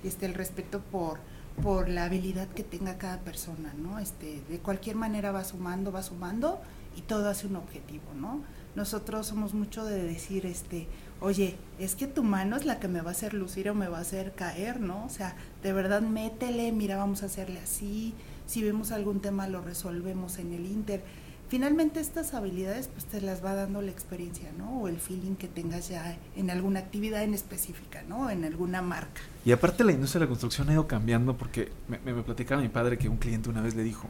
Este, 0.04 0.26
el 0.26 0.34
respeto 0.34 0.82
por, 0.92 1.20
por 1.64 1.88
la 1.88 2.06
habilidad 2.06 2.50
que 2.50 2.64
tenga 2.64 2.98
cada 2.98 3.20
persona, 3.20 3.74
¿no? 3.78 4.00
Este, 4.00 4.42
de 4.50 4.60
cualquier 4.60 4.98
manera 4.98 5.32
va 5.32 5.46
sumando, 5.46 5.92
va 5.92 6.04
sumando 6.04 6.60
y 6.98 7.02
todo 7.02 7.30
hace 7.30 7.48
un 7.48 7.56
objetivo, 7.56 8.14
¿no? 8.16 8.42
Nosotros 8.76 9.28
somos 9.28 9.54
mucho 9.54 9.86
de 9.86 10.04
decir, 10.04 10.46
este, 10.46 10.88
oye, 11.22 11.56
es 11.80 11.96
que 11.96 12.08
tu 12.08 12.24
mano 12.24 12.58
es 12.58 12.66
la 12.66 12.80
que 12.80 12.88
me 12.88 13.02
va 13.02 13.10
a 13.10 13.14
hacer 13.14 13.34
lucir 13.34 13.70
o 13.70 13.76
me 13.76 13.88
va 13.88 14.00
a 14.00 14.02
hacer 14.02 14.34
caer, 14.34 14.82
¿no? 14.82 15.06
O 15.06 15.10
sea, 15.10 15.36
de 15.64 15.72
verdad 15.72 16.02
métele, 16.02 16.72
mira, 16.72 16.98
vamos 16.98 17.24
a 17.24 17.28
hacerle 17.28 17.60
así, 17.60 18.14
si 18.46 18.64
vemos 18.64 18.92
algún 18.92 19.22
tema 19.22 19.48
lo 19.48 19.62
resolvemos 19.62 20.40
en 20.40 20.54
el 20.54 20.66
Inter. 20.66 21.04
Finalmente 21.48 22.00
estas 22.00 22.34
habilidades 22.34 22.88
pues 22.88 23.06
te 23.06 23.22
las 23.22 23.46
va 23.46 23.54
dando 23.54 23.82
la 23.82 23.92
experiencia, 23.92 24.52
¿no? 24.58 24.82
O 24.82 24.88
el 24.88 25.00
feeling 25.00 25.36
que 25.36 25.48
tengas 25.48 25.90
ya 25.90 26.18
en 26.36 26.50
alguna 26.50 26.80
actividad 26.80 27.24
en 27.24 27.34
específica, 27.34 28.04
¿no? 28.10 28.30
En 28.30 28.44
alguna 28.44 28.82
marca. 28.82 29.22
Y 29.46 29.52
aparte 29.52 29.84
la 29.84 29.92
industria 29.92 30.22
de 30.22 30.26
la 30.26 30.30
construcción 30.30 30.70
ha 30.70 30.74
ido 30.74 30.88
cambiando 30.88 31.38
porque 31.38 31.72
me, 31.88 32.00
me, 32.00 32.24
platicaba 32.24 32.62
mi 32.62 32.70
padre 32.70 32.98
que 32.98 33.08
un 33.08 33.18
cliente 33.18 33.50
una 33.50 33.62
vez 33.62 33.76
le 33.76 33.84
dijo, 33.84 34.08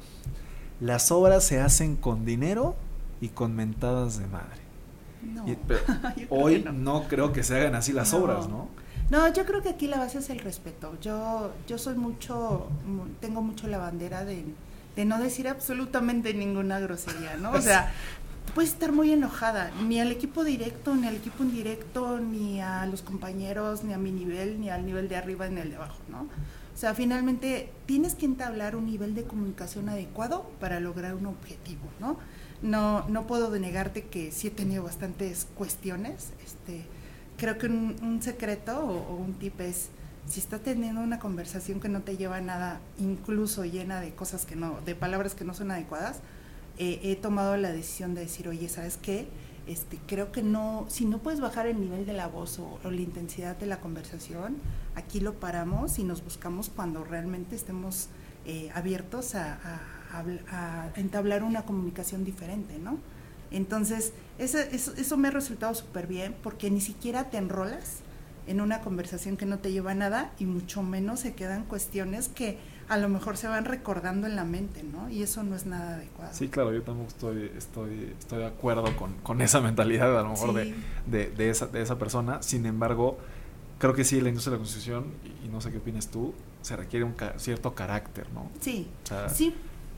las 0.80 1.12
obras 1.12 1.44
se 1.44 1.60
hacen 1.60 1.98
con 1.98 2.26
dinero 2.26 2.76
y 3.26 3.30
con 3.30 3.56
mentadas 3.56 4.20
de 4.20 4.28
madre. 4.28 4.62
No, 5.26 5.44
hoy 6.30 6.64
no. 6.72 7.08
creo 7.08 7.34
que 7.34 7.42
se 7.42 7.56
hagan 7.56 7.74
así 7.74 7.92
las 7.92 8.14
obras, 8.14 8.48
¿no? 8.48 8.70
No, 9.10 9.28
yo 9.34 9.44
creo 9.44 9.64
que 9.64 9.70
aquí 9.70 9.88
la 9.88 9.98
base 9.98 10.20
es 10.20 10.30
el 10.30 10.38
respeto. 10.38 11.00
Yo, 11.02 11.52
yo 11.68 11.80
soy 11.80 11.96
mucho, 11.96 12.68
tengo 13.22 13.42
mucho 13.42 13.66
la 13.68 13.80
bandera 13.80 14.24
de, 14.24 14.46
de 14.96 15.06
no 15.06 15.18
decir 15.20 15.48
absolutamente 15.48 16.36
ninguna 16.36 16.80
grosería, 16.80 17.38
¿no? 17.38 17.54
O 17.54 17.62
sea, 17.62 17.92
puedes 18.54 18.72
estar 18.72 18.92
muy 18.92 19.12
enojada, 19.12 19.72
ni 19.88 20.00
al 20.00 20.12
equipo 20.12 20.44
directo, 20.44 20.94
ni 20.94 21.08
al 21.08 21.16
equipo 21.16 21.44
indirecto, 21.44 22.20
ni 22.20 22.62
a 22.62 22.86
los 22.86 23.02
compañeros, 23.02 23.84
ni 23.84 23.94
a 23.94 23.98
mi 23.98 24.12
nivel, 24.12 24.62
ni 24.62 24.70
al 24.70 24.86
nivel 24.86 25.10
de 25.10 25.16
arriba, 25.16 25.48
ni 25.48 25.60
al 25.60 25.72
de 25.72 25.78
abajo, 25.78 25.98
¿no? 26.08 26.28
O 26.76 26.78
sea, 26.78 26.94
finalmente 26.94 27.72
tienes 27.86 28.16
que 28.16 28.26
entablar 28.26 28.76
un 28.76 28.86
nivel 28.86 29.16
de 29.16 29.24
comunicación 29.24 29.88
adecuado 29.88 30.52
para 30.60 30.82
lograr 30.82 31.16
un 31.16 31.26
objetivo, 31.26 31.84
¿no? 32.02 32.20
No, 32.62 33.08
no 33.08 33.26
puedo 33.28 33.50
denegarte 33.50 34.04
que 34.04 34.32
sí 34.32 34.48
he 34.48 34.52
tenido 34.52 34.84
bastantes 34.84 35.48
cuestiones, 35.56 36.34
este, 36.44 36.84
creo 37.38 37.58
que 37.58 37.68
un, 37.68 38.22
secreto 38.22 38.80
o, 38.80 39.16
un 39.16 39.34
tip 39.36 39.60
es 39.62 39.90
si 40.28 40.40
está 40.40 40.60
teniendo 40.60 41.02
una 41.02 41.20
conversación 41.20 41.80
que 41.80 41.88
no 41.88 42.02
te 42.02 42.18
lleva 42.18 42.38
a 42.38 42.42
nada, 42.42 42.82
incluso 43.00 43.64
llena 43.64 44.02
de 44.02 44.14
cosas 44.14 44.46
que 44.46 44.56
no, 44.56 44.80
de 44.86 44.96
palabras 44.96 45.36
que 45.36 45.46
no 45.46 45.54
son 45.54 45.72
adecuadas, 45.72 46.20
eh, 46.78 47.00
he 47.04 47.16
tomado 47.16 47.56
la 47.56 47.72
decisión 47.72 48.16
de 48.16 48.22
decir, 48.22 48.48
oye, 48.50 48.68
¿sabes 48.68 48.98
qué? 48.98 49.28
Este, 49.68 50.00
creo 50.06 50.32
que 50.32 50.44
no, 50.44 50.86
si 50.90 51.06
no 51.06 51.18
puedes 51.18 51.40
bajar 51.40 51.66
el 51.66 51.80
nivel 51.80 52.06
de 52.06 52.14
la 52.14 52.28
voz 52.28 52.60
o, 52.60 52.80
la 52.84 53.02
intensidad 53.02 53.58
de 53.58 53.66
la 53.66 53.80
conversación, 53.80 54.58
aquí 54.94 55.20
lo 55.20 55.34
paramos 55.40 55.98
y 55.98 56.04
nos 56.04 56.24
buscamos 56.24 56.70
cuando 56.70 57.04
realmente 57.04 57.56
estemos 57.56 58.10
eh, 58.46 58.70
abiertos 58.76 59.34
a, 59.36 59.82
entablar 60.96 61.44
una 61.44 61.64
comunicación 61.64 62.24
diferente, 62.24 62.78
¿no? 62.78 63.00
Entonces, 63.52 64.14
eso, 64.38 64.60
eso, 64.60 65.18
me 65.18 65.28
ha 65.28 65.32
resultado 65.32 65.74
súper 65.74 66.08
bien 66.08 66.34
porque 66.42 66.72
ni 66.72 66.80
siquiera 66.80 67.30
te 67.30 67.38
enrolas 67.38 68.00
en 68.48 68.62
una 68.62 68.80
conversación 68.80 69.36
que 69.36 69.46
no 69.46 69.60
te 69.60 69.74
lleva 69.74 69.92
a 69.92 69.96
nada 69.96 70.32
y 70.40 70.46
mucho 70.46 70.84
menos 70.84 71.20
se 71.20 71.34
quedan 71.34 71.66
cuestiones 71.66 72.30
que 72.30 72.60
a 72.88 72.98
lo 72.98 73.10
mejor 73.10 73.38
se 73.38 73.48
van 73.48 73.66
recordando 73.66 74.28
en 74.28 74.36
la 74.36 74.46
mente, 74.46 74.84
¿no? 74.84 75.10
Y 75.10 75.24
eso 75.24 75.44
no 75.44 75.56
es 75.56 75.66
nada 75.66 75.96
adecuado. 75.96 76.34
Sí, 76.34 76.50
claro, 76.50 76.74
yo 76.74 76.84
tampoco 76.84 77.10
estoy, 77.10 77.52
estoy, 77.58 78.14
estoy 78.20 78.40
de 78.40 78.46
acuerdo 78.46 78.86
con, 79.24 79.42
esa 79.42 79.62
mentalidad 79.62 80.18
a 80.18 80.24
lo 80.24 80.30
mejor 80.30 80.54
de, 80.54 80.74
de, 81.06 81.50
esa, 81.50 81.68
de 81.68 81.82
esa 81.82 81.98
persona. 81.98 82.42
Sin 82.44 82.66
embargo, 82.66 83.18
creo 83.80 83.94
que 83.94 84.04
sí, 84.04 84.22
la 84.22 84.30
industria 84.30 84.52
de 84.52 84.58
la 84.58 84.62
construcción, 84.62 85.06
y, 85.44 85.48
no 85.48 85.62
sé 85.62 85.72
qué 85.72 85.78
opinas 85.78 86.08
tú, 86.08 86.34
se 86.62 86.76
requiere 86.76 87.06
un 87.06 87.16
cierto 87.38 87.74
carácter, 87.74 88.28
¿no? 88.34 88.50
Sí, 88.60 88.88
sí, 89.34 89.56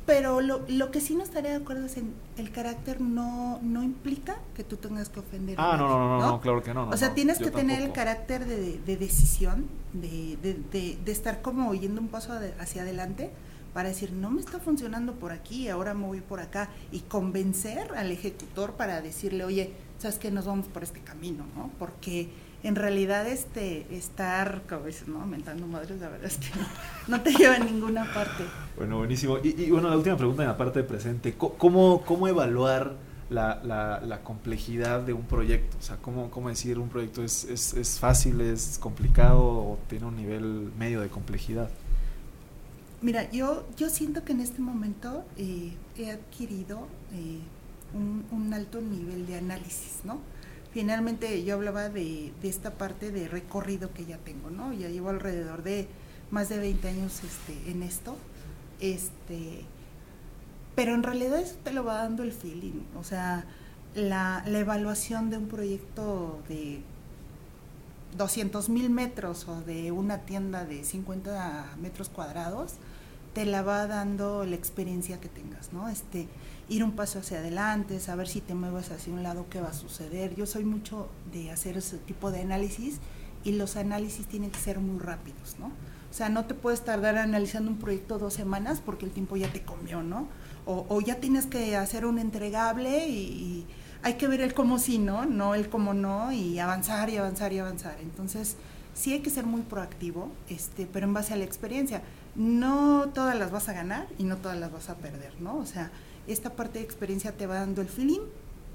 pero 0.07 0.39
lo, 0.39 0.61
lo 0.69 0.89
que 0.89 1.01
sí 1.01 1.15
no 1.15 1.23
estaría 1.23 1.51
de 1.51 1.57
acuerdo 1.57 1.85
es 1.85 1.97
en 1.97 2.13
el 2.37 2.49
carácter 2.49 3.01
no, 3.01 3.59
no 3.61 3.83
implica 3.83 4.37
que 4.55 4.63
tú 4.63 4.77
tengas 4.77 5.09
que 5.09 5.19
ofender. 5.19 5.57
Ah, 5.59 5.75
no, 5.77 5.89
no, 5.89 5.99
no, 5.99 6.25
no, 6.25 6.39
claro 6.39 6.63
que 6.63 6.73
no. 6.73 6.89
o 6.89 6.95
sea, 6.95 7.13
tienes 7.13 7.39
que 7.39 7.51
tener 7.51 7.81
el 7.81 7.91
carácter 7.91 8.45
de, 8.45 8.79
de 8.79 8.95
decisión, 8.95 9.67
de, 9.91 10.37
de, 10.41 10.97
de, 11.03 11.11
estar 11.11 11.41
como 11.41 11.73
yendo 11.73 11.99
un 11.99 12.07
paso 12.07 12.31
hacia 12.57 12.83
adelante 12.83 13.31
para 13.73 13.89
decir, 13.89 14.13
no 14.13 14.31
me 14.31 14.39
está 14.39 14.59
funcionando 14.59 15.11
por 15.13 15.33
aquí, 15.33 15.67
ahora 15.67 15.93
me 15.93 16.07
voy 16.07 16.21
por 16.21 16.39
acá, 16.39 16.69
y 16.89 17.01
convencer 17.01 17.91
al 17.97 18.09
ejecutor 18.09 18.75
para 18.75 19.01
decirle, 19.01 19.43
oye, 19.43 19.73
sabes 19.97 20.19
que 20.19 20.31
nos 20.31 20.45
vamos 20.45 20.67
por 20.67 20.83
este 20.83 21.01
camino, 21.01 21.45
¿no? 21.53 21.69
Porque 21.77 22.29
en 22.63 22.75
realidad 22.75 23.27
este 23.27 23.85
estar 23.95 24.63
como 24.67 24.85
dices, 24.85 25.07
no 25.07 25.21
aumentando 25.21 25.67
madres 25.67 25.99
la 25.99 26.09
verdad 26.09 26.25
es 26.25 26.37
que 26.37 26.47
no, 27.07 27.21
te 27.21 27.31
lleva 27.31 27.55
a 27.55 27.59
ninguna 27.59 28.11
parte. 28.13 28.43
Bueno 28.75 28.97
buenísimo. 28.97 29.37
Y, 29.43 29.69
bueno 29.69 29.89
la 29.89 29.97
última 29.97 30.17
pregunta 30.17 30.43
en 30.43 30.49
la 30.49 30.57
parte 30.57 30.79
de 30.79 30.85
presente 30.85 31.35
cómo 31.37 32.03
cómo 32.05 32.27
evaluar 32.27 32.95
la, 33.29 33.99
la, 34.05 34.23
complejidad 34.23 35.01
de 35.01 35.13
un 35.13 35.23
proyecto 35.23 35.77
o 35.77 35.81
sea 35.81 35.97
cómo, 35.97 36.31
cómo 36.31 36.49
decir 36.49 36.79
un 36.79 36.89
proyecto 36.89 37.23
es, 37.23 37.43
es, 37.43 37.73
es, 37.73 37.99
fácil 37.99 38.39
es 38.39 38.77
complicado 38.79 39.43
o 39.43 39.79
tiene 39.87 40.05
un 40.05 40.15
nivel 40.15 40.71
medio 40.79 41.01
de 41.01 41.09
complejidad 41.09 41.69
mira 43.01 43.29
yo 43.31 43.65
yo 43.75 43.89
siento 43.89 44.23
que 44.23 44.31
en 44.31 44.39
este 44.39 44.61
momento 44.61 45.25
eh, 45.35 45.73
he 45.97 46.11
adquirido 46.11 46.87
eh, 47.13 47.39
un, 47.93 48.25
un 48.31 48.53
alto 48.53 48.79
nivel 48.79 49.27
de 49.27 49.37
análisis 49.37 49.99
no 50.05 50.19
finalmente 50.77 51.43
yo 51.43 51.55
hablaba 51.55 51.89
de, 51.89 52.31
esta 52.43 52.75
parte 52.75 53.09
de 53.09 53.27
recorrido 53.27 53.91
que 53.95 54.05
ya 54.05 54.19
tengo, 54.19 54.51
¿no? 54.51 54.73
Ya 54.73 54.89
llevo 54.89 55.09
alrededor 55.09 55.63
de 55.63 55.87
más 56.29 56.49
de 56.49 56.59
20 56.59 56.87
años 56.87 57.23
este, 57.23 57.71
en 57.71 57.81
esto. 57.81 58.15
Este, 58.79 59.65
pero 60.75 60.93
en 60.93 61.01
realidad 61.01 61.39
eso 61.39 61.55
te 61.63 61.73
lo 61.73 61.83
va 61.83 61.95
dando 61.95 62.21
el 62.21 62.31
feeling, 62.31 62.83
o 62.95 63.03
sea, 63.03 63.45
la, 63.95 64.43
evaluación 64.45 65.31
de 65.31 65.37
un 65.37 65.47
proyecto 65.47 66.43
de 66.47 66.83
200 68.15 68.69
mil 68.69 68.91
metros 68.91 69.47
o 69.47 69.59
de 69.61 69.91
una 69.91 70.19
tienda 70.19 70.63
de 70.63 70.83
50 70.83 71.77
metros 71.81 72.09
cuadrados, 72.09 72.75
te 73.33 73.47
la 73.47 73.63
va 73.63 73.87
dando 73.87 74.45
la 74.45 74.55
experiencia 74.55 75.19
que 75.19 75.27
tengas, 75.27 75.73
¿no? 75.73 75.89
Este, 75.89 76.27
ir 76.69 76.83
un 76.83 76.91
paso 76.91 77.19
hacia 77.19 77.39
adelante, 77.39 77.99
saber 77.99 78.27
si 78.27 78.41
te 78.41 78.53
mueves 78.53 78.91
hacia 78.91 79.13
un 79.13 79.23
lado, 79.23 79.45
qué 79.49 79.61
va 79.61 79.69
a 79.69 79.73
suceder. 79.73 80.35
Yo 80.35 80.45
soy 80.45 80.65
mucho 80.65 81.09
de 81.31 81.51
hacer 81.51 81.77
ese 81.77 81.97
tipo 81.97 82.31
de 82.31 82.41
análisis 82.41 82.99
y 83.43 83.53
los 83.53 83.77
análisis 83.77 84.25
tienen 84.27 84.51
que 84.51 84.59
ser 84.59 84.79
muy 84.79 84.99
rápidos, 84.99 85.55
¿no? 85.59 85.67
O 85.67 86.13
sea, 86.13 86.29
no 86.29 86.45
te 86.45 86.53
puedes 86.53 86.83
tardar 86.83 87.17
analizando 87.17 87.69
un 87.69 87.77
proyecto 87.77 88.17
dos 88.17 88.33
semanas 88.33 88.81
porque 88.83 89.05
el 89.05 89.11
tiempo 89.11 89.37
ya 89.37 89.51
te 89.51 89.61
comió, 89.63 90.03
¿no? 90.03 90.27
O, 90.65 90.99
ya 90.99 91.15
tienes 91.21 91.45
que 91.45 91.77
hacer 91.77 92.05
un 92.05 92.19
entregable 92.19 93.07
y, 93.07 93.65
hay 94.03 94.13
que 94.13 94.27
ver 94.27 94.41
el 94.41 94.53
cómo 94.53 94.77
sí, 94.77 94.99
¿no? 94.99 95.25
No 95.25 95.55
el 95.55 95.69
cómo 95.69 95.93
no 95.93 96.31
y 96.31 96.59
avanzar 96.59 97.09
y 97.09 97.17
avanzar 97.17 97.51
y 97.51 97.59
avanzar. 97.59 97.97
Entonces, 97.99 98.55
sí 98.93 99.11
hay 99.13 99.21
que 99.21 99.29
ser 99.29 99.45
muy 99.45 99.61
proactivo, 99.61 100.31
este, 100.49 100.85
pero 100.85 101.07
en 101.07 101.13
base 101.13 101.33
a 101.33 101.37
la 101.37 101.45
experiencia. 101.45 102.03
No 102.35 103.09
todas 103.13 103.37
las 103.37 103.49
vas 103.49 103.69
a 103.69 103.73
ganar 103.73 104.07
y 104.19 104.23
no 104.23 104.37
todas 104.37 104.57
las 104.57 104.71
vas 104.71 104.89
a 104.89 104.95
perder, 104.95 105.41
¿no? 105.41 105.57
O 105.57 105.65
sea, 105.65 105.91
esta 106.27 106.55
parte 106.55 106.79
de 106.79 106.85
experiencia 106.85 107.31
te 107.31 107.47
va 107.47 107.55
dando 107.55 107.81
el 107.81 107.87
feeling 107.87 108.21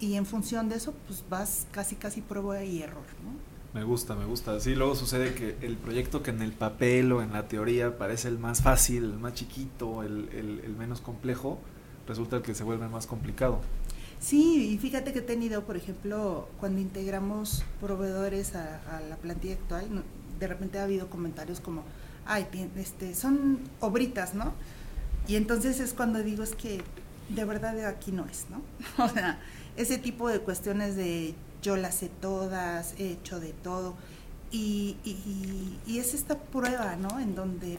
y 0.01 0.15
en 0.15 0.27
función 0.27 0.69
de 0.69 0.77
eso, 0.77 0.95
pues 1.07 1.25
vas 1.29 1.67
casi, 1.71 1.95
casi 1.97 2.21
prueba 2.21 2.63
y 2.65 2.83
error, 2.83 3.05
¿no? 3.25 3.53
Me 3.75 3.85
gusta, 3.85 4.15
me 4.15 4.27
gusta. 4.27 4.61
Sí, 4.61 4.75
luego 4.75 4.95
sucede 4.95 5.33
que 5.33 5.57
el 5.65 5.77
proyecto 5.77 6.23
que 6.23 6.31
en 6.31 6.43
el 6.43 6.53
papel 6.53 7.11
o 7.13 7.23
en 7.23 7.33
la 7.33 7.49
teoría 7.49 7.97
parece 7.97 8.29
el 8.29 8.39
más 8.39 8.61
fácil, 8.61 9.05
el 9.05 9.19
más 9.19 9.33
chiquito, 9.33 10.03
el, 10.03 10.29
el, 10.65 10.77
menos 10.77 11.01
complejo, 11.01 11.59
resulta 12.07 12.43
que 12.43 12.55
se 12.55 12.65
vuelve 12.65 12.89
más 12.89 13.07
complicado. 13.07 13.61
Sí, 14.21 14.73
y 14.73 14.79
fíjate 14.79 15.13
que 15.13 15.21
he 15.21 15.23
tenido, 15.23 15.65
por 15.65 15.77
ejemplo, 15.77 16.49
cuando 16.61 16.81
integramos 16.81 17.65
proveedores 17.81 18.55
a, 18.55 19.01
la 19.09 19.17
plantilla 19.17 19.55
actual, 19.55 20.05
de 20.39 20.47
repente 20.47 20.79
ha 20.79 20.85
habido 20.85 21.09
comentarios 21.09 21.61
como, 21.61 21.83
ay, 22.27 22.47
este, 22.77 23.15
son 23.15 23.61
obritas, 23.81 24.35
¿no? 24.35 24.53
Y 25.27 25.37
entonces 25.37 25.81
es 25.81 25.95
cuando 25.95 26.23
digo, 26.23 26.43
es 26.43 26.55
que 26.55 26.83
de 27.35 27.45
verdad 27.45 27.87
aquí 27.87 28.13
no 28.13 28.27
es, 28.27 28.47
¿no? 28.51 28.63
O 29.05 29.09
sea, 29.09 29.41
ese 29.77 29.99
tipo 29.99 30.29
de 30.29 30.41
cuestiones 30.41 30.97
de 30.97 31.35
yo 31.63 31.77
las 31.77 31.97
sé 31.97 32.09
todas, 32.09 32.95
he 32.99 33.13
hecho 33.13 33.41
de 33.41 33.53
todo. 33.53 33.95
Y, 34.51 34.97
y, 35.05 35.99
es 35.99 36.13
esta 36.13 36.39
prueba, 36.39 36.97
¿no? 36.97 37.19
En 37.19 37.35
donde, 37.35 37.79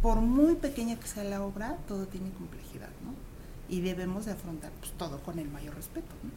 por 0.00 0.22
muy 0.22 0.54
pequeña 0.54 0.96
que 0.98 1.06
sea 1.06 1.24
la 1.24 1.42
obra, 1.42 1.76
todo 1.86 2.06
tiene 2.06 2.30
complejidad, 2.30 2.88
¿no? 3.04 3.12
Y 3.68 3.82
debemos 3.82 4.24
de 4.24 4.32
afrontar 4.32 4.70
pues, 4.80 4.92
todo 4.92 5.22
con 5.22 5.38
el 5.38 5.48
mayor 5.48 5.74
respeto, 5.74 6.14
¿no? 6.22 6.30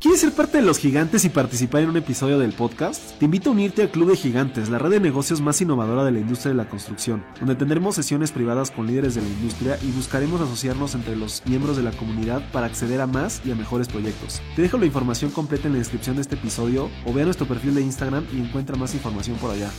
¿Quieres 0.00 0.22
ser 0.22 0.32
parte 0.32 0.56
de 0.56 0.64
los 0.64 0.78
gigantes 0.78 1.26
y 1.26 1.28
participar 1.28 1.82
en 1.82 1.90
un 1.90 1.96
episodio 1.98 2.38
del 2.38 2.54
podcast? 2.54 3.18
Te 3.18 3.26
invito 3.26 3.50
a 3.50 3.52
unirte 3.52 3.82
al 3.82 3.90
Club 3.90 4.08
de 4.08 4.16
Gigantes, 4.16 4.70
la 4.70 4.78
red 4.78 4.92
de 4.92 4.98
negocios 4.98 5.42
más 5.42 5.60
innovadora 5.60 6.04
de 6.04 6.10
la 6.10 6.20
industria 6.20 6.52
de 6.52 6.56
la 6.56 6.70
construcción, 6.70 7.22
donde 7.38 7.54
tendremos 7.54 7.96
sesiones 7.96 8.32
privadas 8.32 8.70
con 8.70 8.86
líderes 8.86 9.14
de 9.14 9.20
la 9.20 9.28
industria 9.28 9.78
y 9.82 9.90
buscaremos 9.90 10.40
asociarnos 10.40 10.94
entre 10.94 11.16
los 11.16 11.42
miembros 11.44 11.76
de 11.76 11.82
la 11.82 11.90
comunidad 11.90 12.42
para 12.50 12.64
acceder 12.64 13.02
a 13.02 13.06
más 13.06 13.42
y 13.44 13.52
a 13.52 13.54
mejores 13.54 13.88
proyectos. 13.88 14.40
Te 14.56 14.62
dejo 14.62 14.78
la 14.78 14.86
información 14.86 15.32
completa 15.32 15.66
en 15.66 15.74
la 15.74 15.80
descripción 15.80 16.16
de 16.16 16.22
este 16.22 16.36
episodio 16.36 16.88
o 17.04 17.12
ve 17.12 17.20
a 17.20 17.26
nuestro 17.26 17.46
perfil 17.46 17.74
de 17.74 17.82
Instagram 17.82 18.24
y 18.32 18.40
encuentra 18.40 18.76
más 18.76 18.94
información 18.94 19.36
por 19.36 19.50
allá. 19.50 19.70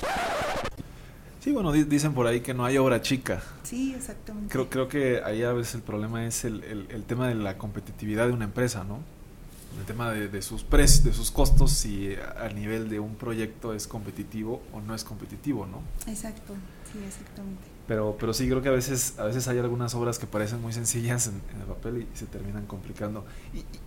Sí, 1.39 1.51
bueno, 1.51 1.71
dicen 1.71 2.13
por 2.13 2.27
ahí 2.27 2.41
que 2.41 2.53
no 2.53 2.63
hay 2.63 2.77
obra 2.77 3.01
chica. 3.01 3.41
Sí, 3.63 3.95
exactamente. 3.95 4.53
Creo, 4.53 4.69
creo 4.69 4.87
que 4.87 5.23
ahí 5.25 5.41
a 5.41 5.51
veces 5.51 5.73
el 5.73 5.81
problema 5.81 6.27
es 6.27 6.45
el, 6.45 6.85
el 6.89 7.03
tema 7.05 7.27
de 7.27 7.33
la 7.33 7.57
competitividad 7.57 8.27
de 8.27 8.33
una 8.33 8.45
empresa, 8.45 8.83
¿no? 8.83 8.99
El 9.79 9.85
tema 9.85 10.11
de, 10.11 10.41
sus 10.41 10.63
precios, 10.63 11.03
de 11.03 11.13
sus 11.13 11.31
costos, 11.31 11.71
si 11.71 12.15
a 12.15 12.49
nivel 12.49 12.89
de 12.89 12.99
un 12.99 13.15
proyecto 13.15 13.73
es 13.73 13.87
competitivo 13.87 14.61
o 14.73 14.81
no 14.81 14.93
es 14.93 15.03
competitivo, 15.03 15.65
¿no? 15.65 15.81
Exacto, 16.11 16.53
sí, 16.91 16.99
exactamente. 17.05 17.61
Pero, 17.87 18.15
pero 18.19 18.33
sí, 18.33 18.47
creo 18.47 18.61
que 18.61 18.69
a 18.69 18.73
veces, 18.73 19.17
a 19.17 19.25
veces 19.25 19.47
hay 19.47 19.59
algunas 19.59 19.95
obras 19.95 20.19
que 20.19 20.27
parecen 20.27 20.61
muy 20.61 20.71
sencillas 20.71 21.27
en, 21.27 21.41
el 21.59 21.67
papel 21.67 22.07
y, 22.13 22.17
se 22.17 22.25
terminan 22.25 22.65
complicando. 22.65 23.25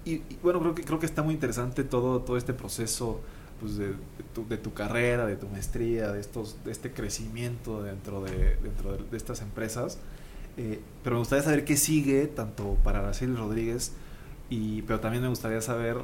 Y, 0.04 0.22
bueno, 0.42 0.60
creo 0.60 0.74
que, 0.74 0.84
creo 0.84 0.98
que 0.98 1.06
está 1.06 1.22
muy 1.22 1.34
interesante 1.34 1.84
todo, 1.84 2.20
todo 2.20 2.36
este 2.36 2.52
proceso 2.52 3.20
pues 3.60 3.76
de, 3.76 3.94
tu, 4.34 4.46
de, 4.48 4.58
tu, 4.58 4.74
carrera, 4.74 5.26
de 5.26 5.36
tu 5.36 5.48
maestría, 5.48 6.12
de, 6.12 6.20
estos, 6.20 6.62
de 6.64 6.72
este 6.72 6.92
crecimiento 6.92 7.82
dentro 7.82 8.22
de, 8.22 8.56
dentro 8.56 8.96
de, 8.96 9.16
estas 9.16 9.40
empresas. 9.40 9.98
Eh, 10.56 10.80
pero 11.02 11.16
me 11.16 11.20
gustaría 11.20 11.44
saber 11.44 11.64
qué 11.64 11.76
sigue, 11.76 12.26
tanto 12.26 12.76
para 12.84 12.98
Araceli 12.98 13.34
Rodríguez, 13.34 13.92
y, 14.54 14.82
pero 14.82 15.00
también 15.00 15.22
me 15.22 15.28
gustaría 15.28 15.60
saber 15.60 15.96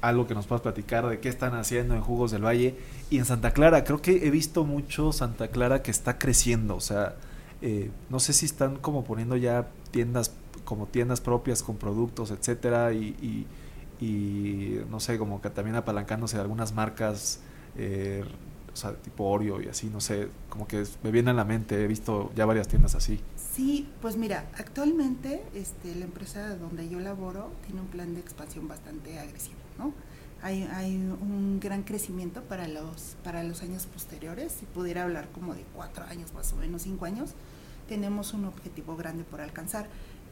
algo 0.00 0.26
que 0.26 0.34
nos 0.34 0.46
puedas 0.46 0.62
platicar 0.62 1.06
de 1.08 1.20
qué 1.20 1.28
están 1.28 1.54
haciendo 1.54 1.94
en 1.94 2.00
Jugos 2.00 2.32
del 2.32 2.44
Valle 2.44 2.74
y 3.08 3.18
en 3.18 3.24
Santa 3.24 3.52
Clara. 3.52 3.84
Creo 3.84 4.02
que 4.02 4.26
he 4.26 4.30
visto 4.30 4.64
mucho 4.64 5.12
Santa 5.12 5.48
Clara 5.48 5.80
que 5.82 5.92
está 5.92 6.18
creciendo, 6.18 6.74
o 6.74 6.80
sea, 6.80 7.14
eh, 7.62 7.90
no 8.10 8.18
sé 8.18 8.32
si 8.32 8.46
están 8.46 8.76
como 8.76 9.04
poniendo 9.04 9.36
ya 9.36 9.68
tiendas 9.92 10.34
como 10.64 10.86
tiendas 10.86 11.20
propias 11.20 11.62
con 11.62 11.76
productos, 11.76 12.30
etcétera, 12.30 12.92
y, 12.94 13.46
y, 14.00 14.80
no 14.90 14.98
sé, 14.98 15.16
como 15.18 15.40
que 15.40 15.50
también 15.50 15.76
apalancándose 15.76 16.36
de 16.36 16.42
algunas 16.42 16.74
marcas, 16.74 17.40
eh, 17.76 18.24
o 18.72 18.76
sea, 18.76 18.94
tipo 18.94 19.24
Oreo 19.24 19.62
y 19.62 19.68
así, 19.68 19.88
no 19.88 20.00
sé, 20.00 20.28
como 20.48 20.66
que 20.66 20.84
me 21.02 21.10
viene 21.10 21.30
a 21.30 21.34
la 21.34 21.44
mente, 21.44 21.82
he 21.82 21.86
visto 21.86 22.32
ya 22.34 22.44
varias 22.44 22.66
tiendas 22.66 22.94
así. 22.94 23.20
Sí, 23.54 23.86
pues 24.02 24.16
mira, 24.16 24.48
actualmente 24.58 25.44
este, 25.54 25.94
la 25.94 26.06
empresa 26.06 26.56
donde 26.56 26.88
yo 26.88 26.98
laboro 26.98 27.52
tiene 27.64 27.82
un 27.82 27.86
plan 27.86 28.12
de 28.12 28.20
expansión 28.20 28.66
bastante 28.66 29.16
agresivo, 29.20 29.58
¿no? 29.78 29.92
Hay, 30.42 30.64
hay 30.72 30.96
un 30.96 31.60
gran 31.60 31.84
crecimiento 31.84 32.42
para 32.42 32.66
los, 32.66 33.16
para 33.22 33.44
los 33.44 33.62
años 33.62 33.86
posteriores, 33.86 34.52
si 34.58 34.66
pudiera 34.66 35.04
hablar 35.04 35.28
como 35.30 35.54
de 35.54 35.62
cuatro 35.72 36.04
años 36.04 36.34
más 36.34 36.52
o 36.52 36.56
menos, 36.56 36.82
cinco 36.82 37.04
años, 37.04 37.34
tenemos 37.88 38.34
un 38.34 38.46
objetivo 38.46 38.96
grande 38.96 39.22
por 39.22 39.40
alcanzar. 39.40 39.86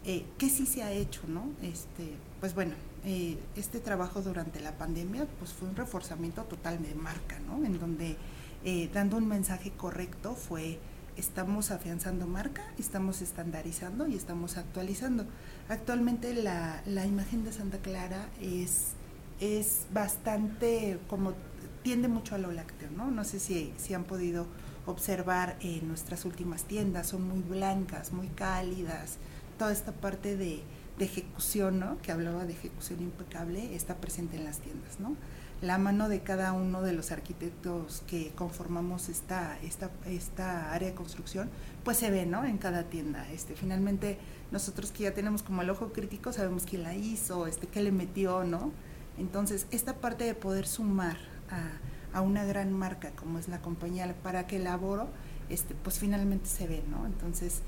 Eh, 0.05 0.27
¿Qué 0.37 0.51
sí 0.51 0.67
se 0.67 0.83
ha 0.83 0.91
hecho, 0.91 1.23
no? 1.29 1.45
Este, 1.63 2.15
pues 2.41 2.57
bueno, 2.57 2.75
eh, 3.05 3.39
este 3.55 3.79
trabajo 3.79 4.21
durante 4.21 4.59
la 4.59 4.77
pandemia 4.77 5.29
pues 5.39 5.53
fue 5.53 5.69
un 5.69 5.77
reforzamiento 5.77 6.43
total 6.43 6.83
de 6.83 6.97
marca, 6.97 7.39
¿no? 7.47 7.65
En 7.65 7.79
donde 7.79 8.17
eh, 8.65 8.91
dando 8.93 9.17
un 9.17 9.29
mensaje 9.29 9.71
correcto 9.71 10.35
fue 10.35 10.81
estamos 11.17 11.71
afianzando 11.71 12.27
marca, 12.27 12.63
estamos 12.79 13.23
estandarizando 13.23 14.07
y 14.07 14.17
estamos 14.17 14.57
actualizando. 14.57 15.27
Actualmente 15.69 16.35
la, 16.35 16.83
la 16.87 17.07
imagen 17.07 17.45
de 17.45 17.53
Santa 17.53 17.79
Clara 17.79 18.29
es, 18.41 18.93
es 19.41 19.87
bastante, 19.93 20.99
como 21.09 21.35
tiende 21.83 22.09
mucho 22.09 22.35
a 22.35 22.39
lo 22.39 22.53
lácteo, 22.53 22.91
¿no? 22.91 23.11
No 23.11 23.25
sé 23.25 23.41
si, 23.41 23.73
si 23.77 23.95
han 23.95 24.05
podido 24.05 24.47
observar 24.87 25.57
en 25.61 25.89
nuestras 25.89 26.25
últimas 26.25 26.65
tiendas, 26.65 27.09
son 27.09 27.27
muy 27.29 27.41
blancas, 27.41 28.13
muy 28.13 28.29
cálidas, 28.29 29.19
toda 29.59 29.73
esta 29.73 29.93
parte 29.93 30.37
de, 30.37 30.63
de 30.99 31.05
ejecución, 31.05 31.79
¿no? 31.79 32.01
Que 32.03 32.13
hablaba 32.13 32.45
de 32.45 32.53
ejecución 32.53 33.01
impecable, 33.03 33.75
está 33.75 33.97
presente 33.97 34.37
en 34.37 34.45
las 34.45 34.59
tiendas, 34.59 35.01
¿no? 35.01 35.17
La 35.63 35.79
mano 35.79 36.09
de 36.09 36.21
cada 36.21 36.53
uno 36.53 36.83
de 36.83 36.93
los 36.93 37.13
arquitectos 37.13 38.03
que 38.09 38.33
conformamos 38.35 39.09
esta, 39.09 39.57
esta, 39.61 39.91
esta 40.07 40.73
área 40.73 40.89
de 40.89 40.95
construcción, 40.95 41.49
pues 41.85 41.99
se 41.99 42.11
ve, 42.11 42.27
¿no? 42.27 42.45
En 42.45 42.59
cada 42.59 42.83
tienda. 42.83 43.31
Este, 43.31 43.55
finalmente, 43.55 44.19
nosotros 44.51 44.91
que 44.91 45.05
ya 45.05 45.15
tenemos 45.15 45.45
como 45.45 45.63
el 45.63 45.71
ojo 45.71 45.93
crítico, 45.93 46.33
sabemos 46.33 46.65
quién 46.67 46.83
la 46.83 46.95
hizo, 46.95 47.47
este, 47.47 47.69
qué 47.69 47.81
le 47.81 47.93
metió, 47.93 48.43
¿no? 48.43 48.73
Entonces, 49.19 49.69
esta 49.71 49.95
parte 49.95 50.25
de 50.25 50.35
poder 50.35 50.67
sumar 50.67 51.17
a, 51.49 52.19
a 52.19 52.23
una 52.23 52.45
gran 52.45 52.73
marca 52.73 53.13
como 53.13 53.39
es 53.39 53.47
la 53.47 53.61
compañía 53.61 54.13
para 54.21 54.49
que 54.49 54.57
elaboro, 54.57 55.09
este, 55.49 55.77
pues 55.77 56.01
finalmente 56.01 56.49
se 56.49 56.67
ve, 56.67 56.83
¿no? 56.91 57.07
Entonces, 57.07 57.63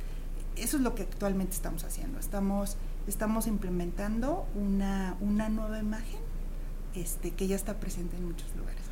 eso 0.56 0.78
es 0.78 0.82
lo 0.82 0.96
que 0.96 1.02
actualmente 1.02 1.54
estamos 1.54 1.84
haciendo. 1.84 2.18
Estamos, 2.18 2.76
estamos 3.06 3.46
implementando 3.46 4.48
una, 4.56 5.16
una 5.20 5.48
nueva 5.48 5.78
imagen 5.78 6.23
este, 6.94 7.32
que 7.32 7.46
ya 7.46 7.56
está 7.56 7.74
presente 7.74 8.16
en 8.16 8.26
muchos 8.26 8.54
lugares. 8.56 8.82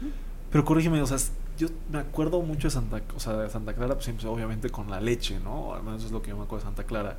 Pero 0.51 0.65
corrígeme, 0.65 1.01
o 1.01 1.07
sea, 1.07 1.19
yo 1.59 1.69
me 1.91 1.99
acuerdo 1.99 2.43
mucho 2.43 2.69
de 2.69 2.73
Santa, 2.73 3.03
o 3.17 3.21
sea, 3.21 3.35
de 3.35 3.51
Santa 3.51 3.75
Clara, 3.75 3.95
pues 3.95 4.05
siempre, 4.05 4.27
obviamente 4.29 4.71
con 4.71 4.91
la 4.91 5.01
leche, 5.01 5.41
¿no? 5.41 5.75
Al 5.75 5.83
menos 5.83 5.99
eso 5.99 6.07
es 6.07 6.13
lo 6.13 6.23
que 6.23 6.31
yo 6.31 6.37
me 6.37 6.43
acuerdo 6.43 6.65
de 6.65 6.71
Santa 6.71 6.85
Clara. 6.85 7.19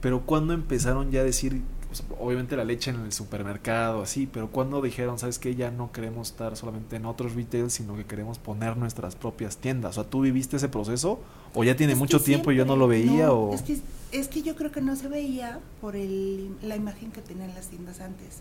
Pero 0.00 0.24
cuando 0.24 0.52
empezaron 0.52 1.10
ya 1.10 1.20
a 1.20 1.24
decir, 1.24 1.62
obviamente 2.18 2.56
la 2.56 2.64
leche 2.64 2.90
en 2.90 3.00
el 3.00 3.12
supermercado, 3.12 4.02
así, 4.02 4.26
pero 4.26 4.50
cuando 4.50 4.80
dijeron, 4.82 5.18
¿sabes 5.18 5.38
qué? 5.38 5.54
Ya 5.54 5.70
no 5.70 5.92
queremos 5.92 6.30
estar 6.30 6.56
solamente 6.56 6.96
en 6.96 7.06
otros 7.06 7.34
retail, 7.34 7.70
sino 7.70 7.96
que 7.96 8.04
queremos 8.04 8.38
poner 8.38 8.76
nuestras 8.76 9.16
propias 9.16 9.56
tiendas. 9.56 9.98
O 9.98 10.02
sea, 10.02 10.10
¿tú 10.10 10.20
viviste 10.20 10.56
ese 10.56 10.68
proceso? 10.68 11.20
¿O 11.54 11.64
ya 11.64 11.76
tiene 11.76 11.94
mucho 11.94 12.20
tiempo 12.20 12.52
y 12.52 12.56
yo 12.56 12.64
no 12.64 12.76
lo 12.76 12.88
veía? 12.88 13.32
o... 13.32 13.54
es, 13.54 13.62
que, 13.62 13.80
es 14.12 14.28
que 14.28 14.42
yo 14.42 14.54
creo 14.56 14.70
que 14.70 14.80
no 14.80 14.96
se 14.96 15.08
veía 15.08 15.60
por 15.80 15.96
el, 15.96 16.56
la 16.62 16.76
imagen 16.76 17.10
que 17.10 17.22
tenían 17.22 17.54
las 17.54 17.68
tiendas 17.68 18.00
antes. 18.00 18.40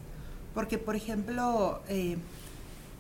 Porque, 0.56 0.80
por 0.80 0.96
ejemplo, 0.96 1.82
eh, 1.90 2.18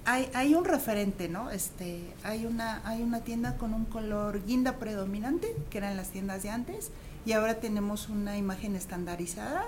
hay, 0.05 0.53
un 0.53 0.65
referente, 0.65 1.27
¿no? 1.27 1.49
Este, 1.49 2.01
hay, 2.23 2.45
una, 2.45 2.87
hay 2.87 3.01
una 3.01 3.21
tienda 3.21 3.57
con 3.57 3.73
un 3.73 3.85
color 3.85 4.45
guinda 4.45 4.77
predominante, 4.77 5.55
que 5.71 5.79
eran 5.79 5.97
las 5.97 6.09
tiendas 6.09 6.43
de 6.43 6.51
antes, 6.51 6.91
y 7.25 7.31
ahora 7.31 7.55
tenemos 7.55 8.09
una 8.09 8.37
imagen 8.37 8.75
estandarizada 8.75 9.65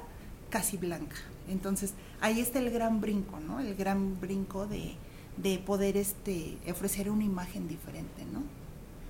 casi 0.51 0.77
blanca. 0.77 1.15
Entonces, 1.49 1.93
ahí 2.21 2.39
está 2.39 2.59
el 2.59 2.69
gran 2.69 3.01
brinco, 3.01 3.39
¿no? 3.39 3.59
El 3.59 3.73
gran 3.73 4.19
brinco 4.21 4.67
de, 4.67 4.93
de 5.37 5.57
poder 5.57 5.97
este, 5.97 6.57
ofrecer 6.69 7.09
una 7.09 7.23
imagen 7.23 7.67
diferente, 7.67 8.25
¿no? 8.31 8.43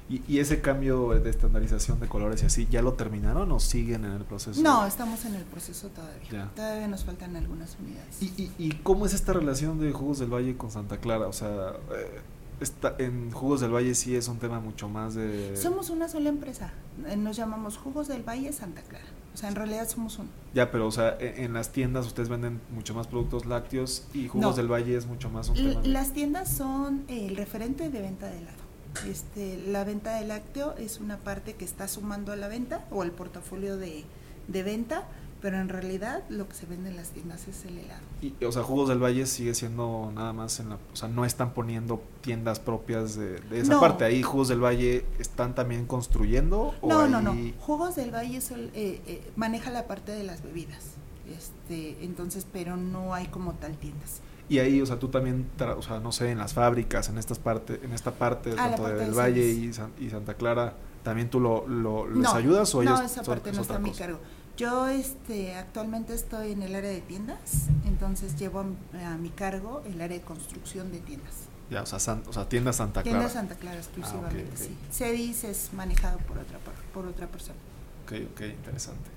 ¿Y, 0.10 0.40
ese 0.40 0.62
cambio 0.62 1.10
de 1.10 1.30
estandarización 1.30 2.00
de 2.00 2.08
colores 2.08 2.42
y 2.44 2.46
así, 2.46 2.68
ya 2.72 2.82
lo 2.82 2.94
terminaron 2.94 3.52
o 3.52 3.60
siguen 3.60 4.06
en 4.06 4.14
el 4.14 4.24
proceso? 4.24 4.62
No, 4.62 4.86
estamos 4.86 5.26
en 5.26 5.36
el 5.36 5.44
proceso 5.44 5.90
todavía. 5.90 6.50
Todavía 6.56 6.88
nos 6.88 7.04
faltan 7.04 7.36
algunas 7.36 7.76
unidades. 7.80 8.22
¿Y, 8.22 8.52
y, 8.58 8.72
cómo 8.84 9.06
es 9.06 9.14
esta 9.14 9.34
relación 9.34 9.80
de 9.80 9.92
Jugos 9.92 10.20
del 10.20 10.34
Valle 10.34 10.56
con 10.56 10.72
Santa 10.72 10.98
Clara? 10.98 11.28
O 11.28 11.34
sea, 11.34 11.74
eh, 11.94 12.22
está, 12.62 12.96
en 13.00 13.32
Jugos 13.32 13.60
del 13.60 13.74
Valle 13.74 13.94
sí 13.96 14.16
es 14.16 14.30
un 14.30 14.38
tema 14.38 14.62
mucho 14.62 14.88
más 14.88 15.14
de... 15.14 15.58
Somos 15.58 15.90
una 15.90 16.08
sola 16.08 16.30
empresa. 16.30 16.72
Eh, 17.08 17.18
nos 17.18 17.36
llamamos 17.36 17.78
Jugos 17.78 18.08
del 18.08 18.24
Valle 18.24 18.54
Santa 18.54 18.84
Clara. 18.84 19.06
O 19.34 19.38
sea, 19.38 19.50
en 19.50 19.56
realidad 19.56 19.88
somos 19.88 20.18
uno. 20.20 20.30
Ya, 20.54 20.72
pero 20.72 20.88
o 20.88 20.92
sea, 20.92 21.18
e, 21.20 21.44
en, 21.44 21.54
las 21.54 21.72
tiendas 21.72 22.08
ustedes 22.08 22.30
venden 22.30 22.60
mucho 22.74 22.96
más 22.96 23.08
productos 23.08 23.46
lácteos 23.46 24.08
y 24.14 24.28
Jugos 24.28 24.56
del 24.56 24.72
Valle 24.72 24.96
es 24.96 25.06
mucho 25.06 25.30
más 25.30 25.50
un 25.50 25.56
tema. 25.56 25.82
Las 25.84 26.14
tiendas 26.14 26.50
son 26.50 27.04
el 27.08 27.36
referente 27.36 27.90
de 27.90 28.02
venta 28.02 28.28
de 28.28 28.38
helado. 28.40 28.67
Este, 29.06 29.58
la 29.68 29.84
venta 29.84 30.16
de 30.20 30.26
lácteo 30.26 30.76
es 30.78 31.00
una 31.00 31.18
parte 31.18 31.54
que 31.54 31.66
está 31.66 31.88
sumando 31.88 32.32
a 32.32 32.36
la 32.36 32.48
venta 32.48 32.86
o 32.92 33.02
al 33.02 33.12
portafolio 33.12 33.78
de, 33.78 34.06
de 34.48 34.64
venta 34.64 35.06
pero 35.42 35.60
en 35.60 35.70
realidad 35.70 36.24
lo 36.30 36.48
que 36.48 36.56
se 36.56 36.66
vende 36.66 36.90
en 36.90 36.96
las 36.96 37.10
tiendas 37.10 37.48
es 37.48 37.64
el 37.66 37.78
helado. 37.78 38.02
Y, 38.22 38.44
o 38.44 38.52
sea, 38.52 38.64
Jugos 38.64 38.90
del 38.90 39.02
Valle 39.02 39.26
sigue 39.28 39.54
siendo 39.54 40.12
nada 40.14 40.34
más 40.34 40.60
en 40.60 40.70
la, 40.70 40.76
o 40.76 40.96
sea, 40.96 41.08
no 41.08 41.26
están 41.26 41.54
poniendo 41.54 42.02
tiendas 42.22 42.60
propias 42.60 43.16
de, 43.16 43.40
esa 43.52 43.80
parte. 43.80 44.04
Ahí 44.04 44.24
Jugos 44.24 44.48
del 44.48 44.64
Valle 44.64 45.06
están 45.20 45.54
también 45.54 45.86
construyendo. 45.86 46.74
no, 46.82 47.08
no, 47.08 47.22
no. 47.22 47.36
Jugos 47.60 47.96
del 47.96 48.12
Valle 48.12 48.40
eh, 48.40 49.02
eh, 49.06 49.32
maneja 49.36 49.70
la 49.70 49.86
parte 49.86 50.12
de 50.12 50.24
las 50.24 50.42
bebidas, 50.42 50.96
este, 51.30 52.04
entonces, 52.04 52.48
pero 52.52 52.76
no 52.76 53.14
hay 53.14 53.28
como 53.28 53.54
tal 53.54 53.78
tiendas. 53.78 54.22
Y 54.50 54.60
ahí, 54.60 54.82
o 54.82 54.86
sea, 54.86 54.98
tú 54.98 55.10
también, 55.10 55.50
o 55.76 55.82
sea, 55.82 56.00
no 56.00 56.12
sé, 56.12 56.32
en 56.32 56.38
las 56.38 56.54
fábricas, 56.54 57.10
en 57.10 57.18
estas 57.18 57.38
partes, 57.38 57.80
en 57.84 57.92
esta 57.92 58.12
parte, 58.12 58.54
ah, 58.58 58.70
tanto 58.70 58.88
del 58.88 59.12
Valle 59.12 59.46
y, 59.52 59.72
y, 60.00 60.10
Santa 60.10 60.36
Clara, 60.36 60.74
¿también 61.04 61.30
tú 61.30 61.40
lo, 61.40 61.68
lo 61.68 62.08
les 62.08 62.30
ayudas 62.30 62.74
o 62.74 62.82
no, 62.82 63.02
esa 63.02 63.24
parte 63.24 63.52
no 63.52 63.62
está 63.62 63.76
a 63.76 63.80
mi 63.80 63.92
cargo. 63.92 64.20
Yo 64.56 64.88
este, 64.88 65.54
actualmente 65.54 66.16
estoy 66.16 66.54
en 66.54 66.64
el 66.64 66.74
área 66.74 66.90
de 66.90 67.02
tiendas, 67.02 67.68
entonces 67.86 68.40
llevo 68.40 68.62
a, 68.62 69.18
mi 69.18 69.30
cargo 69.30 69.84
el 69.86 70.02
área 70.02 70.18
de 70.18 70.24
construcción 70.24 70.92
de 70.92 71.00
tiendas. 71.00 71.34
Ya, 71.70 71.84
o 71.84 71.86
sea, 71.86 72.22
o 72.26 72.34
sea 72.34 72.50
tienda 72.50 72.74
Santa 72.74 73.04
Clara. 73.04 73.20
Tienda 73.20 73.34
Santa 73.34 73.56
Clara 73.56 73.78
exclusivamente, 73.78 74.50
ah, 74.54 74.58
sí. 74.58 74.76
CEDIS 74.92 75.44
es 75.44 75.74
manejado 75.74 76.18
por 76.20 76.40
otra, 76.40 76.58
por 76.94 77.06
otra 77.06 77.28
persona. 77.28 77.60
Ok, 78.06 78.14
ok, 78.32 78.42
interesante. 78.42 79.10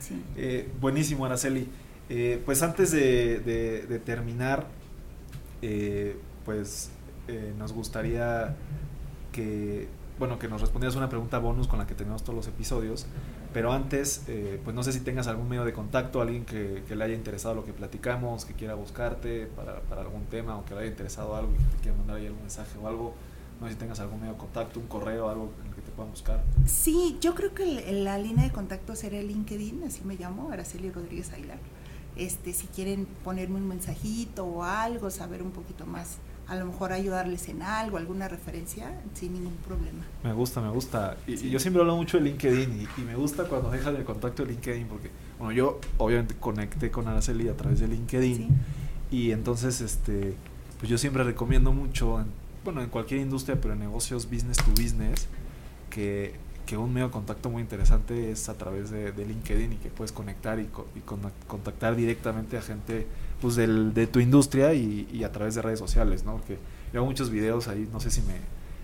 Sí. 0.00 0.20
Eh, 0.36 0.72
buenísimo, 0.80 1.26
Araceli. 1.26 1.68
Eh, 2.08 2.42
pues 2.44 2.62
antes 2.62 2.90
de, 2.90 3.40
de, 3.40 3.98
terminar, 3.98 4.66
eh, 5.62 6.16
pues 6.44 6.90
nos 7.58 7.74
gustaría 7.74 8.56
que 9.32 9.86
bueno, 10.18 10.38
que 10.38 10.48
nos 10.48 10.60
respondieras 10.60 10.96
una 10.96 11.08
pregunta 11.08 11.38
bonus 11.38 11.68
con 11.68 11.78
la 11.78 11.86
que 11.86 11.94
tenemos 11.94 12.22
todos 12.22 12.34
los 12.34 12.48
episodios. 12.48 13.06
Pero 13.52 13.72
antes, 13.72 14.24
eh, 14.28 14.60
pues 14.62 14.74
no 14.74 14.82
sé 14.82 14.92
si 14.92 15.00
tengas 15.00 15.26
algún 15.26 15.48
medio 15.48 15.64
de 15.64 15.72
contacto, 15.72 16.20
alguien 16.20 16.44
que, 16.44 16.82
le 16.88 17.04
haya 17.04 17.14
interesado 17.14 17.54
lo 17.54 17.64
que 17.64 17.72
platicamos, 17.72 18.44
que 18.44 18.52
quiera 18.52 18.74
buscarte 18.74 19.46
para, 19.46 19.80
para, 19.82 20.02
algún 20.02 20.24
tema 20.24 20.58
o 20.58 20.64
que 20.64 20.74
le 20.74 20.80
haya 20.80 20.90
interesado 20.90 21.34
algo 21.34 21.52
y 21.52 21.56
que 21.56 21.76
te 21.76 21.82
quiera 21.82 21.96
mandar 21.96 22.16
ahí 22.16 22.26
algún 22.26 22.42
mensaje 22.42 22.78
o 22.78 22.88
algo. 22.88 23.14
No 23.60 23.66
sé 23.66 23.72
si 23.72 23.78
tengas 23.78 23.98
algún 24.00 24.20
medio 24.20 24.34
de 24.34 24.38
contacto, 24.38 24.78
un 24.78 24.86
correo, 24.86 25.28
algo 25.28 25.52
en 25.62 25.68
el 25.68 25.74
que 25.74 25.82
te 25.82 25.90
puedan 25.90 26.12
buscar. 26.12 26.44
Sí, 26.66 27.16
yo 27.20 27.34
creo 27.34 27.54
que 27.54 27.92
la 27.92 28.18
línea 28.18 28.44
de 28.44 28.52
contacto 28.52 28.94
sería 28.94 29.22
LinkedIn, 29.22 29.82
así 29.84 30.02
me 30.04 30.16
llamo, 30.16 30.50
Araceli 30.52 30.90
Rodríguez 30.90 31.32
Aguilar. 31.32 31.58
Este, 32.18 32.52
si 32.52 32.66
quieren 32.66 33.06
ponerme 33.24 33.56
un 33.56 33.68
mensajito 33.68 34.44
o 34.44 34.64
algo, 34.64 35.10
saber 35.10 35.42
un 35.42 35.52
poquito 35.52 35.86
más 35.86 36.18
a 36.48 36.56
lo 36.56 36.64
mejor 36.64 36.92
ayudarles 36.92 37.48
en 37.48 37.60
algo, 37.60 37.98
alguna 37.98 38.26
referencia, 38.26 38.98
sin 39.12 39.34
ningún 39.34 39.54
problema. 39.66 40.04
Me 40.24 40.32
gusta, 40.32 40.62
me 40.62 40.70
gusta. 40.70 41.18
Y, 41.26 41.50
yo 41.50 41.60
siempre 41.60 41.82
hablo 41.82 41.94
mucho 41.94 42.16
de 42.16 42.24
LinkedIn 42.24 42.88
y, 42.96 43.00
me 43.02 43.14
gusta 43.14 43.44
cuando 43.44 43.70
dejan 43.70 43.96
el 43.96 44.04
contacto 44.04 44.44
de 44.44 44.52
LinkedIn 44.52 44.86
porque, 44.86 45.10
bueno, 45.38 45.52
yo 45.52 45.78
obviamente 45.98 46.34
conecté 46.34 46.90
con 46.90 47.06
Araceli 47.06 47.48
a 47.48 47.56
través 47.56 47.80
de 47.80 47.88
LinkedIn 47.88 48.48
y 49.10 49.32
entonces, 49.32 49.82
este, 49.82 50.34
pues 50.78 50.88
yo 50.88 50.96
siempre 50.96 51.22
recomiendo 51.22 51.70
mucho, 51.72 52.24
bueno, 52.64 52.80
en 52.80 52.88
cualquier 52.88 53.20
industria, 53.20 53.60
pero 53.60 53.74
en 53.74 53.80
negocios 53.80 54.24
business 54.30 54.56
to 54.56 54.70
business, 54.70 55.28
que, 55.90 56.34
que 56.68 56.76
un 56.76 56.92
medio 56.92 57.06
de 57.06 57.12
contacto 57.12 57.48
muy 57.48 57.62
interesante 57.62 58.30
es 58.30 58.50
a 58.50 58.58
través 58.58 58.90
de, 58.90 59.10
LinkedIn 59.16 59.72
y 59.72 59.76
que 59.76 59.88
puedes 59.88 60.12
conectar 60.12 60.60
y, 60.60 60.68
y 60.94 61.00
contactar 61.46 61.96
directamente 61.96 62.58
a 62.58 62.62
gente 62.62 63.06
pues 63.40 63.56
del, 63.56 63.94
de 63.94 64.06
tu 64.06 64.20
industria 64.20 64.74
y, 64.74 65.24
a 65.24 65.32
través 65.32 65.54
de 65.54 65.62
redes 65.62 65.78
sociales, 65.78 66.24
¿no? 66.24 66.32
Porque 66.32 66.58
yo 66.92 67.00
hago 67.00 67.06
muchos 67.06 67.30
videos 67.30 67.68
ahí, 67.68 67.88
no 67.90 68.00
sé 68.00 68.10
si 68.10 68.20
me, 68.20 68.34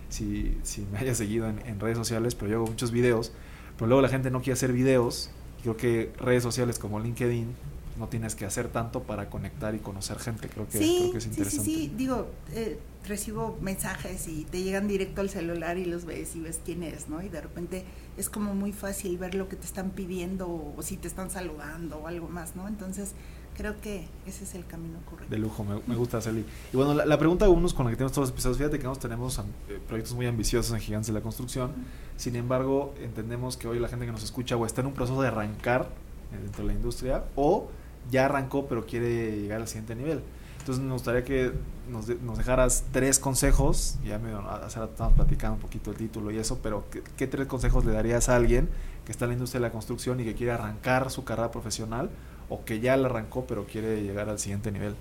si, 0.09 0.57
si 0.63 0.81
me 0.91 0.97
haya 0.97 1.13
seguido 1.13 1.47
en, 1.47 1.79
redes 1.79 1.95
sociales, 1.95 2.33
pero 2.33 2.49
yo 2.49 2.57
hago 2.57 2.65
muchos 2.65 2.89
videos, 2.89 3.31
pero 3.77 3.85
luego 3.85 4.01
la 4.01 4.09
gente 4.09 4.31
no 4.31 4.39
quiere 4.39 4.53
hacer 4.53 4.73
videos. 4.73 5.29
Creo 5.61 5.77
que 5.77 6.11
redes 6.19 6.41
sociales 6.41 6.79
como 6.79 6.99
LinkedIn 6.99 7.53
no 7.99 8.07
tienes 8.07 8.33
que 8.33 8.45
hacer 8.45 8.69
tanto 8.69 9.03
para 9.03 9.29
conectar 9.29 9.75
y 9.75 9.79
conocer 9.79 10.17
gente. 10.17 10.49
Creo 10.49 10.67
que, 10.67 10.79
sí, 10.79 11.13
es 11.15 11.25
interesante. 11.27 11.63
Sí, 11.63 11.75
sí, 11.75 11.81
sí. 11.89 11.93
Digo, 11.95 12.29
eh, 12.51 12.79
recibo 13.07 13.57
mensajes 13.61 14.27
y 14.27 14.45
te 14.45 14.63
llegan 14.63 14.87
directo 14.87 15.21
al 15.21 15.29
celular 15.29 15.77
y 15.77 15.85
los 15.85 16.05
ves 16.05 16.35
y 16.35 16.41
ves 16.41 16.59
quién 16.63 16.83
es, 16.83 17.09
¿no? 17.09 17.21
Y 17.21 17.29
de 17.29 17.41
repente 17.41 17.85
es 18.17 18.29
como 18.29 18.55
muy 18.55 18.71
fácil 18.71 19.17
ver 19.17 19.35
lo 19.35 19.47
que 19.49 19.55
te 19.55 19.65
están 19.65 19.91
pidiendo 19.91 20.47
o 20.47 20.81
si 20.81 20.97
te 20.97 21.07
están 21.07 21.29
saludando 21.29 21.97
o 21.97 22.07
algo 22.07 22.27
más, 22.27 22.55
¿no? 22.55 22.67
Entonces, 22.67 23.13
creo 23.55 23.79
que 23.81 24.07
ese 24.25 24.43
es 24.43 24.55
el 24.55 24.65
camino 24.65 24.99
correcto. 25.09 25.29
De 25.29 25.39
lujo, 25.39 25.63
me, 25.63 25.95
gusta, 25.95 26.21
Celi. 26.21 26.45
Y 26.71 26.77
bueno, 26.77 26.93
la, 26.93 27.17
pregunta 27.17 27.45
de 27.45 27.51
unos 27.51 27.73
con 27.73 27.85
la 27.85 27.91
que 27.91 27.97
tenemos 27.97 28.11
todos 28.11 28.29
los 28.29 28.33
episodios, 28.33 28.57
fíjate 28.57 28.77
que 28.77 28.83
nosotros 28.83 29.09
tenemos 29.09 29.39
eh, 29.39 29.79
proyectos 29.87 30.15
muy 30.15 30.27
ambiciosos 30.27 30.73
en 30.73 30.79
Gigantes 30.79 31.07
de 31.07 31.13
la 31.13 31.21
Construcción, 31.21 31.71
sin 32.17 32.35
embargo, 32.35 32.93
entendemos 33.01 33.57
que 33.57 33.67
hoy 33.67 33.79
la 33.79 33.87
gente 33.87 34.05
que 34.05 34.11
nos 34.11 34.23
escucha 34.23 34.55
o 34.55 34.65
está 34.65 34.81
en 34.81 34.87
un 34.87 34.93
proceso 34.93 35.21
de 35.21 35.29
arrancar 35.29 35.89
dentro 36.31 36.63
de 36.63 36.67
la 36.67 36.73
industria 36.73 37.23
o 37.35 37.69
ya 38.11 38.25
arrancó 38.25 38.67
pero 38.67 38.85
quiere 38.85 39.39
llegar 39.39 39.61
al 39.61 39.67
siguiente 39.67 39.95
nivel. 39.95 40.21
Entonces 40.65 40.83
nos 40.83 40.93
gustaría 40.93 41.23
que 41.23 41.51
nos, 41.91 42.07
nos 42.23 42.39
dejaras 42.39 42.85
tres 42.91 43.19
consejos, 43.19 43.99
ya 44.03 44.17
me 44.17 44.31
estamos 44.65 45.13
platicando 45.13 45.57
un 45.57 45.61
poquito 45.61 45.91
el 45.91 45.97
título 45.97 46.31
y 46.31 46.39
eso, 46.39 46.57
pero 46.63 46.89
¿qué, 46.89 47.03
¿qué, 47.15 47.27
tres 47.27 47.45
consejos 47.45 47.85
le 47.85 47.93
darías 47.93 48.29
a 48.29 48.35
alguien 48.35 48.67
que 49.05 49.11
está 49.11 49.25
en 49.25 49.29
la 49.29 49.33
industria 49.33 49.59
de 49.59 49.67
la 49.67 49.71
construcción 49.71 50.19
y 50.21 50.23
que 50.23 50.33
quiere 50.33 50.53
arrancar 50.53 51.11
su 51.11 51.23
carrera 51.23 51.51
profesional 51.51 52.09
o 52.49 52.65
que 52.65 52.79
ya 52.79 52.97
la 52.97 53.09
arrancó 53.09 53.45
pero 53.45 53.67
quiere 53.67 54.01
llegar 54.01 54.27
al 54.27 54.39
siguiente 54.39 54.71
nivel? 54.71 54.95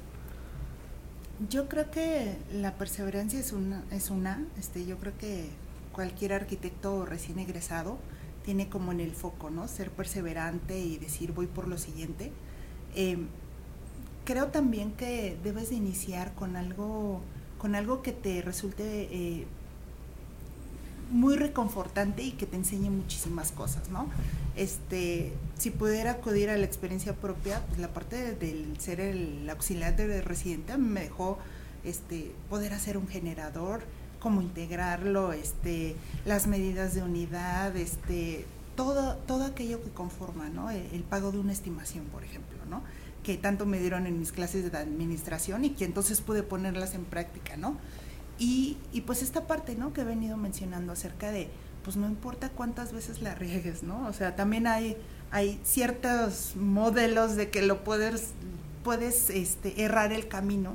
Yo 1.49 1.67
creo 1.67 1.91
que 1.91 2.37
la 2.53 2.75
perseverancia 2.75 3.41
es 3.41 3.55
una, 3.55 3.85
es 3.91 4.11
una 4.11 4.45
este, 4.59 4.85
yo 4.85 4.99
creo 4.99 5.17
que 5.17 5.49
cualquier 5.93 6.35
arquitecto 6.35 7.07
recién 7.07 7.39
egresado 7.39 7.97
tiene 8.45 8.69
como 8.69 8.93
en 8.93 9.01
el 9.01 9.13
foco, 9.13 9.49
¿no? 9.49 9.67
Ser 9.67 9.91
perseverante 9.91 10.79
y 10.79 10.99
decir 10.99 11.33
voy 11.33 11.47
por 11.47 11.69
lo 11.69 11.79
siguiente. 11.79 12.33
Em, 12.95 13.29
creo 14.25 14.49
también 14.49 14.93
que 14.93 15.37
debes 15.43 15.71
de 15.71 15.77
iniciar 15.77 16.35
con 16.35 16.57
algo, 16.57 17.21
con 17.59 17.75
algo 17.75 18.03
que 18.03 18.13
te 18.13 18.43
resulte 18.43 18.83
eh, 19.11 19.47
muy 21.11 21.37
reconfortante 21.37 22.23
y 22.23 22.33
que 22.33 22.47
te 22.47 22.57
enseñe 22.57 22.91
muchísimas 22.91 23.53
cosas, 23.53 23.89
¿no? 23.91 24.09
Este, 24.57 25.33
si 25.59 25.71
pudiera 25.71 26.13
acudir 26.13 26.51
a 26.51 26.57
la 26.57 26.65
experiencia 26.65 27.15
propia, 27.15 27.61
pues 27.67 27.79
la 27.79 27.89
parte 27.89 28.35
del 28.35 28.79
ser 28.81 29.01
el 29.01 29.49
auxiliar 29.51 29.97
de 29.97 30.21
residente 30.23 30.77
me 30.79 31.01
dejó 31.03 31.39
este, 31.85 32.33
poder 32.49 32.73
hacer 32.73 32.97
un 32.97 33.09
generador, 33.09 33.83
cómo 34.21 34.41
integrarlo, 34.41 35.33
este, 35.33 35.97
las 36.25 36.47
medidas 36.47 36.95
de 36.95 37.03
unidad, 37.03 37.77
este, 37.77 38.47
todo, 38.77 39.17
todo 39.27 39.45
aquello 39.45 39.83
que 39.83 39.91
conforma, 39.91 40.49
¿no? 40.49 40.71
El, 40.71 40.87
el, 40.93 41.03
pago 41.03 41.33
de 41.33 41.39
una 41.39 41.53
estimación, 41.53 42.05
por 42.07 42.25
ejemplo, 42.25 42.59
¿no? 42.69 42.83
Que 43.23 43.37
tanto 43.37 43.67
me 43.67 43.79
dieron 43.79 44.07
en 44.07 44.19
mis 44.19 44.33
clases 44.33 44.71
de 44.71 44.77
administración 44.79 45.65
y 45.65 45.71
que 45.71 45.85
entonces 45.85 46.21
pude 46.21 46.43
ponerlas 46.43 46.95
en 46.95 47.05
práctica, 47.05 47.57
¿no? 47.57 47.79
Y, 48.39 48.77
y 48.93 49.03
pues 49.03 49.23
esta 49.23 49.47
parte, 49.47 49.77
¿no? 49.77 49.93
Que 49.93 50.01
he 50.01 50.05
venido 50.05 50.37
mencionando 50.37 50.93
acerca 50.93 51.31
de, 51.31 51.49
pues 51.85 51.97
no 51.97 52.09
importa 52.09 52.49
cuántas 52.49 52.93
veces 52.93 53.23
la 53.23 53.35
riegues, 53.35 53.83
¿no? 53.83 54.07
O 54.07 54.13
sea, 54.13 54.35
también 54.35 54.67
hay, 54.67 54.97
hay 55.31 55.61
ciertos 55.63 56.57
modelos 56.57 57.37
de 57.37 57.51
que 57.51 57.63
lo 57.63 57.85
puedes, 57.85 58.31
puedes 58.83 59.31
este, 59.31 59.83
errar 59.83 60.13
el 60.13 60.27
camino, 60.27 60.75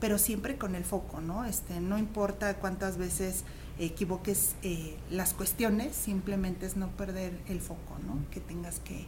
pero 0.00 0.18
siempre 0.18 0.56
con 0.56 0.74
el 0.74 0.84
foco, 0.84 1.20
¿no? 1.20 1.44
Este, 1.44 1.80
no 1.80 1.98
importa 1.98 2.56
cuántas 2.56 2.98
veces 2.98 3.44
equivoques 3.86 4.54
eh, 4.62 4.96
las 5.10 5.34
cuestiones, 5.34 5.94
simplemente 5.94 6.66
es 6.66 6.76
no 6.76 6.88
perder 6.88 7.32
el 7.48 7.60
foco, 7.60 7.98
¿no? 8.06 8.18
Que 8.30 8.40
tengas 8.40 8.80
que, 8.80 9.06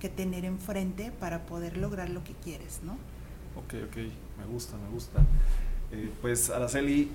que 0.00 0.08
tener 0.08 0.44
enfrente 0.44 1.12
para 1.12 1.46
poder 1.46 1.76
lograr 1.76 2.10
lo 2.10 2.24
que 2.24 2.34
quieres, 2.34 2.80
¿no? 2.82 2.92
Ok, 3.56 3.74
ok, 3.88 3.96
me 4.38 4.46
gusta, 4.52 4.76
me 4.76 4.88
gusta. 4.88 5.20
Eh, 5.92 6.10
pues 6.20 6.50
Araceli, 6.50 7.10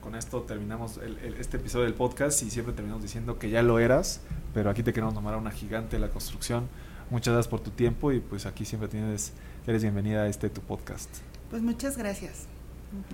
con 0.00 0.14
esto 0.14 0.42
terminamos 0.42 0.98
este 1.38 1.58
episodio 1.58 1.84
del 1.84 1.94
podcast 1.94 2.42
y 2.42 2.50
siempre 2.50 2.74
terminamos 2.74 3.02
diciendo 3.02 3.38
que 3.38 3.50
ya 3.50 3.62
lo 3.62 3.78
eras, 3.78 4.20
pero 4.52 4.70
aquí 4.70 4.82
te 4.82 4.92
queremos 4.92 5.14
nombrar 5.14 5.36
a 5.36 5.38
una 5.38 5.52
gigante 5.52 5.96
de 5.96 6.00
la 6.00 6.08
construcción. 6.08 6.68
Muchas 7.10 7.34
gracias 7.34 7.48
por 7.48 7.60
tu 7.60 7.70
tiempo 7.70 8.12
y 8.12 8.20
pues 8.20 8.46
aquí 8.46 8.64
siempre 8.64 8.88
tienes, 8.88 9.32
eres 9.66 9.82
bienvenida 9.82 10.22
a 10.22 10.28
este 10.28 10.50
tu 10.50 10.60
podcast. 10.60 11.08
Pues 11.50 11.62
muchas 11.62 11.96
gracias, 11.96 12.46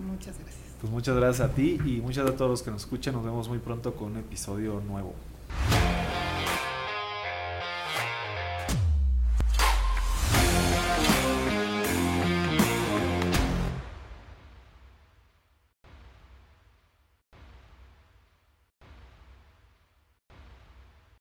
muchas 0.06 0.38
gracias. 0.38 0.71
Pues 0.82 0.92
muchas 0.92 1.14
gracias 1.14 1.48
a 1.48 1.54
ti 1.54 1.78
y 1.84 2.00
muchas 2.00 2.24
gracias 2.24 2.34
a 2.34 2.38
todos 2.38 2.50
los 2.50 2.62
que 2.64 2.72
nos 2.72 2.82
escuchan. 2.82 3.14
Nos 3.14 3.24
vemos 3.24 3.48
muy 3.48 3.60
pronto 3.60 3.94
con 3.94 4.10
un 4.10 4.16
episodio 4.16 4.82
nuevo. 4.84 5.14